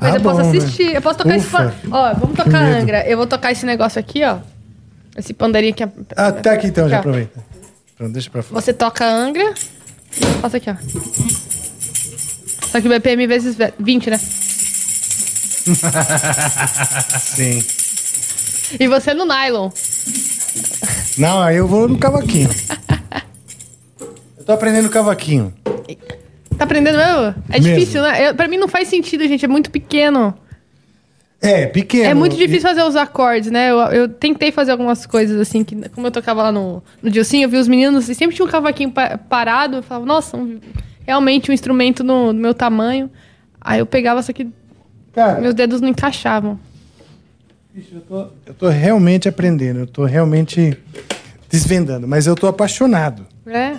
[0.00, 0.58] Mas Ah, eu posso bom, né?
[0.58, 0.94] assistir.
[0.94, 1.46] Eu posso tocar esse.
[1.46, 1.58] Ufa.
[1.58, 2.62] pan- Ó, vamos tocar.
[2.62, 3.06] Angra.
[3.08, 4.38] Eu vou tocar esse negócio aqui, ó.
[5.16, 5.84] Esse pandeirinho aqui.
[6.16, 7.40] Ah, tá aqui então, já aproveita.
[7.96, 8.60] Pronto, deixa pra fora.
[8.60, 9.52] Você toca Angra.
[10.40, 10.74] Passa aqui, ó.
[12.70, 14.18] Só que o BPM vezes ve- 20, né?
[17.20, 17.62] Sim.
[18.78, 19.70] E você no nylon.
[21.18, 22.48] Não, aí eu vou no cavaquinho.
[24.38, 25.52] Eu tô aprendendo cavaquinho.
[26.60, 27.42] Tá aprendendo mesmo?
[27.48, 27.74] É Mesmo.
[27.74, 28.28] difícil, né?
[28.28, 29.42] Eu, pra mim não faz sentido, gente.
[29.42, 30.34] É muito pequeno.
[31.40, 32.04] É, pequeno.
[32.04, 33.70] É muito difícil fazer os acordes, né?
[33.70, 37.46] Eu, eu tentei fazer algumas coisas assim, que como eu tocava lá no, no Dilcinho,
[37.46, 39.76] eu vi os meninos e sempre tinha um cavaquinho pa- parado.
[39.78, 40.60] Eu falava, nossa, um-
[41.06, 43.10] realmente um instrumento no, no meu tamanho.
[43.58, 44.46] Aí eu pegava, só que
[45.14, 46.60] Cara, meus dedos não encaixavam.
[47.74, 49.80] bicho, eu, tô, eu tô realmente aprendendo.
[49.80, 50.76] Eu tô realmente
[51.48, 52.06] desvendando.
[52.06, 53.26] Mas eu tô apaixonado.
[53.46, 53.76] É.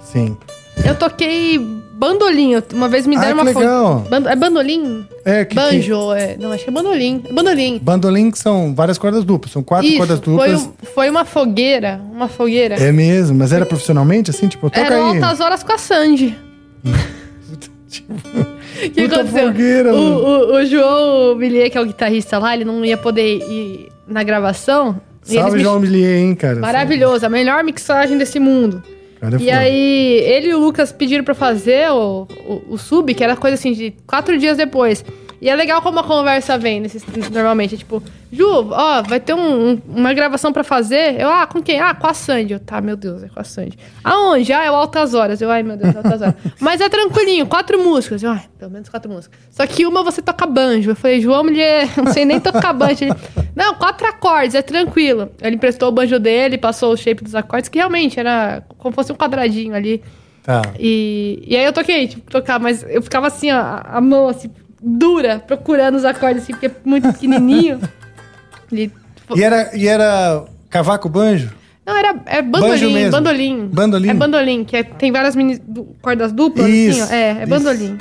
[0.00, 0.34] Sim.
[0.82, 2.54] Eu toquei bandolim.
[2.72, 4.06] Uma vez me Ah, deram que uma legal.
[4.30, 5.06] É bandolim?
[5.24, 6.36] É, que, Banjo, é.
[6.38, 7.22] Não, acho que é bandolim.
[7.28, 7.78] É bandolim.
[7.78, 9.52] Que, bandolim que são várias cordas duplas.
[9.52, 10.62] São quatro Isso, cordas foi, duplas.
[10.62, 12.00] um- foi uma fogueira.
[12.12, 12.74] Uma fogueira.
[12.76, 14.48] É mesmo, mas era profissionalmente assim?
[14.48, 15.22] Tipo, toca Eram aí.
[15.22, 16.36] altas horas com a Sandy.
[16.84, 16.90] O
[18.90, 19.46] que Puta aconteceu?
[19.48, 23.38] fogueira, o, o, o João Millier, que é o guitarrista lá, ele não ia poder
[23.38, 25.00] ir na gravação.
[25.22, 25.88] Salve, eles João me...
[25.88, 26.56] Millier, hein, cara.
[26.60, 28.82] Maravilhoso, a melhor mixagem desse mundo.
[29.24, 29.58] Cara, é E foda.
[29.58, 33.54] aí, ele e o Lucas pediram pra fazer o, o, o sub, que era coisa
[33.54, 35.02] assim de quatro dias depois.
[35.40, 37.74] E é legal como a conversa vem, nesses, normalmente.
[37.74, 38.02] É tipo,
[38.32, 41.20] Ju, ó, vai ter um- um- uma gravação pra fazer.
[41.20, 41.78] Eu, ah, com quem?
[41.80, 42.52] Ah, com a Sandy.
[42.54, 43.78] Eu, tá, meu Deus, é com a Sandy.
[44.02, 44.52] Aonde?
[44.52, 45.40] Ah, é o Altas Horas.
[45.40, 46.34] Eu, ai, meu Deus, é Altas Horas.
[46.60, 48.22] Mas é tranquilinho, quatro músicas.
[48.22, 49.38] Eu, ai, pelo menos quatro músicas.
[49.50, 50.90] Só que uma você toca banjo.
[50.90, 53.04] Eu falei, João, mulher, não sei nem tocar banjo.
[53.04, 53.14] Ele,
[53.54, 55.30] não, quatro acordes, é tranquilo.
[55.40, 59.12] Ele emprestou o banjo dele, passou o shape dos acordes, que realmente era como fosse
[59.12, 60.02] um quadradinho ali.
[60.42, 60.60] Tá.
[60.78, 64.28] E, e aí eu toquei, tipo, tocar, mas eu ficava assim, ó, a a mão
[64.28, 64.50] assim,
[64.84, 67.80] dura, procurando os acordes, assim, porque é muito pequenininho.
[68.70, 68.92] Ele-
[69.34, 71.50] E era, e era cavaco banjo?
[71.86, 73.68] Não, era é Banjo bandolim, bandolim.
[73.72, 74.08] Bandolim?
[74.08, 77.14] É bandolim, que é- tem várias mini du- cordas duplas, Isso, assim, ó.
[77.16, 77.46] É, é isso.
[77.48, 77.98] bandolim.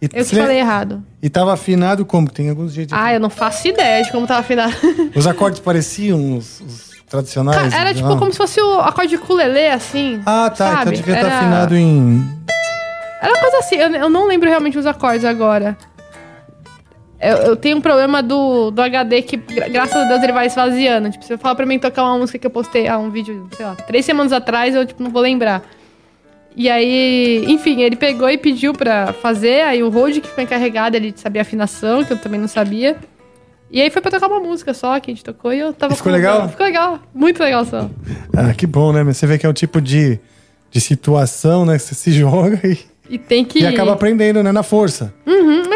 [0.00, 1.02] E, Eu você- falei errado.
[1.20, 2.30] E tava afinado como?
[2.30, 2.96] Tem alguns jeitos.
[2.96, 4.72] Ah, eu não faço ideia de como tava afinado.
[5.16, 7.72] Os acordes pareciam os, os tradicionais?
[7.74, 8.16] Era tipo não?
[8.18, 10.20] como se fosse o acorde de ukulele, assim.
[10.24, 10.68] Ah, tá.
[10.68, 10.80] sabe?
[10.82, 12.24] Então devia Era- estar afinado em.
[13.20, 15.76] Era uma coisa assim, eu, eu não lembro realmente os acordes agora.
[17.20, 20.46] Eu, eu tenho um problema do, do HD que, gra- graças a Deus, ele vai
[20.46, 21.10] esvaziando.
[21.10, 23.48] Tipo, se eu falar pra mim tocar uma música que eu postei, ah, um vídeo,
[23.56, 25.62] sei lá, três semanas atrás, eu, tipo, não vou lembrar.
[26.56, 30.96] E aí, enfim, ele pegou e pediu pra fazer, aí o Rode que ficou encarregado,
[30.96, 32.96] ele sabia afinação, que eu também não sabia.
[33.70, 35.92] E aí foi pra tocar uma música só, que a gente tocou e eu tava
[35.92, 36.48] E ficou legal?
[36.48, 37.88] Ficou legal, muito legal só.
[38.34, 39.02] Ah, que bom, né?
[39.02, 40.18] Mas você vê que é o tipo de,
[40.70, 41.74] de situação, né?
[41.76, 42.78] Que você se joga e,
[43.10, 43.60] E tem que...
[43.60, 44.50] e acaba aprendendo, né?
[44.52, 45.12] Na força.
[45.26, 45.67] Uhum,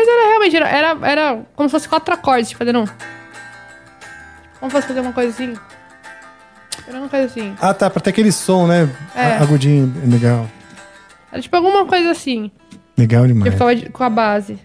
[0.51, 2.87] realmente, era, era, era como se fosse quatro acordes, tipo, fazendo um.
[4.59, 5.55] Como se fosse fazer uma coisa assim.
[6.87, 7.55] Era uma coisa assim.
[7.61, 7.89] Ah, tá.
[7.91, 8.89] Pra ter aquele som, né?
[9.15, 9.37] É.
[9.39, 9.93] Agudinho.
[10.07, 10.47] Legal.
[11.31, 12.51] Era tipo alguma coisa assim.
[12.97, 13.47] Legal Que demais.
[13.47, 14.59] eu ficava de- com a base.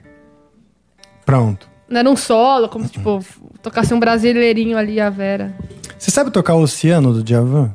[1.25, 1.67] Pronto.
[1.89, 5.55] Não era um solo, como se, tipo, f- tocasse um brasileirinho ali, a Vera.
[5.97, 7.73] Você sabe tocar o Oceano do Djavan?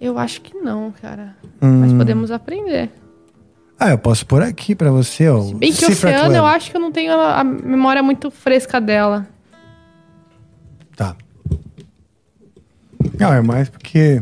[0.00, 1.36] Eu acho que não, cara.
[1.60, 1.80] Hum.
[1.80, 2.90] Mas podemos aprender.
[3.80, 5.40] Ah, eu posso pôr aqui pra você, ó.
[5.54, 6.36] Bem que Cifra Oceano, Club.
[6.36, 9.26] eu acho que eu não tenho a, a memória muito fresca dela.
[10.96, 11.14] Tá.
[13.18, 14.20] Não, é mais porque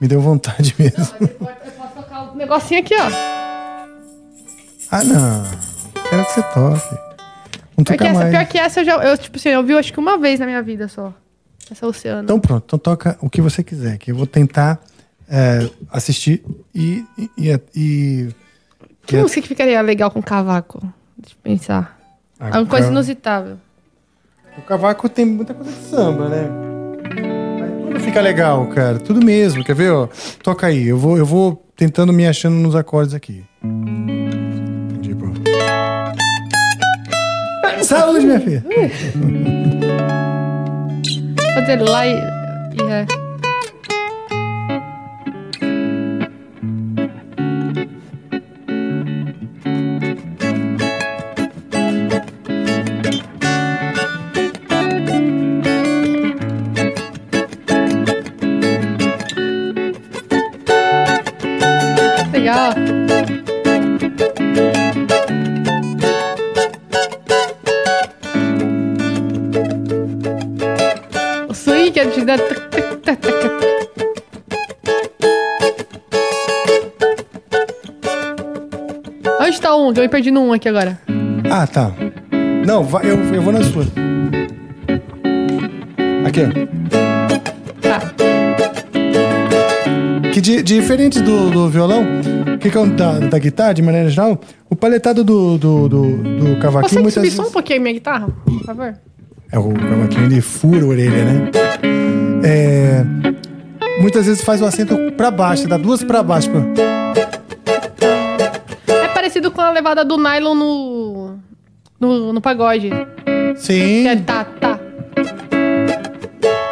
[0.00, 1.02] me deu vontade mesmo.
[1.20, 1.28] Eu
[1.72, 3.08] posso tocar um negocinho aqui, ó.
[4.90, 5.44] Ah, não.
[6.08, 6.94] Quero que você toque.
[7.76, 8.30] Não Pior que, essa, mais.
[8.30, 10.46] pior que essa, eu já, eu, tipo assim, eu vi acho que uma vez na
[10.46, 11.12] minha vida só.
[11.70, 12.22] Essa Oceano.
[12.24, 14.78] Então pronto, então toca o que você quiser, que eu vou tentar
[15.28, 17.04] é, assistir e,
[17.38, 18.28] e, e-
[19.06, 20.80] que música que ficaria legal com cavaco?
[21.16, 21.98] Deixa eu pensar.
[22.38, 23.56] Ah, Alguma coisa inusitável.
[24.58, 26.48] O cavaco tem muita coisa de samba, né?
[27.60, 28.98] Mas tudo fica legal, cara.
[28.98, 29.64] Tudo mesmo.
[29.64, 30.08] Quer ver, ó?
[30.42, 30.88] Toca aí.
[30.88, 33.44] Eu vou, eu vou tentando me achando nos acordes aqui.
[35.00, 35.32] Tipo.
[37.82, 38.64] Saúde, minha filha.
[41.54, 43.21] Fazer lá e, e
[62.52, 63.82] Legal.
[71.48, 72.20] O swing que é de.
[79.40, 79.88] Onde tá um?
[79.92, 80.98] Eu me perdi no um aqui agora.
[81.50, 81.92] Ah, tá.
[82.66, 83.84] Não, vai, eu, eu vou na sua.
[86.26, 86.42] Aqui.
[87.82, 88.00] Tá.
[90.32, 92.04] Que di- diferente do, do violão,
[92.62, 94.40] que que é o da, guitarra, de maneira geral,
[94.70, 97.34] o paletado do, do, do, do cavaquinho Consegue muitas subir vezes...
[97.34, 98.94] só um pouquinho a minha guitarra, por favor?
[99.50, 101.50] É o cavaquinho, ele fura a orelha, né?
[102.44, 103.04] É,
[104.00, 106.50] muitas vezes faz o acento pra baixo, dá duas pra baixo.
[108.86, 111.38] É parecido com a levada do nylon no.
[111.98, 112.90] no, no pagode.
[113.56, 114.80] Sim, Que é tá, tá.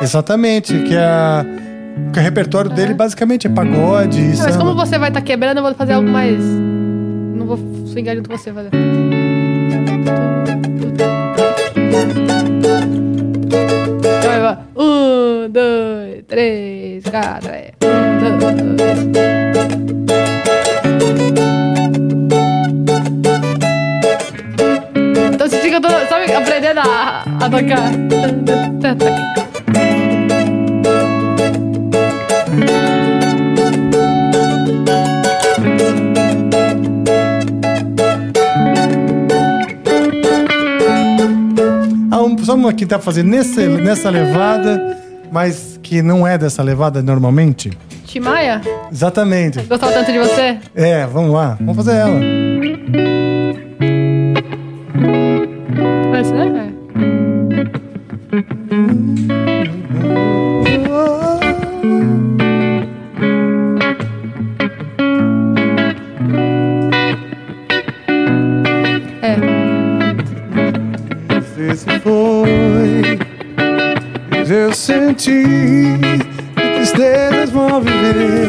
[0.00, 0.78] exatamente.
[0.84, 1.44] Que, é a,
[2.12, 5.62] que o repertório dele basicamente é pagode Ah, mas como você vai estar quebrando, eu
[5.62, 6.42] vou fazer algo mais.
[6.42, 8.70] Não vou swingar junto com você fazer.
[14.24, 14.58] Vai, vai.
[14.76, 17.50] Um, dois, três, quatro.
[17.50, 17.72] é.
[17.82, 18.20] Um,
[18.76, 19.40] dois, três.
[25.34, 27.90] Então você fica sabe, aprendendo a, a tocar.
[42.72, 44.96] Que tá fazendo nessa, nessa levada,
[45.30, 47.70] mas que não é dessa levada normalmente.
[48.06, 48.60] Timaya?
[48.90, 49.60] Exatamente.
[49.62, 50.58] Gostava tanto de você?
[50.74, 52.20] É, vamos lá, vamos fazer ela.
[56.10, 56.69] Parece, né?
[75.24, 75.98] Que
[76.54, 78.48] tristezas vão viver.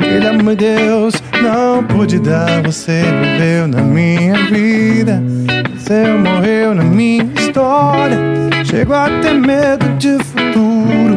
[0.00, 5.22] Aquele amor de Deus não pude dar, você viveu na minha vida.
[5.76, 8.18] Você morreu na minha história.
[8.64, 11.16] Chego a ter medo de futuro.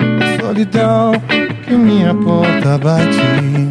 [0.00, 1.12] A solidão
[1.66, 3.69] que minha porta bate.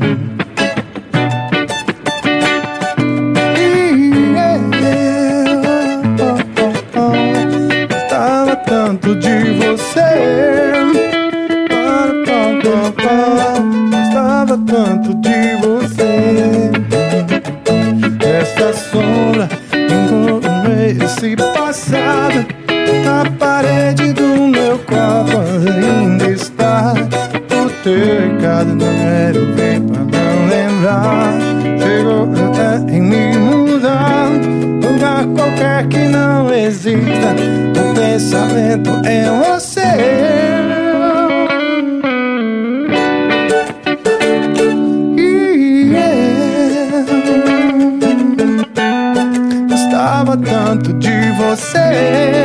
[36.70, 37.36] Não exista.
[37.80, 39.80] O pensamento é você.
[45.88, 46.10] Yeah.
[49.68, 52.39] Gostava tanto de você.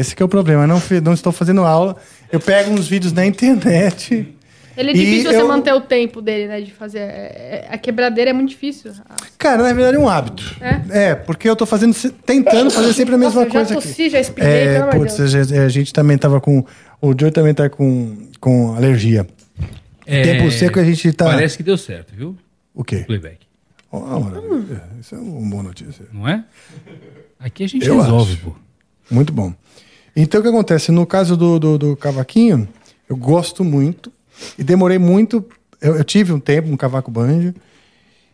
[0.00, 0.64] Esse que é o problema.
[0.64, 1.96] Eu não, não estou fazendo aula.
[2.32, 4.34] Eu pego uns vídeos na internet.
[4.76, 6.60] Ele é E difícil você eu- manter o tempo dele, né?
[6.60, 7.00] De fazer.
[7.00, 8.92] é- é- A quebradeira é muito difícil.
[9.36, 10.42] Cara, na verdade é um hábito.
[10.90, 11.14] É?
[11.14, 11.94] porque eu tô fazendo,
[12.24, 13.88] tentando fazer sempre a mesma Nossa, eu coisa já aqui.
[13.88, 16.64] tossi, já espirrei, É, pelo putz, a gente, a gente também tava com.
[17.00, 19.26] O Joe também tá com, com alergia.
[20.06, 21.26] É, Tempo seco a gente tá.
[21.26, 22.36] Parece que deu certo, viu?
[22.74, 22.98] O quê?
[23.06, 23.38] Playback.
[23.92, 24.82] Oh, maravilha.
[25.00, 26.04] Isso é uma boa notícia.
[26.12, 26.44] Não é?
[27.38, 28.42] Aqui a gente Eu resolve, acho.
[28.42, 28.54] pô.
[29.10, 29.52] Muito bom.
[30.22, 30.92] Então o que acontece?
[30.92, 32.68] No caso do, do, do cavaquinho,
[33.08, 34.12] eu gosto muito
[34.58, 35.44] e demorei muito.
[35.80, 37.54] Eu, eu tive um tempo um cavaco banjo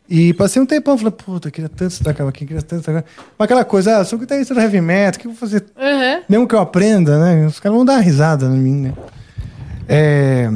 [0.08, 3.04] e passei um tempão falando, puta, queria tanto estudar cavaquinho, queria tanto estudar.
[3.38, 5.64] Mas aquela coisa, ah, sou guitarrista do heavy metal, o que eu vou fazer?
[5.76, 6.22] Uhum.
[6.28, 7.46] Mesmo que eu aprenda, né?
[7.46, 8.94] Os caras vão dar uma risada em mim, né?
[9.88, 10.48] É,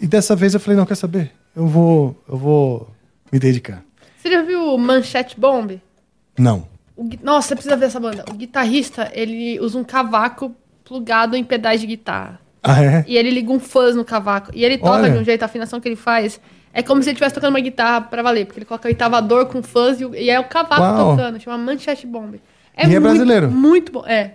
[0.00, 1.30] E dessa vez eu falei, não, quer saber?
[1.54, 2.90] Eu vou, eu vou
[3.32, 3.82] me dedicar.
[4.20, 5.80] Você já viu o Manchete Bomb?
[6.38, 6.66] Não.
[7.00, 8.26] O Nossa, você precisa ver essa banda.
[8.30, 10.54] O guitarrista, ele usa um cavaco
[10.84, 12.38] plugado em pedais de guitarra.
[12.62, 13.04] Ah, é?
[13.08, 14.50] E ele liga um fuzz no cavaco.
[14.52, 15.10] E ele toca Olha.
[15.10, 16.38] de um jeito, a afinação que ele faz
[16.74, 18.44] é como se ele estivesse tocando uma guitarra pra valer.
[18.44, 21.16] Porque ele coloca o oitavador com fuzz e, e é o cavaco Uau.
[21.16, 21.40] tocando.
[21.40, 22.34] Chama Manchete Bomb.
[22.34, 22.40] E
[22.76, 23.50] é muito, brasileiro?
[23.50, 24.04] Muito bom.
[24.06, 24.32] É.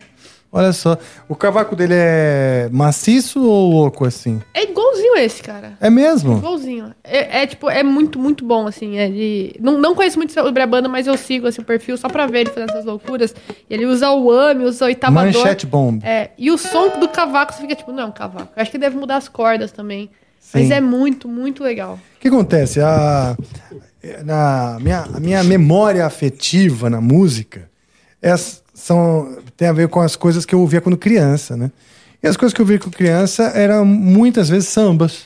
[0.57, 0.97] Olha só.
[1.27, 4.41] O cavaco dele é maciço ou louco assim?
[4.53, 5.73] É igualzinho esse, cara.
[5.81, 6.37] É mesmo?
[6.37, 6.95] Igualzinho.
[7.03, 8.97] É, é, tipo, é muito, muito bom, assim.
[8.97, 9.53] É de...
[9.59, 12.25] não, não conheço muito sobre a banda, mas eu sigo assim, o perfil só pra
[12.25, 13.35] ver ele fazendo essas loucuras.
[13.69, 15.33] E ele usa o AMI, usa o oitavador.
[15.33, 16.01] Manchete bomb.
[16.05, 18.53] É, e o som do cavaco, você fica tipo, não é um cavaco.
[18.55, 20.09] Eu acho que deve mudar as cordas também.
[20.53, 20.73] Mas Sim.
[20.73, 21.99] é muito, muito legal.
[22.15, 22.79] O que acontece?
[22.79, 23.35] A,
[24.23, 27.69] na minha, a minha memória afetiva na música
[28.21, 28.33] é,
[28.75, 31.71] são, tem a ver com as coisas que eu ouvia quando criança, né?
[32.21, 35.23] E as coisas que eu ouvia quando criança eram muitas vezes sambas.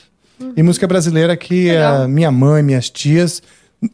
[0.56, 2.02] E música brasileira que Legal.
[2.02, 3.42] a minha mãe, minhas tias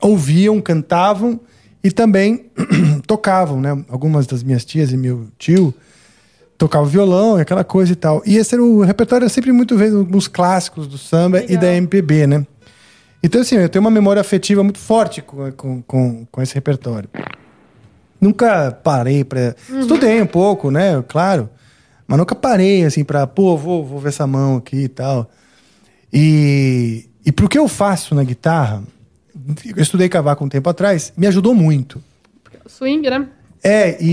[0.01, 1.41] ouviam, cantavam
[1.83, 2.47] e também
[3.07, 3.85] tocavam, né?
[3.89, 5.75] Algumas das minhas tias e meu tio
[6.59, 8.23] tocava violão, e aquela coisa e tal.
[8.25, 11.61] E esse era o repertório era sempre muito vezes uns clássicos do samba e Legal.
[11.61, 12.47] da MPB, né?
[13.23, 17.09] Então, assim, eu tenho uma memória afetiva muito forte com, com, com, com esse repertório.
[18.21, 19.55] Nunca parei pra.
[19.81, 21.03] Estudei um pouco, né?
[21.09, 21.49] Claro.
[22.07, 25.29] Mas nunca parei, assim, pra, pô, vou, vou ver essa mão aqui e tal.
[26.13, 28.83] E, e pro que eu faço na guitarra,
[29.77, 32.03] eu estudei cavaco um tempo atrás, me ajudou muito.
[32.67, 33.29] Swing, né?
[33.63, 34.07] É, e,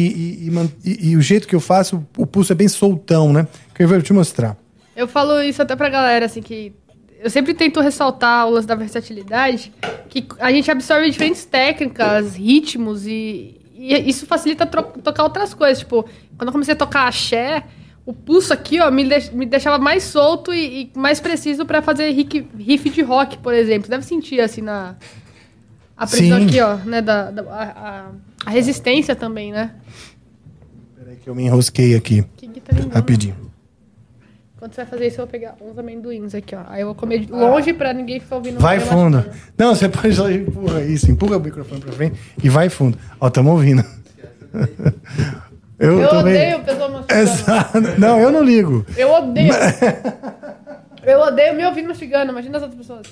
[0.47, 3.47] e, e e- e o jeito que eu faço, o pulso é bem soltão, né?
[3.75, 4.57] Que eu vou te mostrar.
[4.95, 6.73] Eu falo isso até pra galera, assim, que
[7.21, 9.71] eu sempre tento ressaltar o lance da versatilidade,
[10.09, 13.61] que a gente absorve diferentes técnicas, ritmos e,
[13.91, 15.79] e isso facilita tocar outras coisas.
[15.79, 16.03] Tipo,
[16.37, 17.63] quando eu comecei a tocar axé,
[18.05, 21.81] o pulso aqui, ó, me, deix- me deixava mais solto e, e mais preciso pra
[21.81, 23.89] fazer riff, de rock, por exemplo.
[23.89, 24.95] Deve sentir, assim, na...
[25.95, 26.45] A pressão Sim.
[26.47, 28.09] aqui, ó, né, da, da- a,
[28.45, 29.75] a- resistência também, né?
[30.97, 32.95] Peraí que eu me enrosquei aqui, Que guitarra lindona.
[32.99, 33.35] rapidinho.
[34.63, 36.61] Quando você vai fazer isso, eu vou pegar uns amendoins aqui, ó.
[36.69, 38.61] Aí eu vou comer de longe pra ninguém ficar ouvindo.
[38.61, 39.29] Vai fundo.
[39.57, 42.97] Não, você pode só empurra isso, empurra o microfone pra frente e vai fundo.
[43.19, 43.83] Ó, tamo ouvindo.
[45.77, 46.33] Eu, Eu também.
[46.33, 47.21] odeio pessoa mastigando.
[47.29, 47.81] Exato.
[47.99, 48.85] Não, eu não ligo.
[48.95, 49.51] Eu odeio.
[51.03, 53.07] eu odeio me ouvindo mastigando, imagina as outras pessoas.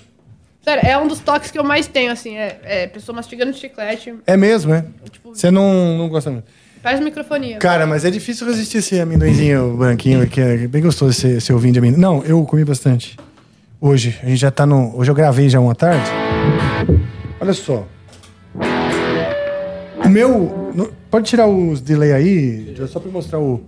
[0.61, 2.37] Sério, é um dos toques que eu mais tenho, assim.
[2.37, 4.15] É, é pessoa mastigando chiclete.
[4.25, 4.85] É mesmo, é?
[5.11, 6.45] Tipo, Você não, não gosta muito.
[6.81, 7.57] Faz microfonia.
[7.57, 11.79] Cara, mas é difícil resistir esse amendoinzinho branquinho, que é bem gostoso esse, esse de
[11.79, 11.99] amendoim.
[11.99, 13.17] Não, eu comi bastante.
[13.79, 14.17] Hoje.
[14.21, 14.95] A gente já tá no.
[14.97, 16.05] Hoje eu gravei já uma tarde.
[17.39, 17.87] Olha só.
[20.09, 20.71] meu.
[20.75, 23.63] no- pode tirar os delay aí, só pra mostrar o,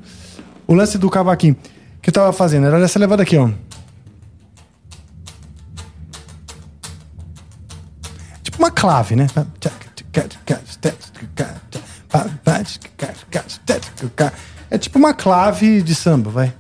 [0.68, 1.56] o lance do cavaquinho
[2.02, 2.68] que eu tava fazendo.
[2.68, 3.50] Era essa levada aqui, ó.
[8.44, 9.28] Tipo uma clave, né?
[14.70, 16.54] É tipo uma clave de samba, vai.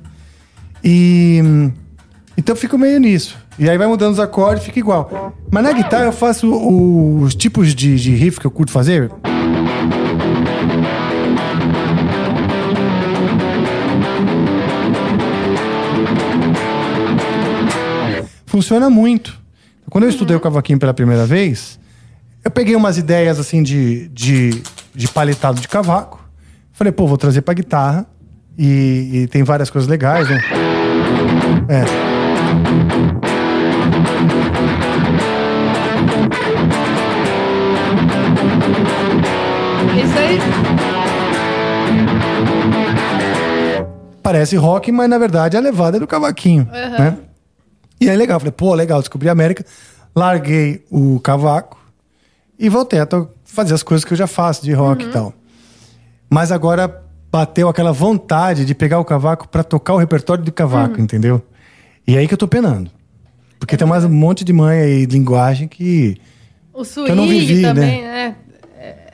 [0.83, 1.39] E.
[2.35, 3.37] Então eu fico meio nisso.
[3.57, 5.33] E aí vai mudando os acordes, fica igual.
[5.51, 9.11] Mas na guitarra eu faço os tipos de, de riff que eu curto fazer.
[18.47, 19.39] Funciona muito.
[19.89, 21.79] Quando eu estudei o cavaquinho pela primeira vez,
[22.43, 24.61] eu peguei umas ideias assim de, de,
[24.93, 26.23] de paletado de cavaco.
[26.71, 28.05] Falei, pô, vou trazer pra guitarra.
[28.57, 30.39] E, e tem várias coisas legais, né?
[31.69, 32.93] É.
[40.03, 40.39] Isso aí.
[44.21, 46.67] parece rock, mas na verdade a levada é do cavaquinho.
[46.71, 47.17] Né?
[47.99, 49.65] E aí legal, falei, pô, legal, descobri a América,
[50.15, 51.77] larguei o cavaco
[52.57, 55.33] e voltei a to- fazer as coisas que eu já faço de rock e tal.
[56.29, 57.01] Mas agora
[57.31, 61.41] bateu aquela vontade de pegar o cavaco pra tocar o repertório de cavaco, entendeu?
[62.07, 62.89] E aí que eu tô penando.
[63.59, 66.17] Porque tem mais um monte de manha e linguagem que.
[66.73, 68.35] O swing eu não vivi, também, né?
[68.77, 69.13] É,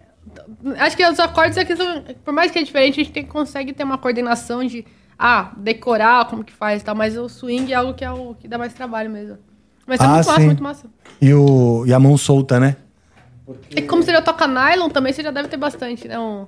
[0.79, 3.73] acho que os acordes aqui são, por mais que é diferente, a gente tem- consegue
[3.73, 4.85] ter uma coordenação de
[5.17, 8.33] ah, decorar como que faz e tal, mas o swing é algo que é o
[8.35, 9.37] que dá mais trabalho mesmo.
[9.85, 10.45] Mas é Ah, muito massa, sim.
[10.45, 10.85] muito massa.
[11.21, 12.77] E, o, e a mão solta, né?
[13.71, 16.19] E como você já toca nylon também, você já deve ter bastante, né?
[16.19, 16.45] Um-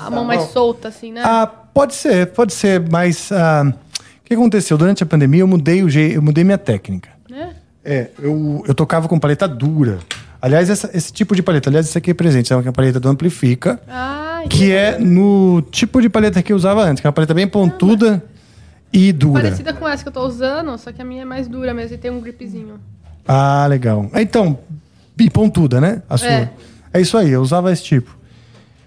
[0.00, 1.22] a mão mais solta, assim, né?
[1.24, 3.72] Ah, pode ser, pode ser, mas ah,
[4.20, 4.76] o que aconteceu?
[4.76, 6.14] Durante a pandemia eu mudei, o je...
[6.14, 7.08] eu mudei minha técnica.
[7.30, 7.54] Né?
[7.84, 9.98] É, eu, eu tocava com paleta dura.
[10.42, 13.08] Aliás, essa- esse tipo de paleta, aliás, isso aqui é presente, é uma paleta do
[13.08, 17.12] Amplifica, Ah, que é no tipo de paleta que eu usava antes, que é uma
[17.14, 18.22] paleta bem pontuda
[18.92, 19.42] e dura.
[19.42, 21.94] parecida com essa que eu tô usando, só que a minha é mais dura mesmo
[21.94, 22.80] e tem um gripzinho.
[23.26, 24.10] Ah, legal.
[24.14, 24.58] Então,
[25.24, 26.02] e pontuda, né?
[26.08, 26.28] A sua.
[26.28, 26.50] É.
[26.92, 27.00] É.
[27.00, 28.16] isso aí, eu usava esse tipo.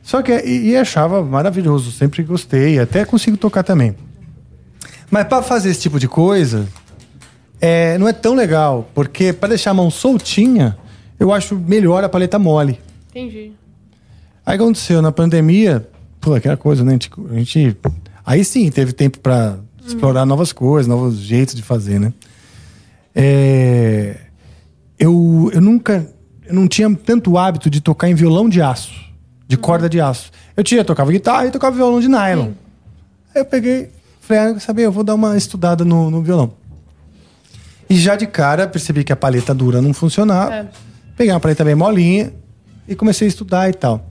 [0.03, 3.95] Só que, e, e achava maravilhoso, sempre gostei, até consigo tocar também.
[5.09, 6.67] Mas para fazer esse tipo de coisa,
[7.59, 10.77] é, não é tão legal, porque para deixar a mão soltinha,
[11.19, 12.79] eu acho melhor a paleta mole.
[13.09, 13.51] Entendi.
[14.45, 15.87] Aí aconteceu na pandemia,
[16.19, 16.97] pô, aquela coisa, né?
[17.29, 17.77] A gente,
[18.25, 22.13] aí sim teve tempo para explorar novas coisas, novos jeitos de fazer, né?
[23.13, 24.17] É,
[24.97, 26.07] eu, eu nunca,
[26.51, 28.93] eu não tinha tanto hábito de tocar em violão de aço,
[29.47, 30.29] de corda de aço.
[30.55, 32.51] Eu tinha, tocava guitarra e tocava violão de nylon.
[33.33, 36.53] Aí eu peguei, falei, ah, saber, eu vou dar uma estudada no, no violão.
[37.89, 40.53] E já de cara percebi que a paleta dura não funcionava.
[40.53, 40.67] É.
[41.15, 42.33] Peguei uma paleta bem molinha
[42.87, 44.05] e comecei a estudar e tal.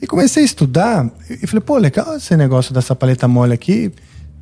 [0.00, 3.90] E comecei a estudar e falei, pô, legal esse negócio dessa paleta mole aqui.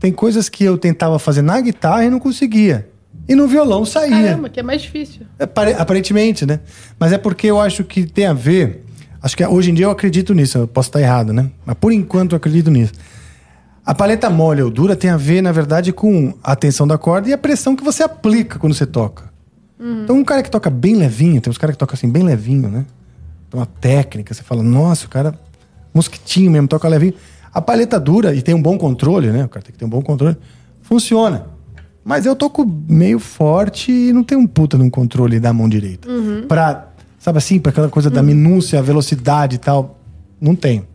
[0.01, 2.89] Tem coisas que eu tentava fazer na guitarra e não conseguia.
[3.29, 4.11] E no violão saía.
[4.29, 5.23] Caramba, que é mais difícil.
[5.39, 6.61] Apare- Aparentemente, né?
[6.99, 8.85] Mas é porque eu acho que tem a ver.
[9.23, 11.51] Acho que hoje em dia eu acredito nisso, eu posso estar errado, né?
[11.65, 12.93] Mas por enquanto eu acredito nisso.
[13.85, 17.29] A paleta mole ou dura tem a ver, na verdade, com a tensão da corda
[17.29, 19.25] e a pressão que você aplica quando você toca.
[20.05, 22.69] Então, um cara que toca bem levinho, tem uns caras que tocam assim, bem levinho,
[22.69, 22.85] né?
[23.51, 25.39] Tem uma técnica, você fala, nossa, o cara,
[25.95, 27.15] mosquitinho mesmo, toca levinho.
[27.53, 29.45] A paleta dura e tem um bom controle, né?
[29.45, 30.37] O cara tem que ter um bom controle,
[30.83, 31.47] funciona.
[32.09, 36.09] Mas eu toco meio forte e não tenho um puta num controle da mão direita.
[36.47, 36.87] Pra,
[37.19, 39.99] sabe assim, pra aquela coisa da minúcia, a velocidade e tal,
[40.41, 40.87] não tenho.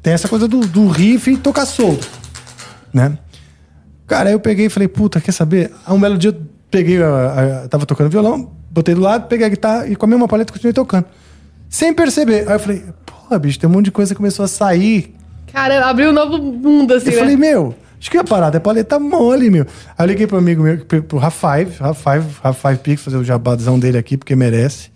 [0.00, 2.08] Tem essa coisa do, do riff e tocar solto,
[2.94, 3.18] né?
[4.06, 5.72] Cara, aí eu peguei e falei, puta, quer saber?
[5.84, 6.40] Aí um belo dia eu
[6.70, 10.08] peguei, a, a- tava tocando violão, botei do lado, peguei a guitarra e com a
[10.08, 11.06] mesma paleta continuei tocando.
[11.68, 12.46] Sem perceber.
[12.48, 15.12] Aí eu falei, porra, bicho, tem um monte de coisa que começou a sair.
[15.52, 17.18] Cara, abriu um novo mundo, assim, Eu né?
[17.18, 19.66] falei, meu, acho que a parada é paleta mole, meu.
[19.96, 23.98] Aí eu liguei pro amigo meu, pro- Raf5, Raf5, Raf5 Pix, fazer o jabazão dele
[23.98, 24.90] aqui, porque merece.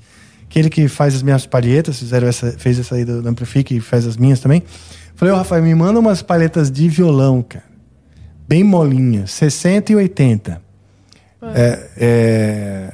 [0.48, 3.76] Que ele que faz as minhas palhetas, fizeram essa, fez essa aí do do Amplifique
[3.76, 4.62] e faz as minhas também.
[5.14, 7.64] Falei, ô Rafael, me manda umas palhetas de violão, cara.
[8.48, 10.60] Bem molinhas, 60 e 80.
[11.54, 12.92] É, é...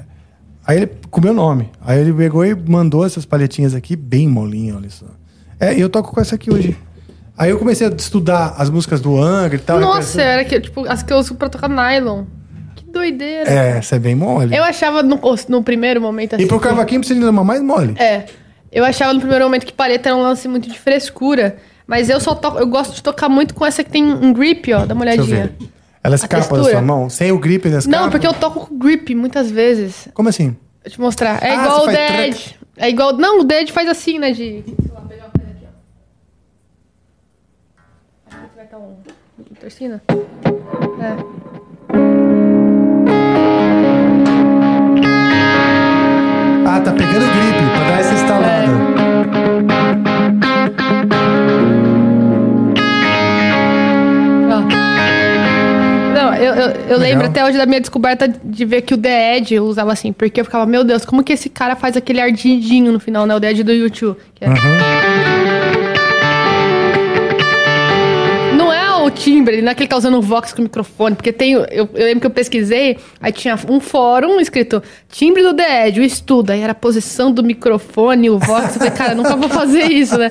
[0.66, 1.70] Aí ele, com meu nome.
[1.81, 5.07] Aí ele pegou e mandou essas palhetinhas aqui, bem molinha, olha só.
[5.59, 6.77] É, eu toco com essa aqui hoje.
[7.39, 9.79] Aí eu comecei a estudar as músicas do Angra e tal.
[9.79, 12.25] Nossa, era que, tipo, as que eu uso pra tocar nylon.
[12.75, 13.51] Que doideira.
[13.51, 14.55] É, essa é bem mole.
[14.57, 16.45] Eu achava no, no primeiro momento assim.
[16.45, 17.95] E pro cavaquinho precisa de uma mais mole.
[17.99, 18.25] É.
[18.73, 21.57] Eu achava no primeiro momento que paleta era um lance muito de frescura.
[21.87, 22.59] Mas eu só toco.
[22.59, 24.85] Eu gosto de tocar muito com essa que tem um grip, ó.
[24.87, 25.55] Dá uma olhadinha.
[26.03, 27.09] Ela escapa da sua mão?
[27.11, 27.89] Sem o grip escapa?
[27.89, 30.09] Não, porque eu toco com grip muitas vezes.
[30.15, 30.57] Como assim?
[30.83, 31.43] Deixa eu te mostrar.
[31.43, 32.37] É Ah, igual o Dead.
[32.77, 33.13] É igual.
[33.17, 34.31] Não, o Dead faz assim, né?
[34.33, 34.65] De.
[34.65, 35.01] sei lá,
[38.78, 38.97] um.
[39.61, 40.03] Torcina?
[41.01, 41.16] É.
[46.66, 48.66] Ah, tá pegando gripe pra dar essa instalada.
[54.51, 56.15] Ó.
[56.15, 59.36] Não, eu, eu, eu lembro até hoje da minha descoberta de ver que o The
[59.39, 62.93] Edge usava assim, porque eu ficava, meu Deus, como que esse cara faz aquele ardidinho
[62.93, 63.35] no final, né?
[63.35, 64.16] O The Edge do YouTube.
[64.35, 64.55] que é- Não
[69.16, 71.52] timbre, não é que ele tá usando o Vox com o microfone, porque tem.
[71.52, 76.01] Eu, eu lembro que eu pesquisei, aí tinha um fórum escrito timbre do The Edge,
[76.01, 78.66] o estudo, aí era a posição do microfone, o Vox.
[78.74, 80.30] Eu falei, cara, nunca vou fazer isso, né?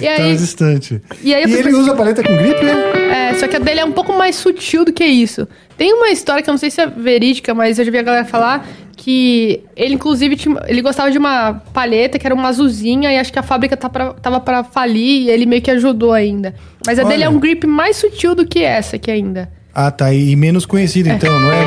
[0.00, 0.36] E aí.
[0.36, 1.00] distante.
[1.22, 3.30] E aí eu fui ele usa a paleta com gripe, né?
[3.30, 5.46] É, só que a dele é um pouco mais sutil do que isso.
[5.76, 8.02] Tem uma história que eu não sei se é verídica, mas eu já vi a
[8.02, 13.12] galera falar que ele, inclusive, tinha- ele gostava de uma palheta que era uma azulzinha
[13.12, 16.12] e acho que a fábrica tá pra- tava pra falir e ele meio que ajudou
[16.12, 16.54] ainda.
[16.86, 17.10] Mas a Olha.
[17.10, 19.48] dele é um grip mais sutil do que essa aqui ainda.
[19.74, 20.12] Ah, tá.
[20.12, 21.64] E menos conhecido, então, não é?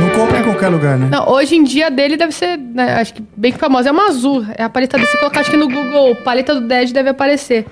[0.00, 1.08] Não, não compra em qualquer lugar, né?
[1.10, 3.88] Não, hoje em dia a dele deve ser, né, acho que bem famosa.
[3.88, 4.44] É uma azul.
[4.56, 5.08] É a paleta dele.
[5.08, 7.64] Se colocar, acho que no Google, paleta do Dead deve aparecer.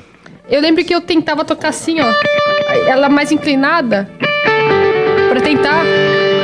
[0.48, 2.06] Eu lembro que eu tentava tocar assim, ó.
[2.88, 4.08] Ela mais inclinada.
[5.28, 5.82] Pra tentar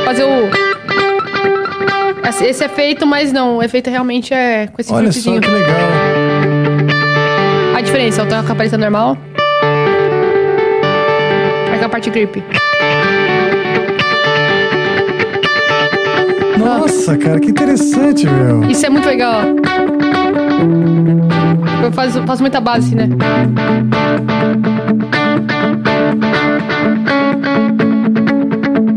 [0.05, 0.51] fazer o.
[2.29, 3.59] Esse- efeito, mas não.
[3.59, 5.77] O efeito realmente é com esse Olha só que legal.
[7.77, 9.17] A diferença, eu toco com a paleta normal.
[11.83, 12.41] Com a parte grip.
[16.57, 18.63] Nossa, cara, que interessante, meu.
[18.71, 19.47] Isso é muito legal, ó.
[21.85, 23.09] Eu faço, faço muita base, né?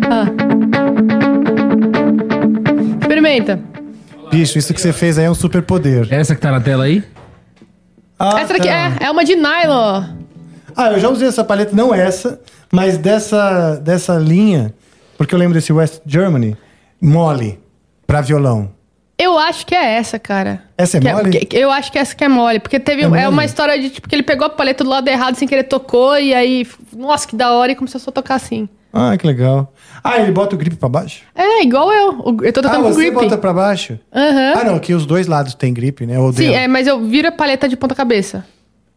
[0.07, 0.27] Ah.
[3.01, 3.59] Experimenta.
[4.29, 6.07] Bicho, isso que você fez aí é um superpoder.
[6.11, 7.03] Essa que tá na tela aí?
[8.19, 8.75] Ah, Essa daqui tá.
[9.01, 10.24] é, é uma de nylon, ó.
[10.75, 12.39] Ah, eu já usei essa paleta, não essa,
[12.71, 14.73] mas dessa, dessa linha,
[15.17, 16.55] porque eu lembro desse West Germany,
[17.01, 17.59] mole,
[18.05, 18.69] pra violão.
[19.17, 20.63] Eu acho que é essa, cara.
[20.77, 21.29] Essa é Que mole?
[21.45, 22.59] que- eu acho que essa que é mole.
[22.59, 25.07] Porque teve É é, uma história de tipo que ele pegou a paleta do lado
[25.07, 28.35] errado sem querer tocou e aí, nossa, que da hora e começou a só tocar
[28.35, 28.67] assim.
[28.91, 29.73] Ah, que legal.
[30.03, 31.21] Ah, ele bota o grip pra baixo?
[31.33, 32.19] É, igual eu.
[32.19, 33.13] O- Eu tô Ah, tocando com você grip.
[33.13, 33.97] bota pra baixo?
[34.13, 34.53] Aham.
[34.57, 36.15] Ah, não, que os dois lados tem grip, né?
[36.33, 38.45] Sim, é, mas eu viro a paleta de ponta cabeça.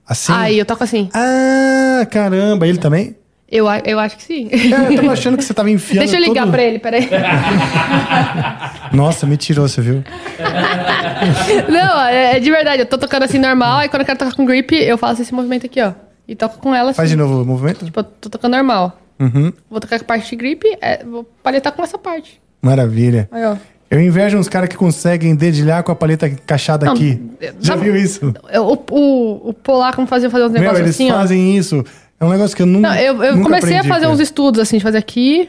[0.09, 0.33] Assim?
[0.33, 1.11] Aí eu toco assim.
[1.13, 3.15] Ah, caramba, ele também?
[3.51, 4.49] Eu, eu acho que sim.
[4.53, 6.53] É, eu tava achando que você tava enfiando Deixa eu ligar todo...
[6.53, 7.09] pra ele, peraí.
[8.93, 10.05] Nossa, me tirou, você viu?
[11.69, 12.83] Não, é, é de verdade.
[12.83, 15.33] Eu tô tocando assim normal, aí quando eu quero tocar com grip, eu faço esse
[15.33, 15.93] movimento aqui, ó.
[16.27, 16.97] E toco com ela assim.
[16.97, 17.85] Faz de novo o movimento.
[17.85, 19.01] Tipo, eu tô tocando normal.
[19.19, 22.41] Uhum, Vou tocar com a parte de grip, é, vou paletar com essa parte.
[22.63, 23.29] maravilha.
[23.33, 23.57] Aí, ó.
[23.91, 27.21] Eu invejo uns caras que conseguem dedilhar com a paleta encaixada Não, aqui.
[27.61, 28.35] Já sabe- viu isso?
[28.53, 31.15] Eu- O, o, o polaco como fazia fazer uns Meu, negócios eles assim, ó.
[31.15, 31.85] fazem isso.
[32.21, 34.13] É um negócio que eu nunca Não, eu, eu nunca comecei a aprendi, fazer cara.
[34.15, 35.49] uns estudos assim, de fazer aqui,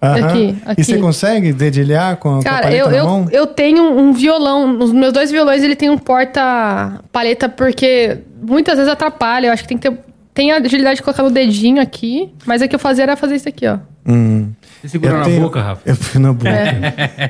[0.00, 0.80] aqui, aqui.
[0.80, 3.26] E você consegue dedilhar com, a- com a Cara, paleta eu, eu, mão?
[3.32, 4.78] eu tenho um violão.
[4.78, 9.48] Os meus dois violões, ele tem um porta-paleta, porque muitas vezes atrapalha.
[9.48, 9.98] Eu acho que tem que ter.
[10.40, 13.34] Tem a agilidade de colocar no dedinho aqui, mas o que eu fazia era fazer
[13.34, 13.76] isso aqui, ó.
[14.08, 14.52] Hum.
[14.80, 15.82] Você segura na tenho- boca, Rafa.
[15.84, 16.48] Eu fui na boca.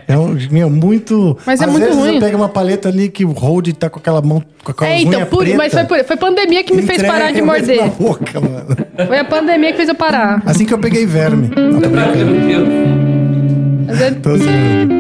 [0.07, 1.37] É, um, meu, muito.
[1.45, 2.15] Mas é Às muito vezes ruim.
[2.15, 4.41] eu pego uma paleta ali que o hold tá com aquela mão.
[4.63, 7.33] Com aquela É, então, por, preta, mas foi, por, foi pandemia que me fez parar
[7.33, 7.79] de morder.
[7.83, 8.77] Na boca, mano.
[9.09, 10.41] Foi a pandemia que fez eu parar.
[10.47, 11.49] Assim que eu peguei verme.
[11.49, 12.25] Não, tô brincando.
[12.27, 12.69] Meu Deus.
[13.89, 14.95] Mas é Tô zoando.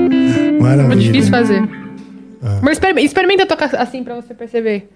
[0.61, 0.87] Maravilha.
[0.89, 1.63] muito difícil fazer.
[2.43, 2.59] Ah.
[2.63, 4.91] Mas experimenta, experimenta tocar assim pra você perceber.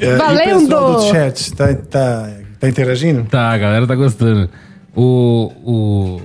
[0.00, 0.56] É, e Valendo!
[0.56, 3.24] O pessoal do chat tá, tá, tá interagindo?
[3.24, 4.50] Tá, a galera tá gostando.
[4.94, 6.20] O, o,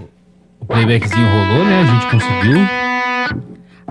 [0.59, 1.81] o playbackzinho rolou, né?
[1.81, 2.57] A gente conseguiu.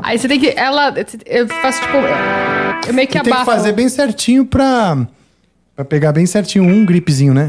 [0.03, 0.51] Aí você tem que.
[0.57, 0.95] Ela.
[1.27, 1.97] Eu faço tipo.
[2.89, 3.45] Eu meio que E tem que abafo.
[3.51, 5.07] fazer bem certinho pra,
[5.77, 7.49] pra pegar bem certinho um gripzinho, né?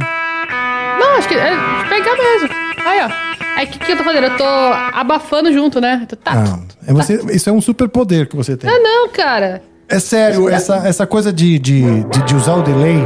[1.00, 1.50] Não, acho que é
[1.90, 2.50] pegar mesmo.
[2.86, 3.32] Aí, ó.
[3.56, 4.26] Aí o que, que eu tô fazendo?
[4.26, 6.00] Eu tô abafando junto, né?
[6.04, 6.36] Eu tô, tá.
[6.36, 8.70] Não, é você, isso é um super poder que você tem.
[8.70, 9.62] Ah, não, cara.
[9.92, 12.98] É sério, essa, essa coisa de, de, de, de usar o delay,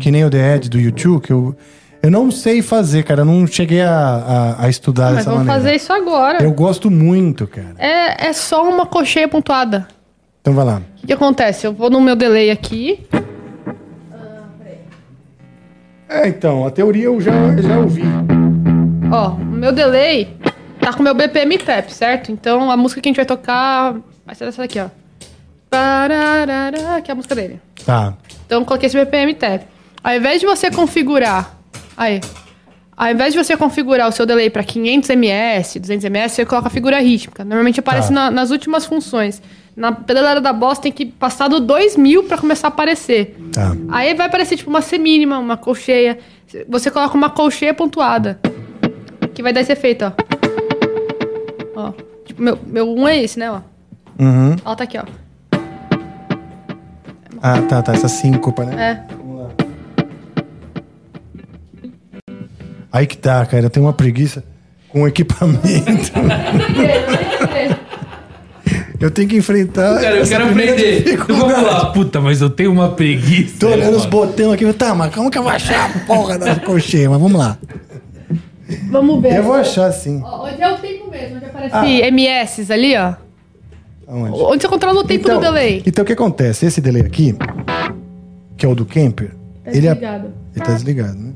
[0.00, 1.54] que nem o The do YouTube, que eu,
[2.02, 3.20] eu não sei fazer, cara.
[3.20, 5.62] Eu não cheguei a, a, a estudar Mas dessa vamos maneira.
[5.62, 6.42] fazer isso agora.
[6.42, 7.74] Eu gosto muito, cara.
[7.78, 9.86] É, é só uma cocheia pontuada.
[10.40, 10.82] Então vai lá.
[10.96, 11.64] O que, que acontece?
[11.64, 13.06] Eu vou no meu delay aqui.
[16.08, 18.02] É, então, a teoria eu já, já ouvi.
[19.10, 20.36] Ó, o meu delay
[20.80, 22.32] tá com o meu BPM tap, certo?
[22.32, 23.94] Então a música que a gente vai tocar
[24.26, 24.88] vai ser essa daqui, ó.
[27.02, 27.60] Que é a música dele.
[27.84, 28.14] Tá.
[28.46, 29.62] Então eu coloquei esse BPM tap.
[30.04, 31.54] Ao invés de você configurar.
[31.96, 32.20] Aí.
[32.96, 36.68] Ao invés de você configurar o seu delay para 500 ms, 200 ms, você coloca
[36.68, 37.42] a figura rítmica.
[37.44, 38.14] Normalmente aparece Tá.
[38.14, 39.40] na- nas últimas funções.
[39.74, 43.34] Na pedaleira da boss tem que passar do 2000 para começar a aparecer.
[43.52, 43.74] Tá.
[43.90, 46.18] Aí vai aparecer tipo uma semínima, uma colcheia.
[46.68, 48.38] Você coloca uma colcheia pontuada.
[49.34, 50.12] Que vai dar esse efeito, ó.
[51.74, 51.92] Ó.
[52.26, 53.60] Tipo, meu, meu 1 é esse, né, ó.
[54.22, 54.54] Uhum.
[54.64, 55.04] Ó, tá aqui, ó.
[57.42, 57.92] Ah, tá, tá.
[57.92, 59.02] Essa síncopa, né?
[59.10, 59.14] É.
[59.16, 59.48] Vamos lá.
[62.92, 63.64] Aí que tá, cara.
[63.64, 64.44] Eu tenho uma preguiça
[64.88, 66.12] com o equipamento.
[69.00, 70.00] eu tenho que enfrentar.
[70.00, 71.04] Cara, eu quero aprender.
[71.28, 73.56] Eu vou falar, puta, mas eu tenho uma preguiça.
[73.58, 74.72] Tô olhando os botões aqui.
[74.74, 77.10] Tá, mas como que eu vou achar a porra da colcheia?
[77.10, 77.58] Mas vamos lá.
[78.90, 79.36] Vamos ver.
[79.36, 80.22] Eu vou achar sim.
[80.24, 81.36] Ó, Onde é o tempo mesmo?
[81.36, 83.14] Onde aparece MS ali, ó.
[84.12, 84.42] Aonde?
[84.42, 85.82] Onde você controla o tempo do delay.
[85.86, 86.66] Então o que acontece?
[86.66, 87.34] Esse delay aqui,
[88.58, 89.30] que é o do Camper,
[89.64, 90.32] Tá ele, é, desligado.
[90.54, 91.32] ele tá desligado, né?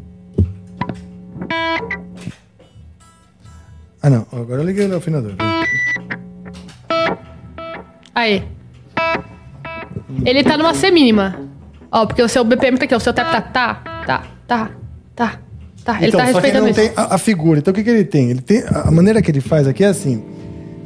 [4.03, 5.33] Ah não, agora eu liguei o afinador.
[8.15, 8.45] Aí.
[10.25, 11.49] Ele tá numa C mínima.
[11.91, 12.95] Ó, porque o seu BPM tá aqui.
[12.95, 13.75] O seu tempo tá tá,
[14.07, 14.71] tá, tá,
[15.15, 15.41] tá,
[15.83, 15.97] tá.
[15.99, 16.81] Ele então, tá só que ele respeitando não isso.
[16.81, 17.59] tem a, a figura.
[17.59, 18.31] Então o que, que ele tem?
[18.31, 20.23] Ele tem a maneira que ele faz aqui é assim.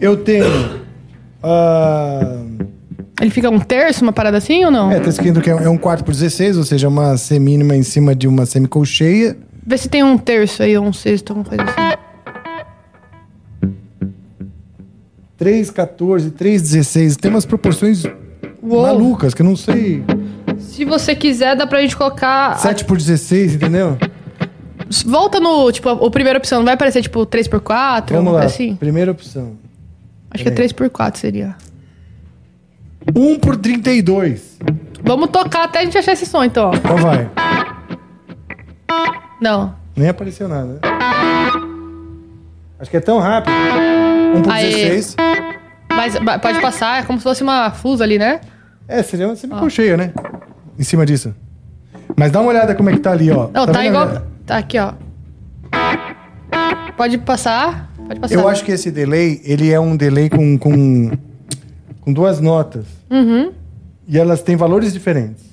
[0.00, 0.44] Eu tenho.
[1.42, 2.36] Ah,
[3.20, 4.90] Ele fica um terço, uma parada assim ou não?
[4.90, 7.82] é, tá escrito que é um 4 por 16, ou seja, uma C mínima em
[7.82, 9.36] cima de uma semicolcheia.
[9.66, 12.00] Vê se tem um terço aí, ou um sexto, alguma coisa assim.
[15.36, 17.16] 3, 14, 3, 16.
[17.16, 18.04] Tem umas proporções
[18.62, 18.82] Uou.
[18.82, 20.02] malucas que eu não sei.
[20.58, 22.52] Se você quiser, dá pra gente colocar.
[22.52, 23.96] a- 7 por 16, entendeu?
[25.06, 26.58] Volta no, tipo, a, a primeira opção.
[26.58, 27.60] Não vai aparecer, tipo, 3x4,
[28.10, 28.38] Vamos alguma lá.
[28.40, 28.76] coisa assim?
[28.76, 29.52] Primeira opção.
[30.30, 31.56] Acho que é 3x4 seria.
[33.14, 34.58] 1 por 32.
[35.02, 36.70] Vamos tocar até a gente achar esse som, então.
[36.74, 37.28] Então vai.
[39.40, 39.74] Não.
[39.96, 40.78] Nem apareceu nada, né?
[42.78, 43.52] Acho que é tão rápido.
[44.36, 44.70] 1 por Aê.
[44.70, 45.16] 16.
[45.92, 48.40] Mas ba- pode passar, é como se fosse uma fusa ali, né?
[48.86, 50.12] É, seria uma semicolcheia, né?
[50.78, 51.34] Em cima disso.
[52.16, 53.48] Mas dá uma olhada como é que tá ali, ó.
[53.52, 54.06] Não, tá, vendo, igual.
[54.06, 54.22] né?
[54.46, 54.92] Tá aqui, ó.
[56.96, 57.89] Pode passar.
[58.10, 58.34] Pode passar.
[58.34, 61.12] Eu acho que esse delay, ele é um delay com, com,
[62.00, 62.84] com duas notas.
[63.08, 63.52] Uhum.
[64.08, 65.44] E elas têm valores diferentes.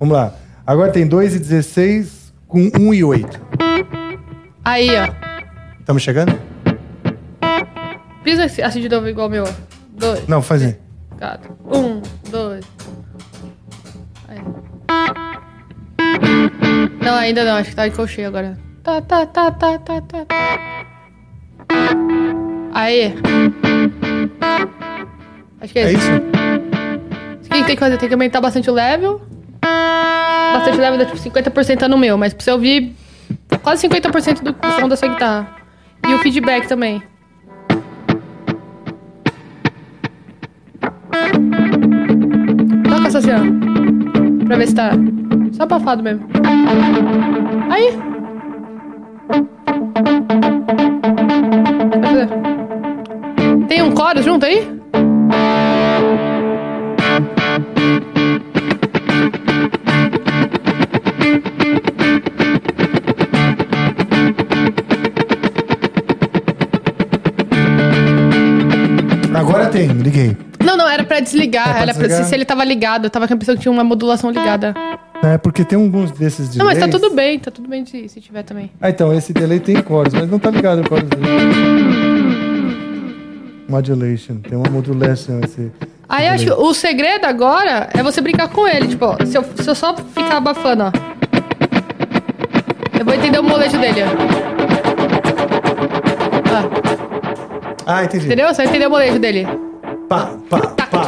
[0.00, 0.34] Vamos lá.
[0.66, 3.40] Agora tem 2 e 16 com 1 e 8.
[4.64, 5.06] Aí, ó.
[5.78, 6.36] Estamos chegando?
[8.24, 9.44] Pisa assim de novo, igual meu.
[9.96, 10.76] Dois, Não, faz aí.
[11.16, 11.56] quatro.
[11.66, 12.64] Um, dois.
[14.26, 14.38] Aí.
[17.00, 17.54] Não, ainda não.
[17.54, 18.58] Acho que tá em colcheia agora.
[18.88, 20.26] Tá, tá, tá, tá, tá, tá.
[22.72, 23.14] Aí.
[25.60, 26.10] Acho que é, É isso.
[26.16, 27.98] O que tem que fazer?
[27.98, 29.20] Tem que aumentar bastante o level.
[29.60, 32.96] Bastante level, dá tipo 50% tá no meu, mas pra você ouvir
[33.62, 35.54] quase 50% do som da sua guitarra.
[36.08, 37.02] E o feedback também.
[42.88, 44.46] Toca essa assim, ó.
[44.46, 44.92] Pra ver se tá
[45.52, 46.26] só abafado mesmo.
[47.70, 48.07] Aí.
[53.68, 54.66] Tem um chorus junto aí?
[69.34, 70.36] Agora tem, liguei.
[70.64, 71.68] Não, não, era pra desligar.
[71.68, 72.24] É pra era pra- desligar?
[72.24, 73.04] se, se ele tava ligado.
[73.04, 74.74] Eu tava com a impressão que tinha uma modulação ligada.
[75.22, 76.56] É, porque tem alguns desses delays.
[76.58, 78.70] Não, mas tá tudo bem, tá tudo bem se, se tiver também.
[78.80, 81.26] Ah, então, esse delay tem chorus, mas não tá ligado o chorus dele.
[83.68, 84.36] Modulation.
[84.36, 85.70] Tem uma modulation esse.
[86.08, 88.86] Aí esse acho que o segredo agora é você brincar com ele.
[88.88, 90.92] Tipo, ó, se eu, se eu só ficar abafando, ó.
[92.98, 94.06] Eu vou entender o molejo dele, ó.
[96.54, 96.88] Ó,
[97.86, 98.26] Ah, entendi.
[98.26, 98.48] entendeu?
[98.48, 99.46] Você vai entender o molejo dele.
[100.08, 101.06] Pá, pá, pá.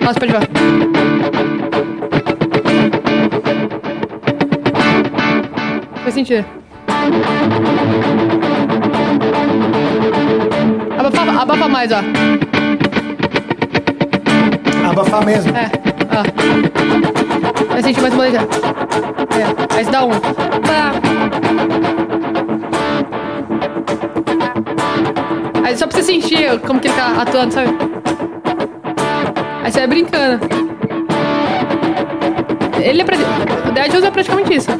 [0.00, 0.48] Nossa, pode ver.
[6.02, 6.44] Faz sentido.
[10.98, 11.98] Abafa, abafa mais, ó.
[14.90, 15.52] Abafar mesmo.
[15.56, 15.70] É,
[16.10, 17.72] ó.
[17.72, 18.36] Vai sentir mais molejo.
[18.36, 20.10] É, aí dá um.
[20.10, 20.92] Pá.
[25.64, 27.70] Aí só pra você sentir como que ele tá atuando, sabe?
[29.64, 30.44] Aí você vai brincando.
[32.80, 33.16] Ele é pra...
[33.68, 34.70] O Dead usa praticamente isso.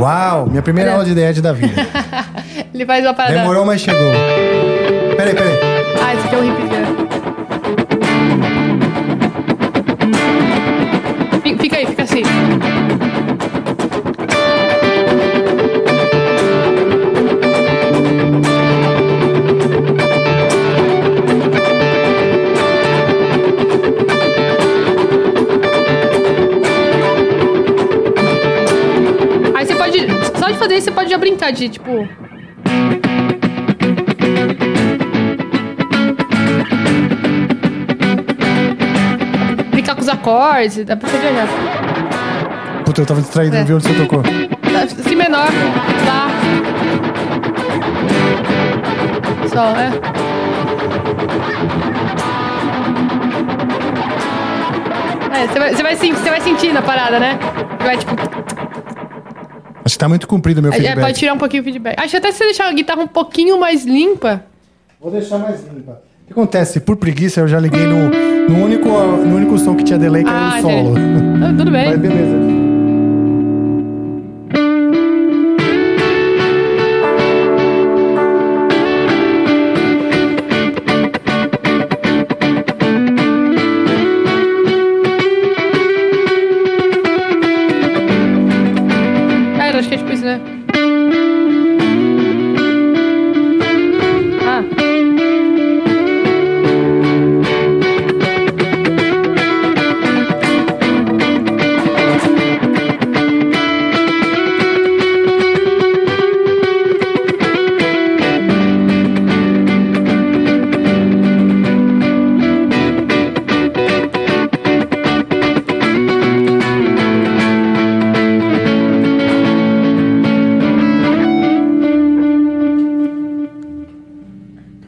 [0.00, 1.86] Uau, minha primeira aula de ideia da vida.
[2.72, 3.38] Ele faz uma parada.
[3.38, 4.10] Demorou, mas chegou.
[5.16, 5.58] Peraí, peraí.
[6.02, 6.70] Ah, esse aqui é o hip
[11.42, 12.22] Fi- Fica aí, fica assim.
[30.60, 32.06] Fazer isso, você pode já brincar de, tipo...
[39.70, 41.46] Brincar com os acordes, dá pra fazer já.
[42.84, 43.60] Puta, eu tava distraído, É.
[43.60, 44.22] não vi onde você tocou.
[44.88, 45.48] Si menor,
[46.06, 46.28] Lá.
[49.48, 49.90] Só, é.
[55.32, 57.38] É, você vai, você vai, você vai sentindo a parada, né?
[57.82, 58.14] Vai, tipo,
[59.84, 61.00] Acho que tá muito comprido o meu é, feedback.
[61.00, 61.98] pode tirar um pouquinho o feedback.
[61.98, 64.44] Acho que até se você deixar a guitarra um pouquinho mais limpa.
[65.00, 65.92] Vou deixar mais limpa.
[66.22, 66.80] O que acontece?
[66.80, 68.10] Por preguiça, eu já liguei no,
[68.48, 70.90] no, único, no único som que tinha delay, que era Ah, um solo.
[70.98, 71.44] entendi.
[71.44, 71.86] Ah, tudo bem.
[71.90, 72.59] Mas beleza.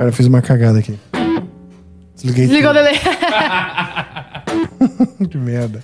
[0.03, 0.99] Cara, eu fiz uma cagada aqui.
[2.17, 2.49] Desliguei.
[2.49, 2.99] Desligou o delay.
[5.31, 5.81] que merda.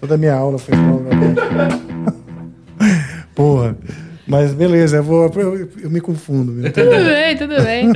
[0.00, 1.00] Toda a minha aula foi mal.
[1.00, 1.34] né?
[3.34, 3.76] Porra.
[4.24, 6.52] Mas beleza, eu, vou, eu, eu me confundo.
[6.52, 6.72] meu.
[6.72, 7.88] tudo bem, tudo bem.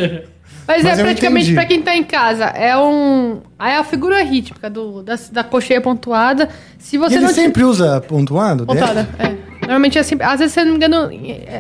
[0.66, 2.47] Mas, Mas é praticamente pra quem tá em casa.
[2.47, 3.40] É um.
[3.60, 6.48] É a figura rítmica do, da, da cocheia pontuada.
[6.80, 8.66] Se E você ele não sempre usa pontuado?
[8.66, 9.36] Pontuada, é.
[9.60, 10.26] Normalmente é sempre.
[10.26, 11.12] Às vezes, se eu não me engano,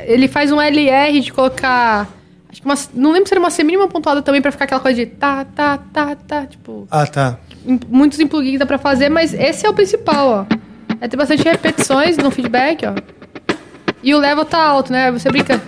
[0.04, 2.17] ele faz um LR de colocar.
[2.50, 2.74] Acho que uma.
[2.94, 5.78] Não lembro se era uma semínima pontuada também pra ficar aquela coisa de tá, tá,
[5.92, 6.46] tá, tá.
[6.46, 7.38] Tipo, Ah, tá.
[7.88, 10.56] muitos plugins dá pra fazer, mas esse é o principal, ó.
[11.00, 12.94] É ter bastante repetições no feedback, ó.
[14.02, 15.10] E o level tá alto, né?
[15.12, 15.60] Você brinca.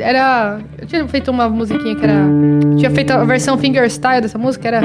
[0.00, 0.60] Era.
[0.78, 2.24] Eu tinha feito uma musiquinha que era.
[2.76, 4.80] Tinha feito a versão fingerstyle dessa música, era.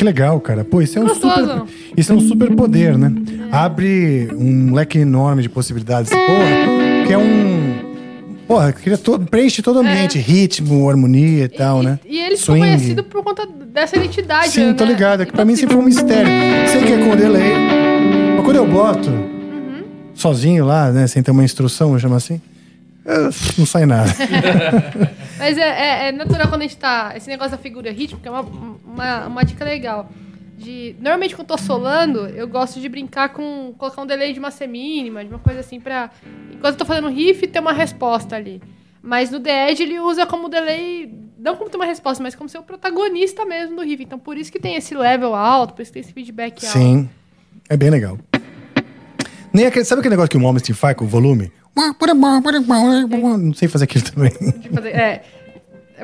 [0.00, 0.64] Que legal, cara.
[0.64, 1.34] Pô, isso é um Gostoso.
[1.36, 1.62] super.
[1.94, 3.12] Isso é um super poder, né?
[3.52, 6.08] Abre um leque enorme de possibilidades.
[6.10, 8.40] Porra, que é um.
[8.48, 11.98] Porra, cria todo, preenche todo o ambiente, ritmo, harmonia e tal, e, né?
[12.08, 14.48] E ele ficou conhecido por conta dessa identidade.
[14.48, 14.72] Sim, né?
[14.72, 15.22] tô ligado.
[15.22, 16.30] É que pra mim Então, sempre foi um mistério.
[16.68, 17.52] Sei que é com delay.
[18.36, 19.10] Mas quando eu boto
[20.14, 21.06] sozinho lá, né?
[21.08, 22.40] Sem ter uma instrução, chamar assim,
[23.58, 24.10] não sai nada.
[25.38, 27.12] Mas é, é- é natural quando a gente tá.
[27.16, 28.42] Esse negócio da figura rítmica é uma,
[29.00, 30.10] uma, uma dica legal.
[30.56, 33.74] De, normalmente, quando eu tô solando, eu gosto de brincar com.
[33.78, 36.10] colocar um delay de uma semínima, de uma coisa assim, pra.
[36.52, 38.60] Enquanto eu tô fazendo riff, ter uma resposta ali.
[39.02, 42.50] Mas no The Edge ele usa como delay, não como ter uma resposta, mas como
[42.50, 44.02] ser o protagonista mesmo do riff.
[44.02, 46.78] Então por isso que tem esse level alto, por isso que tem esse feedback alto.
[46.78, 47.08] Sim.
[47.66, 48.18] É bem legal.
[49.52, 51.50] Nem aquele, sabe aquele negócio que o Momstin faz com o volume?
[53.38, 54.32] Não sei fazer aquilo também.
[54.92, 55.22] É.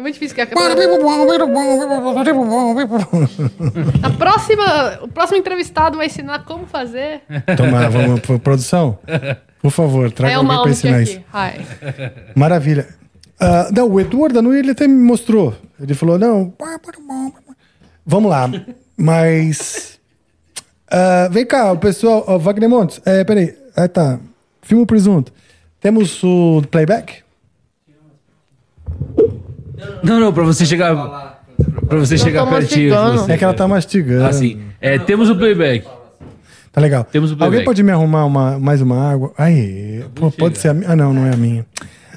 [0.06, 0.36] Muito difícil.
[0.36, 0.46] Que a,
[4.06, 7.22] a próxima, o próximo entrevistado vai ensinar como fazer.
[7.56, 9.00] Toma, vamos pro produção?
[9.60, 11.20] Por favor, traga é alguém alma ensinar isso.
[12.36, 12.86] Maravilha.
[13.40, 15.56] Ah, não, o Eduardo Danu, ele até me mostrou.
[15.80, 16.54] Ele falou, não...
[18.06, 18.48] Vamos lá.
[18.96, 19.98] Mas...
[20.88, 22.22] ah, vem cá, o pessoal...
[22.28, 23.00] ó, Wagner Montes.
[23.04, 23.58] É, peraí.
[23.74, 24.20] Ah, tá.
[24.62, 25.32] Filma o presunto.
[25.80, 27.26] Temos o playback?
[30.02, 31.42] Não, não, pra você chegar.
[31.88, 32.94] Pra você chegar tô pertinho.
[32.94, 33.32] você.
[33.32, 34.26] É que ela tá mastigando.
[34.26, 35.86] Assim, é, temos o playback.
[36.72, 37.04] Tá legal.
[37.04, 37.64] Temos o Alguém playback.
[37.64, 39.32] pode me arrumar uma, mais uma água?
[39.38, 40.90] Aí, pô, pode ser a minha.
[40.90, 41.64] Ah, não, não é a minha.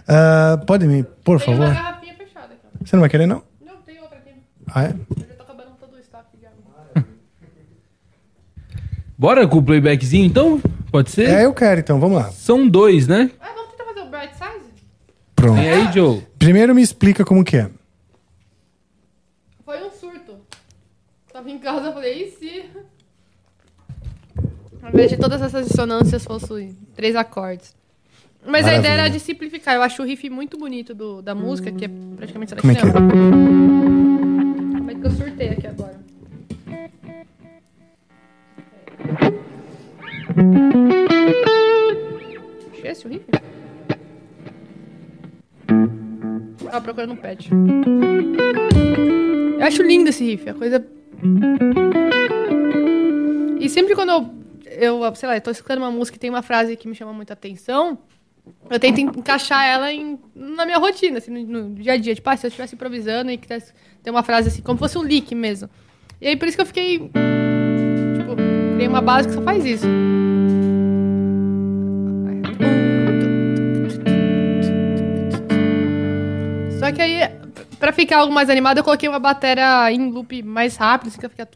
[0.07, 1.73] Ah, pode me, por Tem uma favor.
[1.73, 2.85] garrafinha fechada aqui.
[2.85, 3.41] Você não vai querer, não?
[3.65, 4.31] Não, tem outra aqui.
[4.67, 4.87] Ah, é?
[4.87, 4.93] Eu
[5.29, 7.05] já tô acabando todo o estoque de água.
[9.17, 10.61] Bora com o playbackzinho então?
[10.91, 11.29] Pode ser?
[11.29, 12.29] É, eu quero, então, vamos lá.
[12.31, 13.29] São dois, né?
[13.39, 14.69] Ah, vamos tentar fazer o bright size?
[15.39, 15.55] Pronto.
[15.55, 16.21] Tem aí, Joe?
[16.37, 17.69] Primeiro me explica como que é.
[19.63, 20.35] Foi um surto.
[21.31, 22.65] Tava em casa, eu falei, e se...
[24.81, 27.73] Ao invés de todas essas dissonâncias fossem três acordes.
[28.45, 28.79] Mas a Maravilha.
[28.79, 29.75] ideia era de simplificar.
[29.75, 32.81] Eu acho o riff muito bonito do, da música, que é praticamente Como é que
[32.81, 32.91] é?
[34.81, 35.99] Mas que eu surtei aqui agora.
[42.73, 43.25] Achei esse o riff?
[46.69, 47.49] Tava procurando um pad.
[49.59, 50.85] Eu acho lindo esse riff, a coisa.
[53.59, 54.11] E sempre quando
[54.65, 57.11] eu, eu sei lá, tô escutando uma música e tem uma frase que me chama
[57.11, 57.97] muita atenção,
[58.69, 62.13] eu tento encaixar ela em, na minha rotina, assim, no, no dia a dia.
[62.13, 63.73] Tipo, ah, se eu estivesse improvisando e quisesse
[64.03, 65.69] ter uma frase assim, como se fosse um lick mesmo.
[66.21, 66.99] E aí por isso que eu fiquei.
[66.99, 68.35] Tipo,
[68.75, 69.87] criei uma base que só faz isso.
[76.89, 77.19] Só que aí,
[77.79, 81.29] pra ficar algo mais animado, eu coloquei uma bateria em loop mais rápido, assim, que
[81.29, 81.47] fica.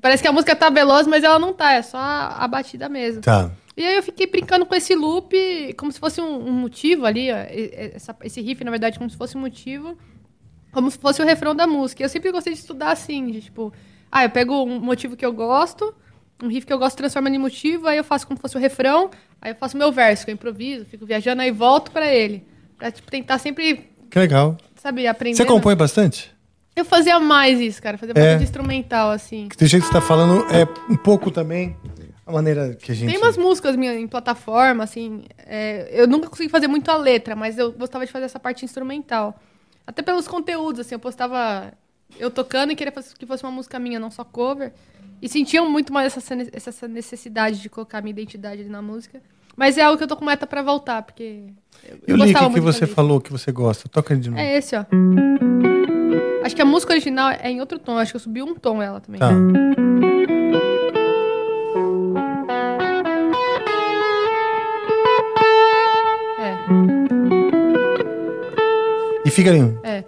[0.00, 2.88] Parece que a música tá veloz, mas ela não tá, é só a, a batida
[2.88, 3.20] mesmo.
[3.20, 3.50] Tá.
[3.76, 5.34] E aí eu fiquei brincando com esse loop,
[5.78, 7.36] como se fosse um, um motivo ali, ó,
[7.94, 9.96] essa- esse riff, na verdade, como se fosse um motivo,
[10.72, 12.02] como se fosse o refrão da música.
[12.02, 13.72] Eu sempre gostei de estudar assim, de tipo,
[14.10, 15.94] ah, eu pego um motivo que eu gosto,
[16.42, 18.60] um riff que eu gosto, transformo em motivo, aí eu faço como se fosse o
[18.60, 19.10] refrão,
[19.40, 22.46] aí eu faço meu verso, que eu improviso, fico viajando, aí volto pra ele.
[22.82, 24.58] Pra, tipo, tentar sempre, Que legal.
[24.74, 25.36] sabe, aprender.
[25.36, 26.34] Você compõe bastante?
[26.74, 28.20] Eu fazia mais isso, cara, fazia É.
[28.20, 29.46] bastante instrumental, assim.
[29.56, 31.76] Do jeito que você tá falando, é um pouco também
[32.26, 33.08] a maneira que a gente.
[33.08, 35.22] Tem umas músicas minhas em plataforma, assim.
[35.38, 38.64] é, eu nunca consegui fazer muito a letra, mas eu gostava de fazer essa parte
[38.64, 39.40] instrumental.
[39.86, 41.72] Até pelos conteúdos, assim, eu postava
[42.18, 44.72] eu tocando e queria que fosse uma música minha, não só cover.
[45.20, 49.22] E sentiam muito mais essa, essa necessidade de colocar minha identidade ali na música.
[49.56, 51.44] Mas é algo que eu tô com meta pra voltar, porque.
[51.84, 53.88] Eu, E o link gostava que de você falou que você gosta?
[53.88, 54.40] Toca ele de novo.
[54.40, 54.84] É esse, ó.
[56.44, 57.96] Acho que a música original é em outro tom.
[57.98, 59.18] Acho que eu subi um tom ela também.
[59.20, 59.30] Tá.
[66.38, 66.56] É,
[69.24, 69.78] E Figueirinho.
[69.82, 69.98] é.
[69.98, 70.04] É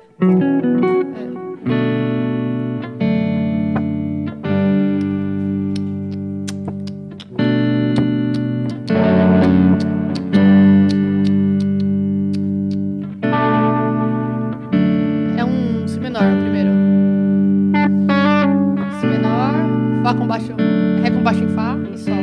[20.04, 20.54] Fá com baixo,
[21.02, 22.14] Ré com baixo em Fá e Sol.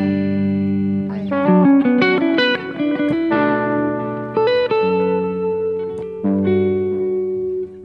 [1.10, 1.30] Aí.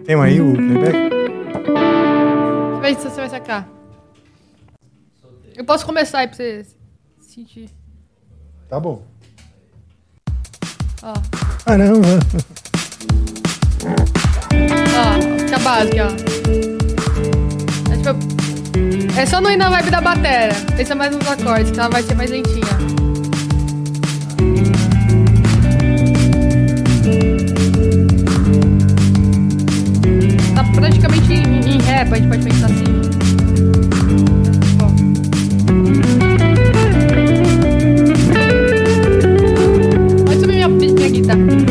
[0.04, 0.92] Tem aí o playback?
[0.92, 1.08] Deixa
[2.76, 3.68] eu ver se você vai sacar.
[5.56, 6.64] Eu posso começar aí pra você
[7.20, 7.70] sentir.
[8.68, 9.02] Tá bom.
[11.02, 11.14] Ó,
[11.66, 12.00] Ah, não.
[14.94, 16.10] ó, fica básica, ó.
[17.92, 18.45] É, tipo,
[19.16, 20.50] é só não ir na vibe da bateria.
[20.76, 22.66] Pensa mais nos acordes, que ela vai ser mais lentinha.
[30.54, 32.84] Tá praticamente em, em rap, a gente pode pensar assim.
[40.26, 41.65] Pode subir minha, minha guitarra.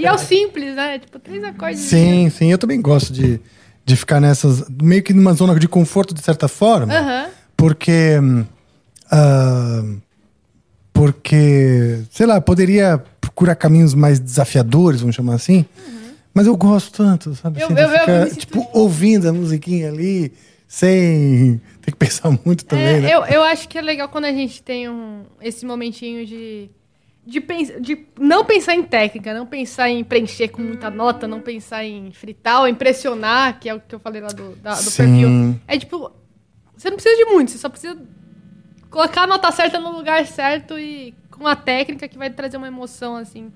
[0.00, 0.98] E é o simples, né?
[0.98, 1.80] Tipo, três acordes.
[1.80, 2.50] Sim, sim.
[2.50, 3.40] Eu também gosto de,
[3.84, 4.64] de ficar nessas.
[4.82, 6.92] meio que numa zona de conforto, de certa forma.
[6.94, 7.28] Aham.
[7.56, 8.18] Porque.
[8.20, 8.44] hum,
[9.10, 9.82] ah,
[10.92, 15.64] porque, sei lá, poderia procurar caminhos mais desafiadores, vamos chamar assim.
[16.34, 17.60] Mas eu gosto tanto, sabe?
[17.60, 20.32] Eu- assim, de eu- eu ficar, sinto- tipo, ouvindo a musiquinha ali,
[20.68, 23.14] sem ter que pensar muito também, É, né?
[23.14, 26.70] eu, eu acho que é legal quando a gente tem um, esse momentinho de,
[27.26, 27.40] de,
[27.80, 32.10] de não pensar em técnica, não pensar em preencher com muita nota, não pensar em
[32.12, 35.28] fritar ou impressionar, que é o que eu falei lá do, da- do perfil.
[35.68, 36.10] É tipo,
[36.76, 37.96] você não precisa de muito, você só precisa
[38.90, 42.66] colocar a nota certa no lugar certo e com a técnica que vai trazer uma
[42.68, 43.52] emoção, assim.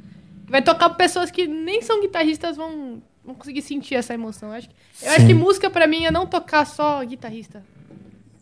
[0.46, 4.50] Que vai tocar pessoas que nem são guitarristas vão, vão conseguir sentir essa emoção.
[4.50, 7.62] Eu acho que, eu acho que música pra mim é não tocar só guitarrista.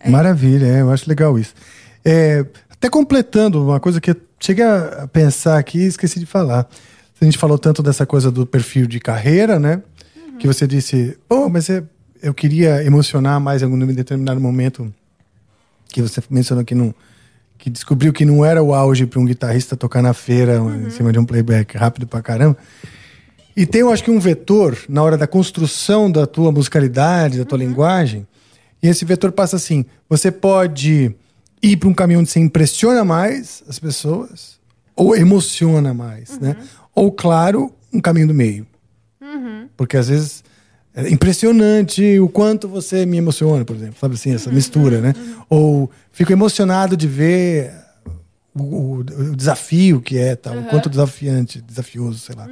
[0.04, 1.54] Maravilha, é, eu acho legal isso.
[2.04, 6.68] É, até completando uma coisa que eu cheguei a pensar aqui e esqueci de falar.
[7.20, 9.82] A gente falou tanto dessa coisa do perfil de carreira, né?
[10.38, 11.84] Que você disse, pô, mas é-
[12.20, 14.92] eu queria emocionar mais em algum determinado momento
[15.88, 16.94] que você mencionou que não
[17.58, 21.12] que descobriu que não era o auge para um guitarrista tocar na feira em cima
[21.12, 22.56] de um playback rápido pra caramba.
[23.56, 27.44] E tem, eu acho que, um vetor na hora da construção da tua musicalidade, da
[27.44, 28.26] tua linguagem.
[28.82, 31.14] E esse vetor passa assim: você pode
[31.62, 34.58] ir para um caminho onde você impressiona mais as pessoas,
[34.96, 36.56] ou emociona mais, né?
[36.94, 38.66] Ou, claro, um caminho do meio.
[39.76, 40.42] Porque às vezes
[40.94, 45.14] é impressionante o quanto você me emociona, por exemplo, sabe assim, essa mistura, né?
[45.48, 47.72] Ou fico emocionado de ver
[48.54, 52.46] o, o- o desafio que é, tal, o quanto desafiante, desafioso, sei lá.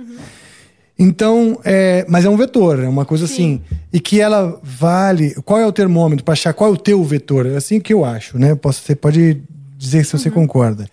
[1.03, 3.63] Então, é, mas é um vetor, é uma coisa assim.
[3.91, 5.35] E que ela vale.
[5.47, 7.47] Qual é o termômetro para achar qual é o teu vetor?
[7.47, 8.55] É assim que eu acho, né?
[8.55, 9.43] Posso, você pode
[9.79, 10.87] dizer se você concorda.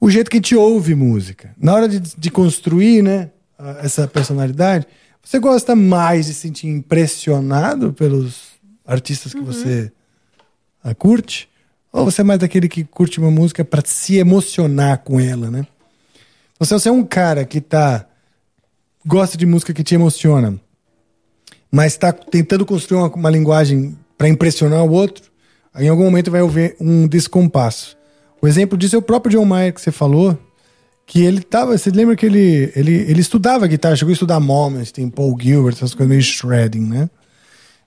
[0.00, 1.54] O jeito que te ouve música.
[1.56, 3.30] Na hora de, de construir, né?
[3.80, 4.84] Essa personalidade,
[5.22, 8.54] você gosta mais de se sentir impressionado pelos
[8.84, 9.92] artistas que você
[10.82, 11.48] ah, curte?
[11.92, 15.64] Ou você é mais daquele que curte uma música para se emocionar com ela, né?
[16.56, 18.08] Então, se você é um cara que tá
[19.06, 20.58] gosta de música que te emociona,
[21.70, 25.24] mas está tentando construir uma, uma linguagem para impressionar o outro,
[25.76, 27.96] em algum momento vai haver um descompasso.
[28.40, 30.38] O exemplo disso é o próprio John Mayer que você falou,
[31.06, 34.92] que ele tava, você lembra que ele, ele, ele estudava guitarra, chegou a estudar Moments,
[34.92, 37.10] tem Paul Gilbert, essas coisas meio shredding, né?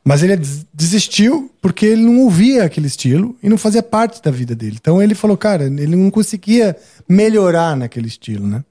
[0.04, 4.32] Mas ele des- desistiu porque ele não ouvia aquele estilo e não fazia parte da
[4.32, 4.78] vida dele.
[4.80, 6.78] Então ele falou, cara, ele não conseguia
[7.10, 8.64] melhorar naquele estilo, né?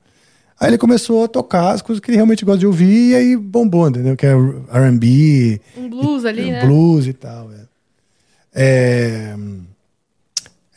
[0.58, 3.36] Aí ele começou a tocar as coisas que ele realmente gosta de ouvir e aí
[3.36, 4.16] bombou, entendeu?
[4.16, 6.64] Que é R&B, Um blues ali, né?
[6.64, 7.50] blues e tal.
[7.52, 7.66] É.
[8.58, 9.36] É,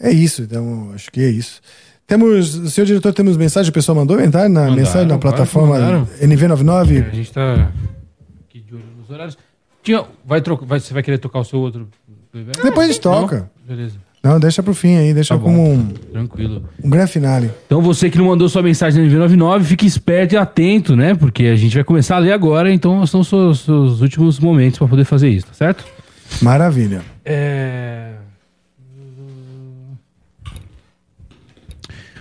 [0.01, 1.61] é isso, então acho que é isso.
[2.05, 6.07] Temos, senhor diretor, temos mensagem, o pessoal mandou mensagem na, Mandaram, mensagem na plataforma mandaram.
[6.21, 7.07] NV99?
[7.07, 7.71] A gente tá
[8.47, 9.37] aqui de olho nos horários.
[9.83, 11.87] Tinha, vai trocar, vai, você vai querer tocar o seu outro?
[12.31, 12.61] playback?
[12.61, 13.21] Depois a gente Não?
[13.21, 13.49] toca.
[13.65, 15.45] Beleza, Não, deixa pro fim aí, deixa Tá bom.
[15.45, 16.63] como um, tranquilo.
[16.83, 17.49] um grande finale.
[17.65, 21.15] Então você que não mandou sua mensagem no NV99, fique esperto e atento, né?
[21.15, 24.77] Porque a gente vai começar a ler agora, então são os seus, seus últimos momentos
[24.77, 25.85] para poder fazer isso, tá certo?
[26.41, 27.01] Maravilha.
[27.23, 28.11] É...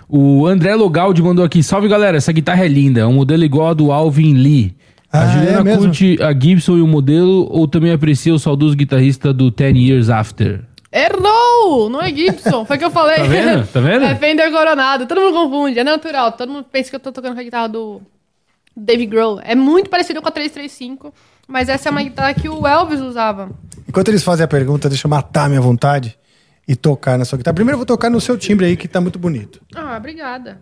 [0.09, 1.63] O André Logaldi mandou aqui.
[1.63, 3.01] Salve galera, essa guitarra é linda.
[3.01, 4.75] É um modelo igual ao do Alvin Lee.
[5.13, 5.83] Ah, a é Juliana mesmo?
[5.83, 10.09] curte a Gibson e o modelo ou também aprecia o saudoso guitarrista do Ten Years
[10.09, 10.61] After?
[10.93, 11.91] Errou!
[11.91, 13.17] Não é Gibson, foi o que eu falei.
[13.19, 13.67] Tá vendo?
[13.67, 14.05] Tá vendo?
[14.05, 15.07] É Fender Coronado.
[15.07, 16.33] Todo mundo confunde, é natural.
[16.33, 18.01] Todo mundo pensa que eu tô tocando com a guitarra do
[18.77, 19.41] Dave Grohl.
[19.43, 21.13] É muito parecido com a 335,
[21.47, 23.51] mas essa é uma guitarra que o Elvis usava.
[23.87, 26.19] Enquanto eles fazem a pergunta, deixa eu matar a minha vontade
[26.67, 27.55] e tocar na sua guitarra.
[27.55, 29.61] Primeiro eu vou tocar no seu timbre aí, que tá muito bonito.
[29.75, 30.61] Ah, obrigada.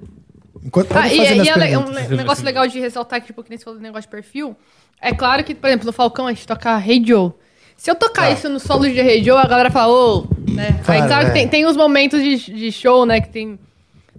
[0.65, 3.59] Enquanto, Ah, e, e é le- um negócio legal de ressaltar que, tipo, que nem
[3.59, 4.57] você falou do negócio de perfil.
[5.01, 7.33] É claro que, por exemplo, no Falcão a gente toca Hey Joe.
[7.77, 10.73] Se eu tocar isso no solo de Joe, a galera fala, ô, né?
[10.73, 10.85] Tá.
[10.85, 11.27] Claro, aí, claro é.
[11.27, 13.21] que tem, tem os momentos de, de show, né?
[13.21, 13.59] Que tem.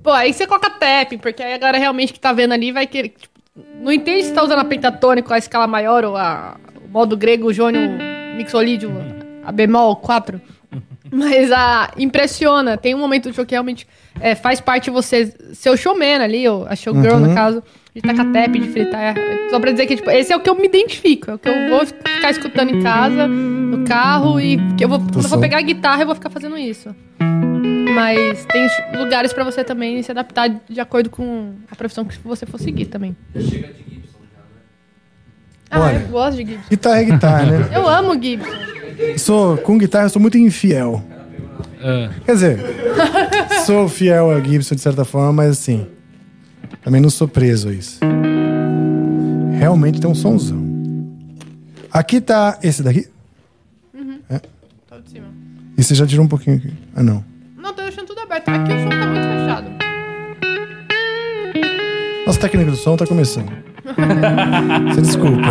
[0.04, 2.86] Pô, aí você coloca tapping, porque aí a galera realmente que tá vendo ali vai
[2.86, 3.10] querer.
[3.10, 3.38] Tipo,
[3.82, 6.56] não entende se tá usando a pentatônico, a escala maior ou a,
[6.86, 7.82] o modo grego, o jônio
[8.36, 8.92] mixolídio,
[9.44, 10.40] a bemol 4.
[11.12, 12.78] Mas a impressiona.
[12.78, 13.88] Tem um momento do show que realmente
[14.20, 17.28] é, faz parte de você, seu showman ali, ou a showgirl, Uhum.
[17.28, 17.64] no caso,
[17.98, 19.16] de tacar tap, de fritar.
[19.50, 21.32] Só pra dizer que, tipo, esse é o que eu me identifico.
[21.32, 25.00] É o que eu vou ficar escutando em casa, no carro, e que eu vou,
[25.00, 25.30] quando eu som.
[25.30, 26.96] vou pegar a guitarra, eu vou ficar fazendo isso.
[27.96, 32.46] Mas tem lugares pra você também se adaptar de acordo com a profissão que você
[32.46, 33.16] for seguir também.
[35.72, 35.96] Ah, Olha.
[35.96, 36.70] eu gosto de Gibson.
[36.70, 37.70] Guitarra é guitarra, né?
[37.76, 38.52] Eu amo Gibson.
[39.18, 41.04] Sou, com guitarra eu sou muito infiel.
[41.82, 42.10] É.
[42.26, 42.60] Quer dizer,
[43.66, 45.88] sou fiel a Gibson de certa forma, mas assim.
[46.84, 48.00] Também não sou preso a isso.
[49.60, 50.66] Realmente tem um sonzão.
[51.92, 53.08] Aqui tá esse daqui.
[54.90, 55.28] Tá de cima.
[55.78, 56.74] E você já tirou um pouquinho aqui.
[56.96, 57.24] Ah, não.
[57.58, 58.48] Não, tô deixando tudo aberto.
[58.50, 59.68] Aqui o som tá muito fechado.
[62.26, 63.52] Nossa técnica do som tá começando.
[64.94, 65.48] Você desculpa.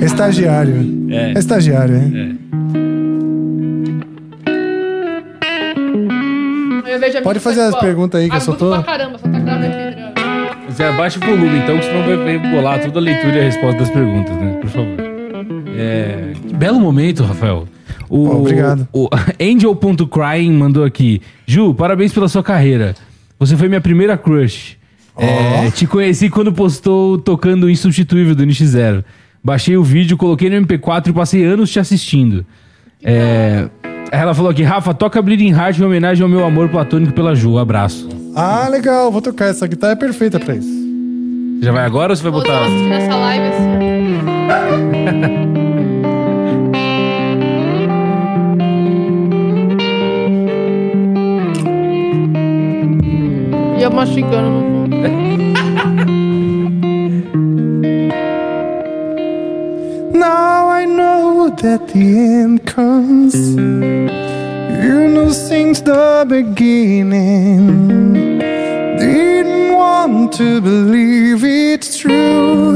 [0.00, 1.06] É estagiário.
[1.10, 1.32] É.
[1.32, 2.38] É estagiário, é.
[6.90, 9.28] Eu vejo a Pode fazer as perguntas aí que eu só tô- pra caramba, só
[9.28, 9.97] tá gravando aqui.
[10.68, 13.44] Você abaixa o volume, então, que senão vai vai bolar toda a leitura e a
[13.44, 14.58] resposta das perguntas, né?
[14.60, 14.96] Por favor.
[15.76, 17.66] É, que belo momento, Rafael.
[18.08, 18.88] O, Pô, obrigado.
[18.92, 19.08] O
[19.40, 21.22] Angel.crying mandou aqui.
[21.46, 22.94] Ju, parabéns pela sua carreira.
[23.38, 24.76] Você foi minha primeira crush.
[25.16, 29.04] É, te conheci quando postou tocando o Insubstituível do NX0.
[29.42, 32.44] Baixei o vídeo, coloquei no MP4 e passei anos te assistindo.
[33.02, 33.68] É,
[34.10, 37.58] ela falou aqui, Rafa, toca Bleeding Heart em homenagem ao meu amor platônico pela Ju.
[37.58, 38.27] Abraço.
[38.38, 39.10] Ah, legal.
[39.10, 39.46] Vou tocar.
[39.46, 40.68] Essa guitarra é perfeita pra isso.
[40.68, 42.52] Você já vai agora ou você vai Ou botar?
[42.52, 44.88] tava assistindo essa live assim.
[53.78, 54.98] E eu mastigando no fundo.
[60.12, 63.34] Now I know that the end comes.
[64.98, 68.00] Know since the beginning.
[68.98, 72.72] Didn't want to believe it's true.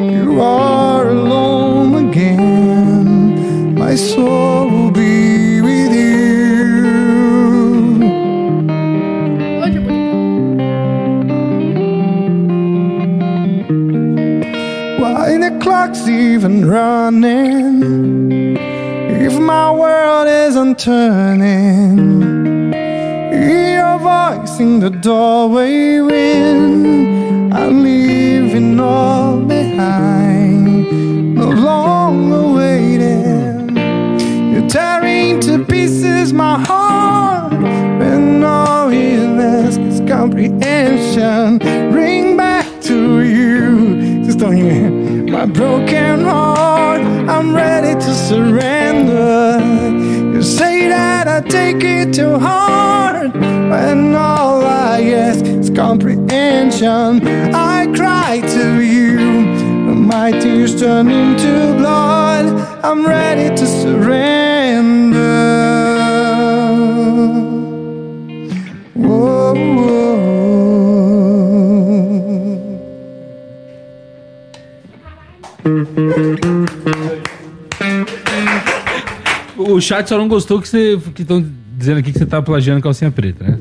[0.00, 3.74] You are alone again.
[3.76, 6.82] My soul will be with you.
[15.00, 17.81] Why the clock's even running?
[19.54, 31.34] My world isn't turning, hear your voice in the doorway when I'm leaving all behind,
[31.34, 33.76] no longer waiting.
[34.54, 37.52] You're tearing to pieces my heart
[38.00, 41.58] when all ask is comprehension.
[41.92, 44.24] Bring back to you.
[44.24, 45.01] Just don't hear
[45.32, 47.00] my broken heart.
[47.00, 49.58] I'm ready to surrender.
[50.34, 57.26] You say that I take it too hard when all I ask is comprehension.
[57.54, 59.18] I cry to you.
[60.12, 62.44] My tears turn into blood.
[62.84, 65.21] I'm ready to surrender.
[79.72, 81.44] O chat só não gostou que você que estão
[81.76, 83.58] dizendo aqui que você tá plagiando calcinha preta, né?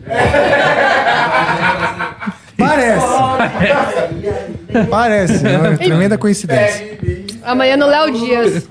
[2.58, 3.06] Parece.
[4.90, 5.48] Parece.
[5.48, 7.00] É uma tremenda coincidência.
[7.44, 8.68] Amanhã no Léo Dias.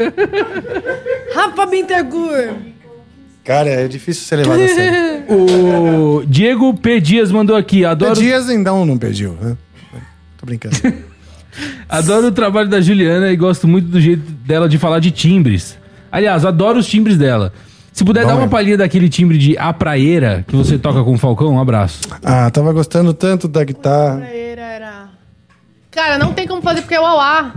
[1.34, 2.54] Rafa Bintergur.
[3.44, 5.00] Cara, é difícil ser levado a sério.
[5.30, 7.00] O Diego P.
[7.00, 7.84] Dias mandou aqui.
[7.84, 9.56] Adoro, Dias ainda não pediu, né?
[10.36, 10.76] Tô brincando.
[11.88, 15.78] adoro o trabalho da Juliana e gosto muito do jeito dela de falar de timbres.
[16.10, 17.52] Aliás, adoro os timbres dela.
[17.92, 21.12] Se puder Bom dar uma palhinha daquele timbre de A Praeira que você toca com
[21.12, 22.00] o Falcão, um abraço.
[22.24, 24.26] Ah, tava gostando tanto da guitarra.
[25.90, 27.52] Cara, não tem como fazer porque é o auá.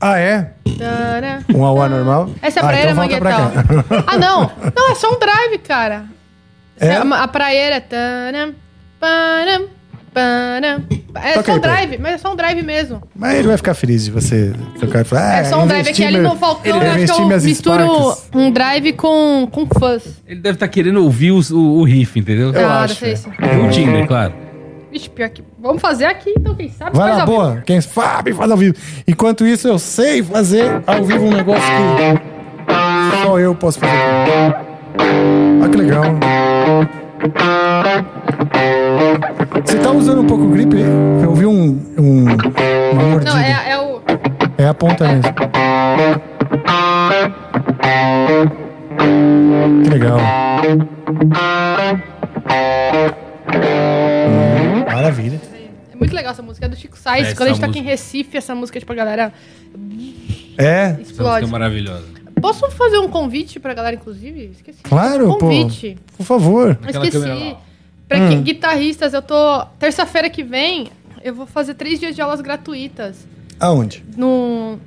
[0.00, 0.52] Ah, é?
[0.78, 1.44] Tara.
[1.54, 2.30] Um AUA normal?
[2.42, 4.04] Essa é a ah, praeira então volta pra manguetal.
[4.06, 4.50] Ah, não.
[4.74, 6.04] Não, é só um drive, cara.
[6.78, 6.96] É?
[6.96, 7.80] A, a praeira é.
[7.80, 8.54] param,
[8.98, 9.68] param.
[10.16, 13.02] É Toca só aí, um drive, mas é só um drive mesmo.
[13.14, 15.34] Mas ele vai ficar feliz de você tocar e falar.
[15.36, 16.76] É, Ah, só um drive aqui ali meu- no Falcão.
[16.76, 18.28] ele Eu acho que eu misturo Sparks.
[18.34, 20.22] um drive com, com fuzz.
[20.26, 22.52] Ele deve estar querendo ouvir os- o, o riff, entendeu?
[22.52, 23.16] Eu ah, acho, é.
[23.16, 23.28] se.
[23.28, 24.32] O Tinder, claro.
[24.92, 25.42] Vixe, pior que.
[25.60, 27.38] Vamos fazer aqui, então, quem sabe Vai faz lá, ao vivo.
[27.40, 27.62] boa.
[27.66, 28.74] Quem sabe faz ao vivo.
[29.08, 33.92] Enquanto isso, eu sei fazer ao vivo um negócio que só eu posso fazer.
[35.60, 36.04] Olha que legal.
[39.64, 40.74] Você tá usando um pouco o grip?
[41.22, 42.24] Eu ouvi um, um,
[42.92, 43.32] uma mordida.
[43.32, 44.00] Não, é, é o.
[44.58, 45.22] É a ponta mesmo.
[49.82, 50.18] Que legal.
[54.26, 55.40] Hum, maravilha.
[55.92, 56.66] É muito legal essa música.
[56.66, 57.28] É do Chico Sainz.
[57.28, 57.90] É, Quando a gente essa toca em música.
[58.02, 59.32] Recife, essa música, tipo, a galera
[60.56, 61.44] É, Essa música explode.
[61.44, 62.04] é maravilhosa.
[62.40, 64.50] Posso fazer um convite pra galera, inclusive?
[64.52, 64.82] Esqueci.
[64.82, 65.38] claro, pô.
[65.38, 65.96] Convite.
[66.16, 66.78] Por favor.
[66.88, 67.56] Esqueci.
[68.08, 68.28] Pra Hum.
[68.28, 69.64] que, guitarristas, eu tô.
[69.78, 70.90] Terça-feira que vem,
[71.22, 73.26] eu vou fazer três dias de aulas gratuitas.
[73.58, 74.04] Aonde?
[74.16, 74.78] No.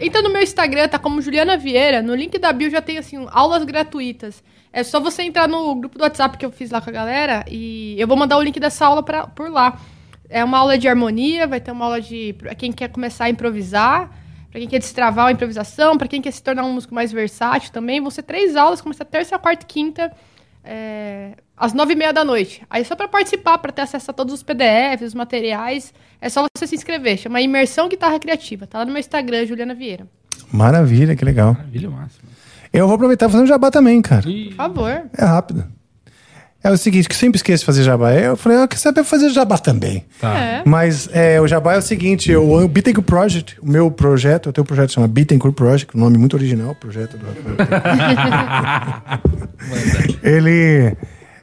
[0.00, 2.00] Entra no meu Instagram, tá como Juliana Vieira.
[2.02, 4.42] No link da bio já tem, assim, aulas gratuitas.
[4.72, 7.44] É só você entrar no grupo do WhatsApp que eu fiz lá com a galera
[7.48, 9.78] e eu vou mandar o link dessa aula pra, por lá.
[10.30, 12.34] É uma aula de harmonia, vai ter uma aula de.
[12.34, 14.10] pra quem quer começar a improvisar,
[14.50, 17.72] pra quem quer destravar a improvisação, pra quem quer se tornar um músico mais versátil
[17.72, 18.00] também.
[18.00, 20.12] Vão ser três aulas, começa terça, quarta e quinta,
[20.70, 22.62] é, às nove e meia da noite.
[22.68, 26.46] Aí só pra participar, pra ter acesso a todos os PDFs, os materiais, é só
[26.54, 27.16] você se inscrever.
[27.16, 28.66] Chama Imersão Guitarra Criativa.
[28.66, 30.06] Tá lá no meu Instagram, Juliana Vieira.
[30.52, 31.54] Maravilha, que legal.
[31.54, 32.28] Maravilha, máximo.
[32.70, 34.22] Eu vou aproveitar e fazer um jabá também, cara.
[34.22, 35.08] Por favor.
[35.16, 35.64] É rápido.
[36.62, 38.12] É o seguinte, que eu sempre esqueço de fazer jabá.
[38.12, 40.04] Eu falei, eu quero saber fazer jabá também.
[40.20, 40.36] Tá.
[40.36, 40.62] É.
[40.66, 44.52] Mas é, o jabá é o seguinte, eu- o Bittencourt Project, o meu projeto, eu
[44.52, 47.26] tenho um projeto que chama Bittencourt Project, um nome muito original, projeto do
[50.22, 50.96] ele,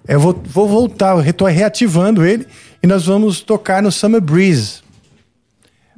[0.08, 2.46] eu vou, vou voltar, eu tô reativando ele
[2.84, 4.84] e nós vamos tocar no Summer Breeze.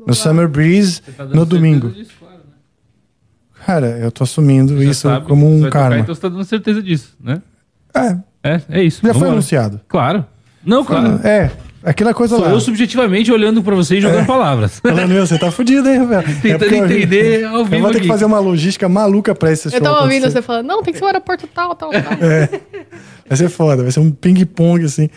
[0.05, 1.89] No Summer Breeze, Tá no domingo.
[1.89, 2.43] disso, claro, né?
[3.65, 5.99] Cara, eu tô assumindo Já isso sabe como um vai tocar, karma.
[5.99, 7.41] Então você tá dando certeza disso, né?
[7.95, 9.01] É, É, é isso.
[9.05, 9.79] já foi anunciado.
[9.87, 10.25] Claro.
[10.65, 11.19] Não, claro.
[11.25, 11.49] É,
[11.83, 12.51] aquela coisa Sou lá.
[12.51, 14.79] eu subjetivamente olhando pra você e jogando palavras.
[14.83, 16.23] Falando, meu, você tá fudido, hein, Rafael?
[16.41, 18.07] Tentando porque eu- entender ao Eu vivo vou ter que aqui.
[18.07, 19.77] fazer uma logística maluca pra esse show.
[19.77, 22.01] Eu tava ouvindo você falando, não, tem que ser o aeroporto tal, tal, tal.
[23.27, 25.09] Vai ser foda, vai ser um ping-pong, assim.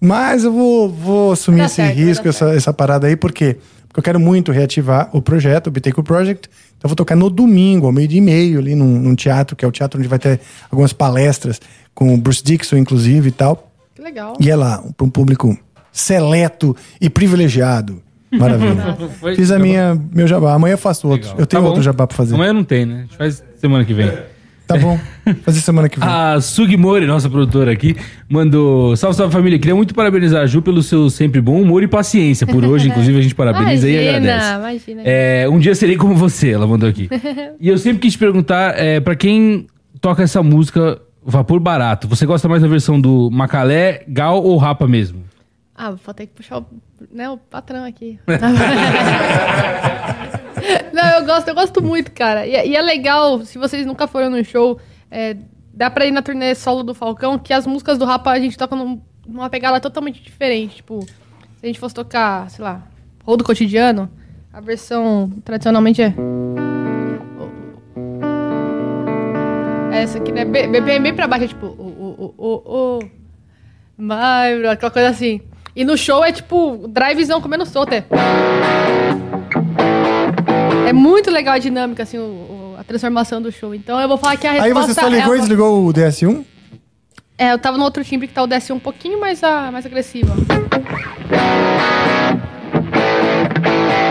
[0.00, 3.56] Mas eu vou, vou assumir esse certo, risco, essa, essa parada aí, por quê?
[3.86, 6.48] Porque eu quero muito reativar o projeto, o Biteco Project.
[6.76, 9.54] Então eu vou tocar no domingo, ao meio de e meio, ali num, num teatro,
[9.54, 10.40] que é o teatro onde vai ter
[10.70, 11.60] algumas palestras,
[11.94, 13.70] com o Bruce Dixon, inclusive, e tal.
[13.94, 14.36] Que legal.
[14.40, 15.56] E é lá, para um público
[15.92, 18.02] seleto e privilegiado.
[18.30, 18.96] Maravilha.
[19.20, 20.54] Foi- Fiz a minha, meu jabá.
[20.54, 21.26] Amanhã eu faço outro.
[21.28, 21.40] Legal.
[21.40, 22.34] Eu tenho Tá outro jabá pra fazer.
[22.34, 22.94] Amanhã não tem, né?
[22.94, 24.10] A gente faz semana que vem.
[24.66, 24.98] Tá bom.
[25.44, 26.08] Fazer semana que vem.
[26.08, 27.94] A Sugimori, nossa produtora aqui,
[28.28, 28.96] mandou.
[28.96, 29.58] Salve, salve família.
[29.58, 32.88] Queria muito parabenizar a Ju pelo seu sempre bom humor e paciência por hoje.
[32.88, 34.56] Inclusive, a gente parabeniza e agradece.
[34.56, 35.02] imagina.
[35.04, 37.10] É, um dia serei como você, ela mandou aqui.
[37.60, 39.66] e eu sempre quis te perguntar, é, para quem
[40.00, 44.88] toca essa música Vapor Barato, você gosta mais da versão do Macalé, Gal ou Rapa
[44.88, 45.22] mesmo?
[45.74, 46.66] Ah, vou ter que puxar o,
[47.12, 48.18] né, o patrão aqui.
[50.92, 52.46] Não, eu gosto, eu gosto muito, cara.
[52.46, 54.78] E, é- e é legal, se vocês nunca foram no show,
[55.10, 55.36] é,
[55.72, 58.56] dá pra ir na turnê solo do Falcão, que as músicas do Rapa a gente
[58.58, 60.76] toca num- numa pegada totalmente diferente.
[60.76, 62.82] Tipo, se a gente fosse tocar, sei lá,
[63.24, 64.08] Rol do Cotidiano,
[64.52, 66.14] a versão tradicionalmente é.
[69.98, 70.44] Essa aqui, né?
[70.44, 71.66] Bem, bem, bem pra baixo, é tipo.
[71.66, 72.98] O, o, o, o, o.
[73.98, 75.40] Vai, bro, aquela coisa assim.
[75.74, 77.92] E no show é tipo, drivezão comendo solto.
[77.94, 78.04] É,
[80.88, 83.74] é muito legal a dinâmica, assim, o- o- a transformação do show.
[83.74, 85.92] Então eu vou falar que a Aí resposta você só ligou é, e desligou o
[85.92, 86.44] DS1?
[87.38, 89.86] é, eu tava no outro timbre que tá o DS1 um pouquinho mais, a, mais
[89.86, 90.32] agressivo.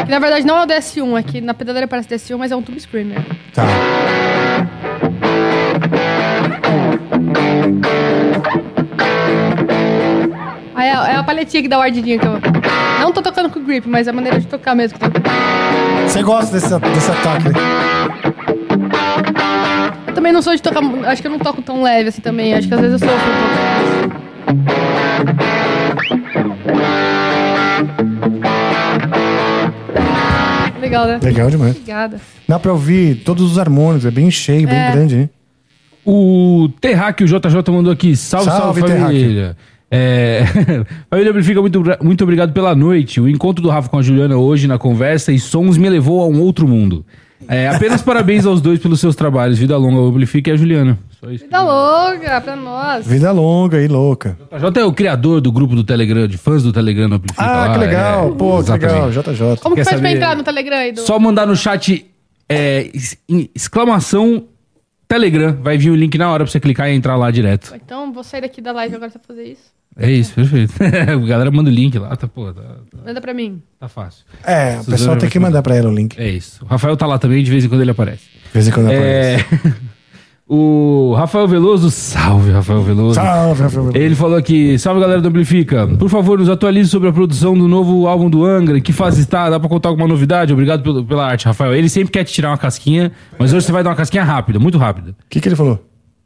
[0.06, 2.56] Que na verdade não é o DS1, é que na pedaleira parece DS1, mas é
[2.56, 3.22] um Tube Screamer.
[3.54, 3.64] Tá.
[10.76, 12.40] Aí é, é a paletinha que dá o ardidinho que eu.
[13.00, 14.98] Não tô tocando com grip, mas é a maneira de tocar mesmo.
[16.08, 17.50] Você gosta desse, desse ataque?
[17.50, 17.56] né?
[20.08, 20.82] Eu também não sou de tocar.
[21.08, 22.54] Acho que eu não toco tão leve assim também.
[22.54, 25.02] Acho que às vezes eu sofro um pouco.
[30.80, 31.20] Legal, né?
[31.22, 31.72] Legal demais.
[31.72, 32.20] Obrigada.
[32.48, 34.92] Dá pra ouvir todos os harmônicos, é bem cheio, bem É.
[34.92, 35.30] grande, hein?
[36.06, 38.16] O Terráqueo JJ mandou aqui.
[38.16, 39.56] Salve, salve, Salve, família.
[39.90, 40.44] É...
[41.10, 43.20] família Amplifica, muito, muito obrigado pela noite.
[43.20, 46.28] O encontro do Rafa com a Juliana hoje na conversa e sons me levou a
[46.28, 47.06] um outro mundo.
[47.48, 49.58] É, apenas parabéns aos dois pelos seus trabalhos.
[49.58, 50.98] Vida longa, o Amplifica e a Juliana.
[51.20, 51.44] Só isso.
[51.44, 53.06] Vida louca pra nós.
[53.08, 54.38] Vida longa e louca.
[54.52, 57.44] O JJ é o criador do grupo do Telegram, de fãs do Telegram Amplifica.
[57.44, 58.28] Ah, lá, que legal.
[58.28, 59.12] é, Pô, que legal.
[59.12, 59.58] JJ.
[59.62, 60.92] Como que Quer faz pra saber- entrar no Telegram aí?
[60.92, 61.02] Do...
[61.02, 62.06] Só mandar no chat
[62.48, 62.92] é,
[63.56, 64.44] exclamação
[65.12, 65.58] Telegram.
[65.62, 67.74] Vai vir o link na hora pra você clicar e entrar lá direto.
[67.76, 69.72] Então vou sair daqui da live agora pra fazer isso.
[69.98, 70.74] É isso, perfeito.
[70.82, 73.62] a galera manda o link lá, tá, pô, tá, tá- Manda pra mim.
[73.78, 74.24] tá fácil.
[74.42, 75.50] É, o pessoal tem que mandar.
[75.58, 76.18] mandar pra ela o link.
[76.18, 76.64] É isso.
[76.64, 78.24] O Rafael tá lá também, de vez em quando ele aparece.
[78.24, 79.46] De vez em quando aparece.
[80.54, 83.16] O Rafael Veloso, salve Rafael Veloso.
[83.16, 83.92] Salve, Rafael.
[83.96, 85.88] Ele falou aqui, salve galera do Amplifica.
[85.88, 88.78] Por favor, nos atualize sobre a produção do novo álbum do Angra.
[88.78, 89.50] Em que fase está?
[89.50, 90.52] Dá pra contar alguma novidade?
[90.52, 91.74] Obrigado pelo- pela arte, Rafael.
[91.74, 94.60] Ele sempre quer te tirar uma casquinha, mas hoje você vai dar uma casquinha rápida,
[94.60, 95.12] muito rápida.
[95.12, 95.80] O que, que ele falou?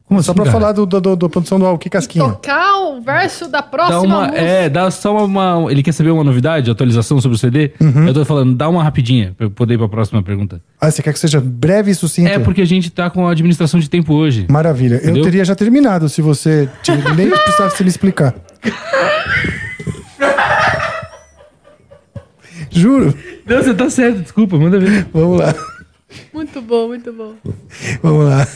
[0.08, 0.56] Como Só assim, pra cara?
[0.60, 2.24] falar do, do, do- da produção do álbum, que casquinha?
[2.24, 4.38] Tocar o verso da Dá próxima uma, música.
[4.40, 7.72] é, dá só uma, uma- Ele quer saber uma novidade, atualização sobre o CD?
[7.80, 8.06] Uhum.
[8.06, 10.62] Eu tô falando, dá uma rapidinha pra eu poder ir pra próxima pergunta.
[10.80, 12.28] Ah, você quer que seja breve e sucinto?
[12.30, 14.46] É porque a gente tá com a administração de tempo hoje.
[14.48, 14.94] Maravilha.
[14.94, 15.24] Eu Entendeu?
[15.24, 18.32] teria já terminado se você te- nem precisasse me explicar.
[22.70, 23.14] Juro.
[23.46, 25.06] Não, você tá certo, desculpa, manda ver.
[25.12, 25.54] Vamos lá.
[26.32, 27.34] Muito bom, muito bom.
[28.02, 28.46] Vamos lá.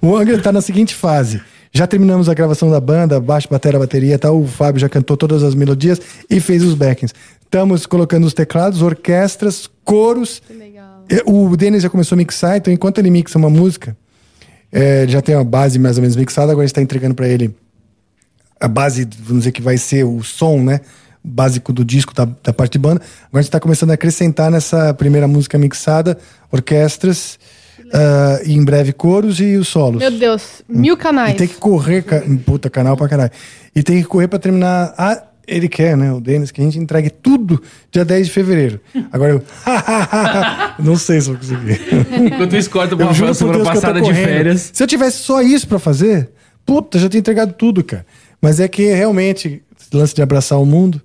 [0.00, 1.40] O Angra tá na seguinte fase.
[1.74, 4.38] Já terminamos a gravação da banda, baixo, bateria, bateria e tal.
[4.38, 7.14] O Fábio já cantou todas as melodias e fez os backings.
[7.42, 10.42] Estamos colocando os teclados, orquestras, coros.
[10.46, 11.04] Que legal.
[11.26, 13.96] O Denis já começou a mixar, então enquanto ele mixa uma música,
[14.70, 17.28] é, já tem uma base mais ou menos mixada, agora a gente está entregando para
[17.28, 17.54] ele
[18.60, 20.80] a base, vamos dizer que vai ser o som, né?
[21.24, 23.00] Básico do disco, da, da parte de banda.
[23.00, 26.18] Agora a gente está começando a acrescentar nessa primeira música mixada
[26.50, 27.38] orquestras
[27.92, 29.98] ah, e em breve coros e os solos.
[30.00, 31.36] Meu Deus, mil E canais.
[31.36, 33.30] tem que correr, ca- puta, canal pra caralho.
[33.74, 34.94] E tem que correr pra terminar.
[34.98, 36.12] Ah, ele quer, né?
[36.12, 37.60] O Denis, que a gente entregue tudo
[37.90, 38.80] dia 10 de fevereiro.
[39.12, 39.42] Agora eu.
[40.78, 41.80] não sei se vou conseguir.
[42.26, 44.70] Enquanto isso, corta Rafael por semana Deus passada de férias.
[44.72, 46.30] Se eu tivesse só isso pra fazer,
[46.64, 48.06] puta, já tinha entregado tudo, cara.
[48.40, 51.00] Mas é que realmente, lance de abraçar o mundo,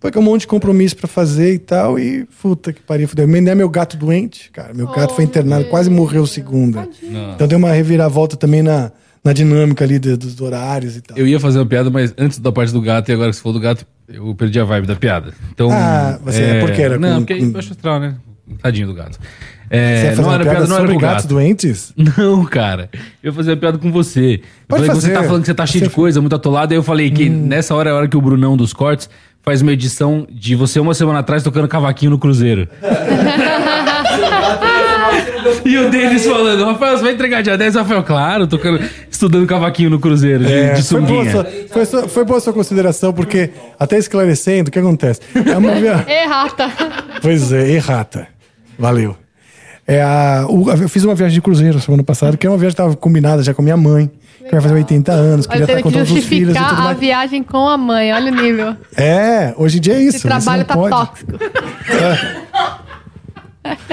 [0.00, 3.26] foi com um monte de compromisso pra fazer e tal, e puta que pariu, fudeu.
[3.26, 4.72] Nem é meu gato doente, cara.
[4.74, 6.88] Meu gato foi Oh, internado, meu quase morreu segunda.
[7.34, 8.92] Então deu uma reviravolta também na,
[9.24, 11.16] na dinâmica ali de- dos horários e tal.
[11.18, 13.42] Eu ia fazer uma piada, mas antes da parte do gato, e agora que você
[13.42, 15.34] falou do gato, eu perdi a vibe da piada.
[15.52, 15.68] Então.
[15.72, 18.14] Ah, você- é porque era Não, com- porque é com- baixo astral, né?
[18.62, 19.18] Tadinho do gato.
[19.70, 21.28] Você É, ia fazer não uma era piada piada, não era com o gatos gato.
[21.28, 21.92] doentes?
[22.16, 22.88] Não, cara.
[23.22, 24.36] Eu ia fazer uma piada com você.
[24.36, 25.12] Eu Pode falei que você fazer.
[25.12, 26.72] tá falando que você tá cheio de Você- coisa, muito atolado.
[26.72, 29.10] Aí eu falei que nessa hora é a hora que o Brunão dos Cortes
[29.48, 32.68] faz uma edição de você uma semana atrás tocando cavaquinho no Cruzeiro.
[35.64, 37.76] e o Denis falando, Rafael, você vai entregar dia 10?
[37.76, 38.78] Rafael, claro, tocando,
[39.10, 42.52] estudando cavaquinho no Cruzeiro, de, É, de foi, boa sua, foi, sua- foi boa sua
[42.52, 43.48] consideração, porque,
[43.78, 45.20] até esclarecendo, o que acontece?
[45.34, 46.04] É uma via...
[46.24, 46.70] Errata.
[47.22, 48.28] Pois é, errata.
[48.78, 49.16] Valeu.
[49.86, 52.76] É a, o- eu fiz uma viagem de cruzeiro semana passada, que é uma viagem
[52.76, 54.10] que estava combinada já com a minha mãe,
[54.48, 56.52] que vai fazer 80 anos, queria Vai estar ter com que todos os filhos e
[56.54, 56.98] tudo justificar a mais.
[56.98, 58.12] viagem com a mãe.
[58.12, 58.76] Olha o nível.
[58.96, 60.16] É, hoje em dia é isso.
[60.16, 60.90] Esse trabalho você tá pode.
[60.90, 61.32] tóxico.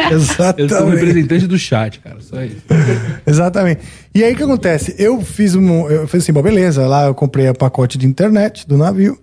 [0.10, 0.74] Eu sou o Exatamente.
[0.96, 2.62] representante do chat, cara, só isso.
[3.28, 3.82] Exatamente.
[4.14, 4.96] E aí o que acontece?
[4.98, 5.90] Eu fiz um.
[5.90, 9.20] Eu fiz assim, bom, beleza, lá eu comprei o pacote de internet do navio.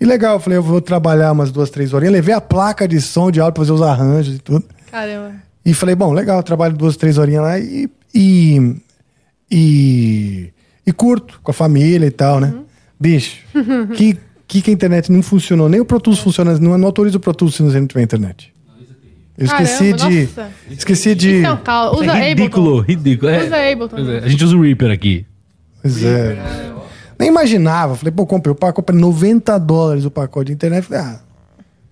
[0.00, 2.12] E legal, eu falei, eu vou trabalhar umas duas, três horinhas.
[2.12, 4.64] Levei a placa de som de áudio pra fazer os arranjos e tudo.
[4.90, 5.32] Caramba.
[5.64, 7.88] E falei, bom, legal, trabalho duas, três horinhas lá e.
[8.16, 8.76] E,
[9.50, 10.52] e,
[10.86, 12.54] e curto com a família e tal, né?
[12.98, 13.38] Bicho,
[13.96, 15.68] que, que que a internet não funcionou?
[15.68, 18.52] Nem o Pro Tools funciona, não, não autoriza o Pro Tools se não tiver internet.
[19.36, 20.20] Eu esqueci Caramba, de.
[20.22, 20.50] nossa.
[20.70, 21.36] Esqueci de.
[21.38, 22.00] Então, calma.
[22.00, 22.86] Usa é ridículo, Ableton.
[22.86, 23.30] ridículo.
[23.32, 23.98] É, Usa Ableton.
[23.98, 25.26] é, a gente usa o Reaper aqui.
[25.82, 26.38] Pois é.
[27.18, 27.96] Nem imaginava.
[27.96, 30.84] Falei, pô, comprei o pacote, comprei 90 dólares o pacote de internet.
[30.84, 31.20] Falei, ah,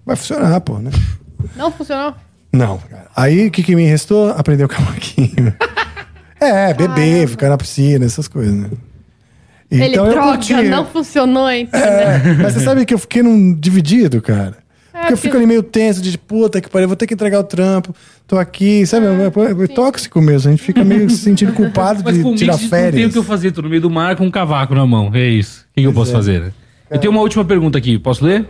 [0.07, 0.91] vai funcionar, pô, né?
[1.57, 2.15] Não funcionou?
[2.53, 3.07] Não, cara.
[3.17, 4.31] Aí o que, que me restou?
[4.31, 5.53] Aprender o cavaquinho.
[6.43, 8.69] é, beber, ficar na piscina, essas coisas, né?
[9.71, 10.53] Ele, Então eu curti.
[10.55, 11.81] não funcionou, então.
[11.81, 14.57] É, mas você sabe que eu fiquei num dividido, cara.
[14.93, 17.41] É, porque eu fico ali meio tenso de puta que pariu, vou ter que entregar
[17.41, 17.95] o trampo,
[18.27, 19.07] tô aqui, sabe?
[19.07, 22.53] É, é tóxico mesmo, a gente fica meio se sentindo culpado Mas de comigo tirar
[22.53, 23.13] não tem o férias.
[23.13, 25.11] que eu fazer, tô no meio do mar com um cavaco na mão.
[25.15, 25.63] É isso.
[25.71, 26.41] O que, que eu posso fazer?
[26.43, 26.53] né?
[26.91, 28.47] Eu tenho uma última pergunta aqui, posso ler?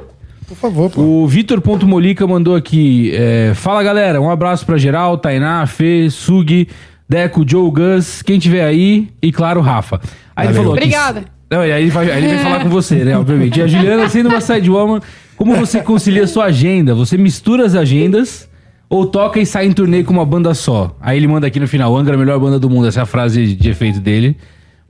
[0.49, 1.01] Por favor, pô.
[1.01, 3.13] O Vitor.molica mandou aqui.
[3.15, 6.67] é, Fala galera, um abraço pra geral, Tainá, Fê, Sugi,
[7.13, 10.01] Deco, Joe, Gus, quem tiver aí e claro, Rafa.
[10.35, 10.63] Aí ele Valeu.
[10.63, 11.25] falou aqui- Obrigada.
[11.51, 13.17] Não, e aí ele vai, aí ele vai falar com você, né?
[13.19, 13.59] Obviamente.
[13.61, 15.01] E a Juliana, sendo uma sidewoman,
[15.37, 16.95] como você concilia sua agenda?
[16.95, 18.49] Você mistura as agendas
[18.89, 20.97] ou toca e sai em turnê com uma banda só?
[21.01, 22.87] Aí ele manda aqui no final, Angra, a melhor banda do mundo.
[22.89, 24.37] Essa é a frase de efeito dele.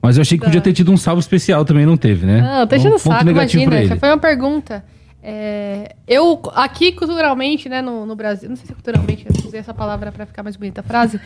[0.01, 2.39] Mas eu achei que podia ter tido um salve especial também, não teve, né?
[2.41, 3.75] Não, tá Um enchendo o ponto saco, imagina.
[3.79, 3.87] ele.
[3.87, 4.83] Já foi uma pergunta.
[5.21, 9.59] É, eu, aqui, culturalmente, né, no, no Brasil, não sei se é culturalmente, eu usei
[9.61, 11.17] essa palavra pra ficar mais bonita a frase,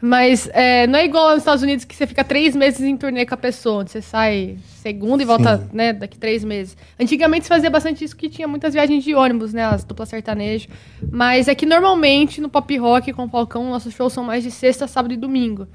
[0.00, 3.26] mas é, não é igual nos Estados Unidos que você fica três meses em turnê
[3.26, 6.76] com a pessoa, onde você sai segunda e volta, né, daqui três meses.
[6.98, 10.68] Antigamente se fazia bastante isso, que tinha muitas viagens de ônibus, né, as duplas sertanejo,
[11.10, 14.50] mas é que normalmente no pop rock com o Falcão, nossos shows são mais de
[14.50, 15.68] sexta, sábado e domingo.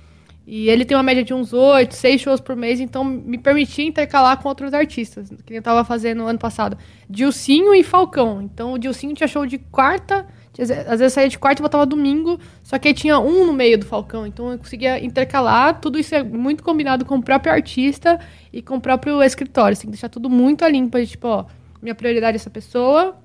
[0.47, 3.84] E ele tem uma média de uns oito, seis shows por mês, então me permitia
[3.84, 6.77] intercalar com outros artistas, que eu tava fazendo ano passado.
[7.10, 8.43] Dilcinho e Falcão.
[8.43, 10.27] Então o Dilcinho tinha show de quarta,
[10.61, 13.53] às vezes vezes saía de quarta e voltava domingo, só que aí tinha um no
[13.53, 14.26] meio do Falcão.
[14.26, 18.19] Então eu conseguia intercalar, tudo isso é muito combinado com o próprio artista
[18.53, 19.76] e com o próprio escritório.
[19.76, 21.45] Você tem que deixar tudo muito a limpo, tipo, ó,
[21.82, 23.18] minha prioridade é essa pessoa,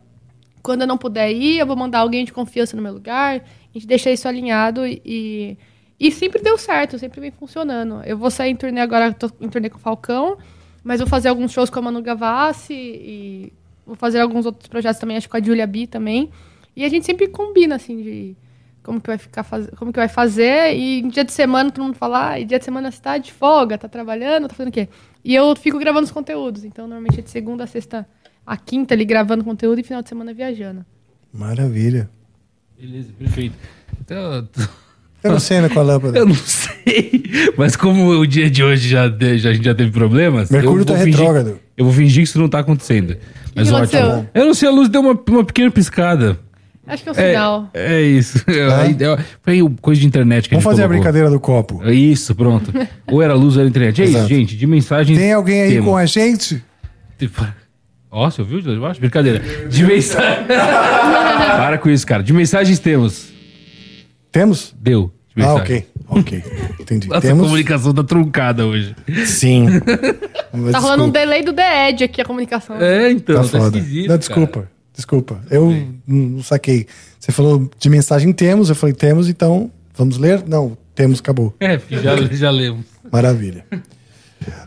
[0.63, 3.37] quando eu não puder ir, eu vou mandar alguém de confiança no meu lugar.
[3.37, 5.57] A gente deixa isso alinhado e,
[5.99, 8.03] e sempre deu certo, sempre vem funcionando.
[8.05, 10.37] Eu vou sair em turnê agora, tô em turnê com o Falcão,
[10.83, 13.53] mas vou fazer alguns shows com a Manu Gavassi e
[13.87, 16.31] vou fazer alguns outros projetos também, acho que com a Julia B também.
[16.81, 18.37] E a gente sempre combina, assim, de
[18.83, 19.69] como que vai ficar faz...
[19.77, 22.59] como que vai fazer e em dia de semana todo mundo fala, ah, e dia
[22.59, 24.89] de semana você tá de folga, tá trabalhando, tá fazendo o quê?
[25.23, 28.09] E eu fico gravando os conteúdos, então normalmente é de segunda a sexta,
[28.47, 30.85] a quinta ali gravando conteúdo e final de semana viajando.
[31.33, 32.09] Maravilha.
[32.81, 33.55] Beleza, perfeito.
[34.01, 34.49] Então,
[35.23, 36.17] Eu não sei, né, com a lâmpada.
[36.19, 37.23] Eu não sei.
[37.59, 40.51] Mas como o dia de hoje já, já- a gente já teve problemas.
[40.51, 41.61] Mercúrio tá fingir- retrógrado.
[41.77, 43.19] Eu vou fingir que isso não tá acontecendo.
[43.55, 43.99] Mas que ótimo.
[44.01, 44.31] aconteceu?
[44.33, 46.41] Eu não sei, a luz deu uma, uma pequena piscada.
[46.91, 47.71] Acho que é um É, sinal.
[47.75, 48.45] é isso.
[48.81, 51.03] Aí deu- Foi coisa de internet que Vamos a gente fazer a colocou.
[51.03, 51.89] brincadeira do copo.
[51.91, 52.73] Isso, pronto.
[53.11, 54.03] ou era luz ou era internet.
[54.03, 54.57] É isso, gente.
[54.57, 55.17] De mensagens.
[55.19, 55.87] Tem alguém aí temos.
[55.87, 56.63] com a gente?
[57.19, 57.47] Tipo,
[58.13, 59.01] Ó, você ouviu de lá de baixo?
[59.01, 59.41] Brincadeira.
[59.69, 60.45] De mensagem.
[60.49, 62.23] Para com isso, cara.
[62.23, 63.29] De mensagens temos.
[64.33, 64.75] Temos?
[64.81, 65.13] Deu.
[65.37, 65.63] De Ah, mensagem.
[65.63, 65.87] ok.
[66.09, 66.43] Ok.
[66.81, 67.07] Entendi.
[67.09, 67.45] Nossa, a Temos?
[67.45, 68.97] comunicação tá truncada hoje.
[69.27, 69.67] Sim.
[70.53, 71.19] Mas Tá rolando um desculpa.
[71.21, 72.77] delay do The Edge aqui, a comunicação.
[72.81, 73.37] É, então.
[73.37, 73.79] Tá Tá, foda.
[73.79, 74.09] esquisito.
[74.09, 74.71] Não, cara.
[75.01, 75.41] Desculpa.
[75.51, 75.75] Eu
[76.07, 76.87] não saquei.
[77.19, 80.43] Você falou de mensagem temos, eu falei temos, então vamos ler?
[80.47, 81.55] Não, temos, acabou.
[81.61, 82.85] É, já, já lemos.
[83.11, 83.65] Maravilha.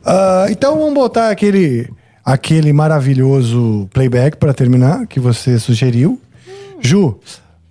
[0.05, 1.89] Ah, então vamos botar aquele,
[2.23, 6.21] aquele maravilhoso playback para terminar que você sugeriu.
[6.79, 7.19] Ju,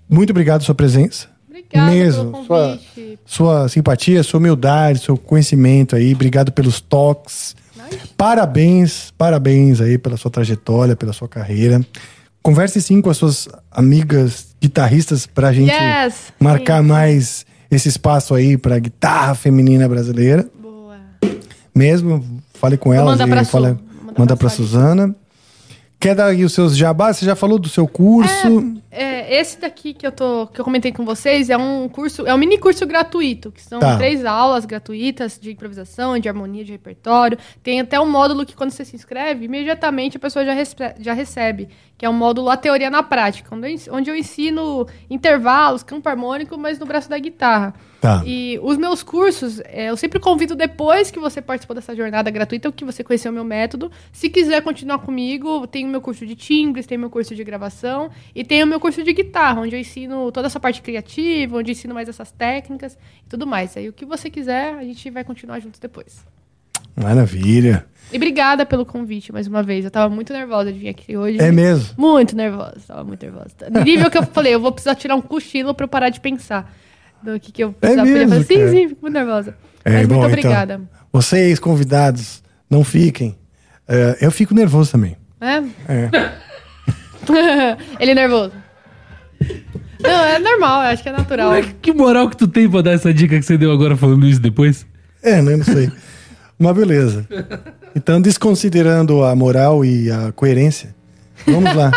[0.09, 1.29] muito obrigado pela sua presença.
[1.49, 2.33] Obrigada Mesmo.
[2.33, 2.81] pelo Sua,
[3.25, 6.13] sua simpatia, sua humildade, seu conhecimento aí.
[6.15, 7.55] Obrigado pelos toques.
[8.17, 11.85] Parabéns, parabéns aí pela sua trajetória, pela sua carreira.
[12.43, 16.33] Converse sim com as suas amigas guitarristas pra gente Yes!
[16.41, 16.89] marcar Sim.
[16.89, 20.47] mais esse espaço aí pra guitarra feminina brasileira.
[20.61, 20.97] Boa.
[21.75, 22.25] Mesmo,
[22.55, 23.57] fale com elas mandar e pra Su.
[23.61, 23.79] mandar
[24.19, 24.57] manda pra pra Su.
[24.65, 25.15] Suzana.
[26.01, 27.17] Quer dar aí os seus jabás?
[27.19, 28.75] Você já falou do seu curso?
[28.91, 32.35] É, esse daqui que eu, tô, que eu comentei com vocês é um curso, é
[32.35, 33.97] um mini curso gratuito, que são Tá.
[33.97, 37.37] três aulas gratuitas de improvisação, de harmonia, de repertório.
[37.63, 41.13] Tem até um módulo que quando você se inscreve, imediatamente a pessoa já, respe- já
[41.13, 41.69] recebe,
[41.99, 46.79] que é o módulo A Teoria na Prática, onde eu, ensino intervalos, campo harmônico, mas
[46.79, 47.75] no braço da guitarra.
[48.01, 48.21] Tá.
[48.27, 52.73] E os meus cursos, é, eu sempre convido depois que você participou dessa jornada gratuita,
[52.73, 53.93] que você conheceu o meu método.
[54.11, 57.45] Se quiser continuar comigo, tem o meu curso de timbres, tem o meu curso de
[57.45, 61.57] gravação e tem o meu curso de guitarra, onde eu ensino toda essa parte criativa,
[61.57, 63.77] onde eu ensino mais essas técnicas e tudo mais.
[63.77, 66.25] Aí o que você quiser, a gente vai continuar juntos depois.
[66.97, 67.87] Maravilha.
[68.13, 69.85] E obrigada pelo convite mais uma vez.
[69.85, 71.41] Eu tava muito nervosa de vir aqui hoje.
[71.41, 71.95] É mesmo?
[71.97, 73.51] Muito nervosa, tava muito nervosa.
[73.71, 76.21] No nível que eu falei, eu vou precisar tirar um cochilo pra eu parar de
[76.21, 76.71] pensar
[77.23, 78.07] do que, que eu precisava.
[78.07, 79.57] mesmo, Eu falei, sim, sim, fico muito nervosa.
[79.85, 80.81] É, Mas bom, muito então, obrigada.
[81.13, 83.39] Vocês, convidados, não fiquem.
[83.89, 85.17] É, eu fico nervoso também.
[85.41, 85.57] É?
[85.93, 86.11] É.
[87.99, 88.53] Ele é nervoso.
[90.03, 91.49] Não, é normal, eu acho que é natural.
[91.49, 94.27] Moleque, que moral que tu tem pra dar essa dica que você deu agora falando
[94.27, 94.85] isso depois?
[95.23, 95.57] É, né?
[95.57, 95.91] Não sei.
[96.59, 97.27] Mas beleza.
[97.95, 100.95] Então, desconsiderando a moral e a coerência,
[101.47, 101.93] vamos lá.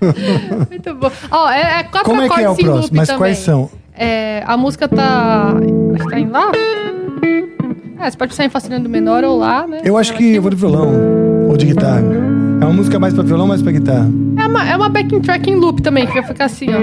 [0.70, 1.10] Muito bom.
[1.30, 2.96] Ó, é, é quatro Como é que é o próximo?
[2.96, 3.18] Mas também.
[3.18, 3.70] quais são?
[3.94, 5.54] É, a música tá.
[5.94, 6.52] Acho que tá em Lá?
[7.98, 9.80] É, você pode sair em sustenido menor ou Lá, né?
[9.82, 12.02] Eu acho que eu vou de violão ou de guitarra.
[12.66, 14.10] É uma música mais pra violão, mais pra guitarra.
[14.36, 16.78] É uma, é uma backing track em loop também, que vai ficar assim, ó.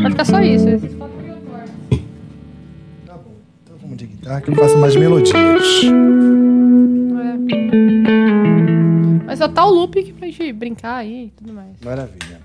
[0.00, 0.64] Vai ficar só isso.
[3.06, 3.32] Tá bom.
[3.64, 5.36] Então vamos de guitarra que eu faço mais melodias.
[5.36, 5.90] É.
[9.26, 11.72] Mas só tá o loop aqui pra gente brincar aí e tudo mais.
[11.84, 12.40] Maravilha.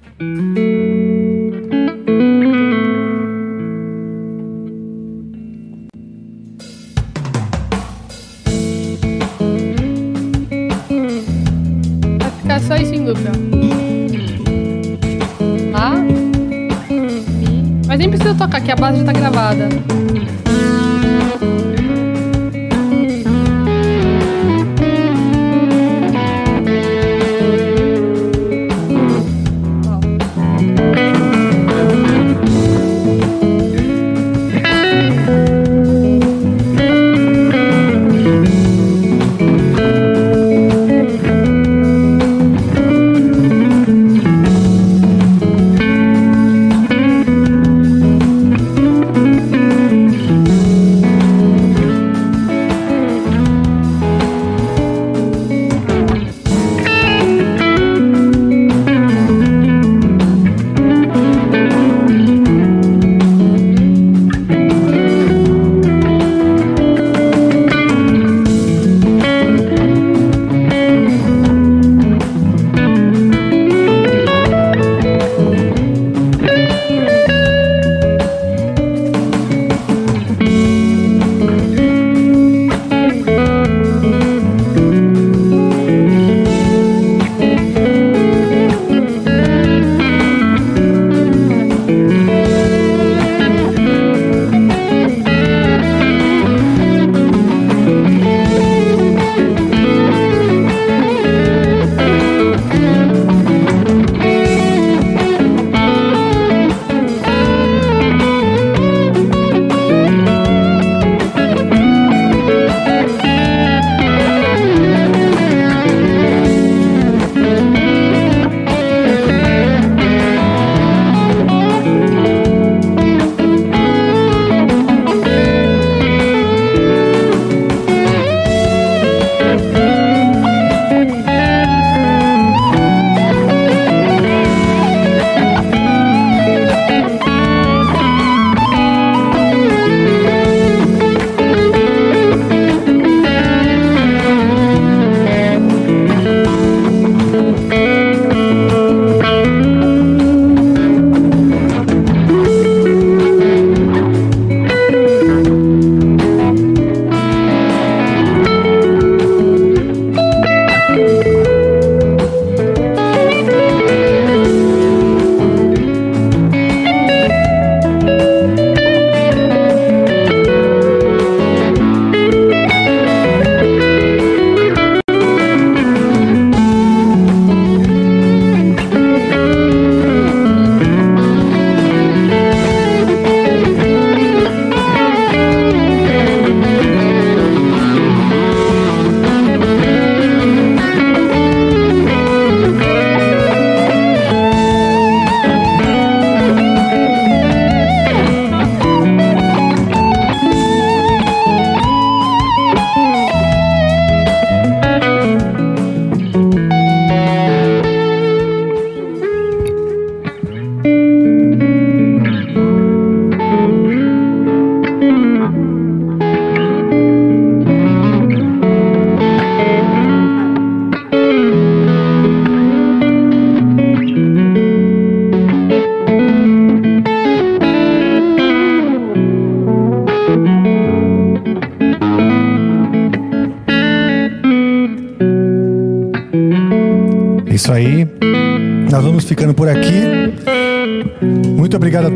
[12.59, 13.31] Ficar só isso em loop, ó.
[15.71, 15.93] Lá.
[17.87, 19.69] Mas nem precisa tocar, que a base já tá gravada.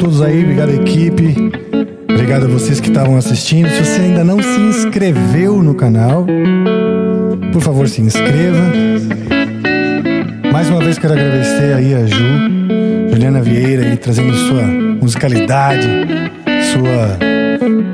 [0.04, 1.34] Todos aí, obrigado à equipe.
[2.10, 3.70] Obrigado a vocês que estavam assistindo.
[3.70, 6.28] Se você ainda não se inscreveu no canal,
[7.54, 8.60] por favor, se inscreva.
[10.52, 12.18] Mais uma vez quero agradecer aí a Ju,
[13.12, 15.88] Juliana Vieira, aí, trazendo sua musicalidade,
[16.74, 17.18] sua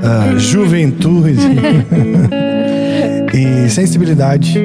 [0.04, 1.36] ah, juventude
[3.36, 4.60] e sensibilidade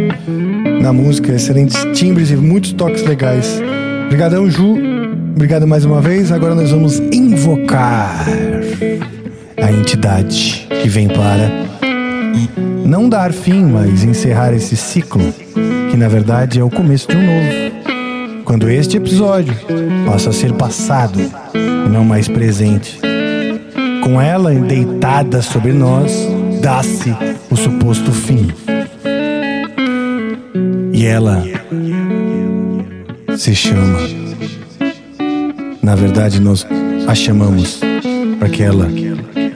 [0.81, 3.61] na música, excelentes timbres e muitos toques legais.
[4.07, 4.95] Obrigadão, Ju.
[5.35, 6.31] Obrigado mais uma vez.
[6.31, 7.01] Agora nós vamos
[7.45, 8.25] invocar
[9.63, 11.51] a entidade que vem para
[12.87, 15.23] não dar fim, mas encerrar esse ciclo,
[15.91, 18.45] que na verdade é o começo de um novo.
[18.47, 19.55] Quando este episódio
[20.07, 21.21] passa a ser passado
[21.55, 22.99] e não mais presente.
[24.03, 26.13] Com ela deitada sobre nós,
[26.63, 27.15] dá-se
[27.51, 28.49] o suposto fim.
[30.95, 31.45] E ela
[33.37, 33.99] se chama.
[35.83, 36.67] Na verdade, nós
[37.07, 37.81] a chamamos
[38.39, 38.89] para que ela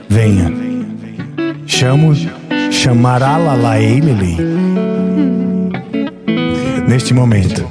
[0.07, 0.51] venha.
[1.65, 2.13] Chamo
[2.71, 4.37] chamará Lalaelele.
[6.87, 7.67] Neste momento,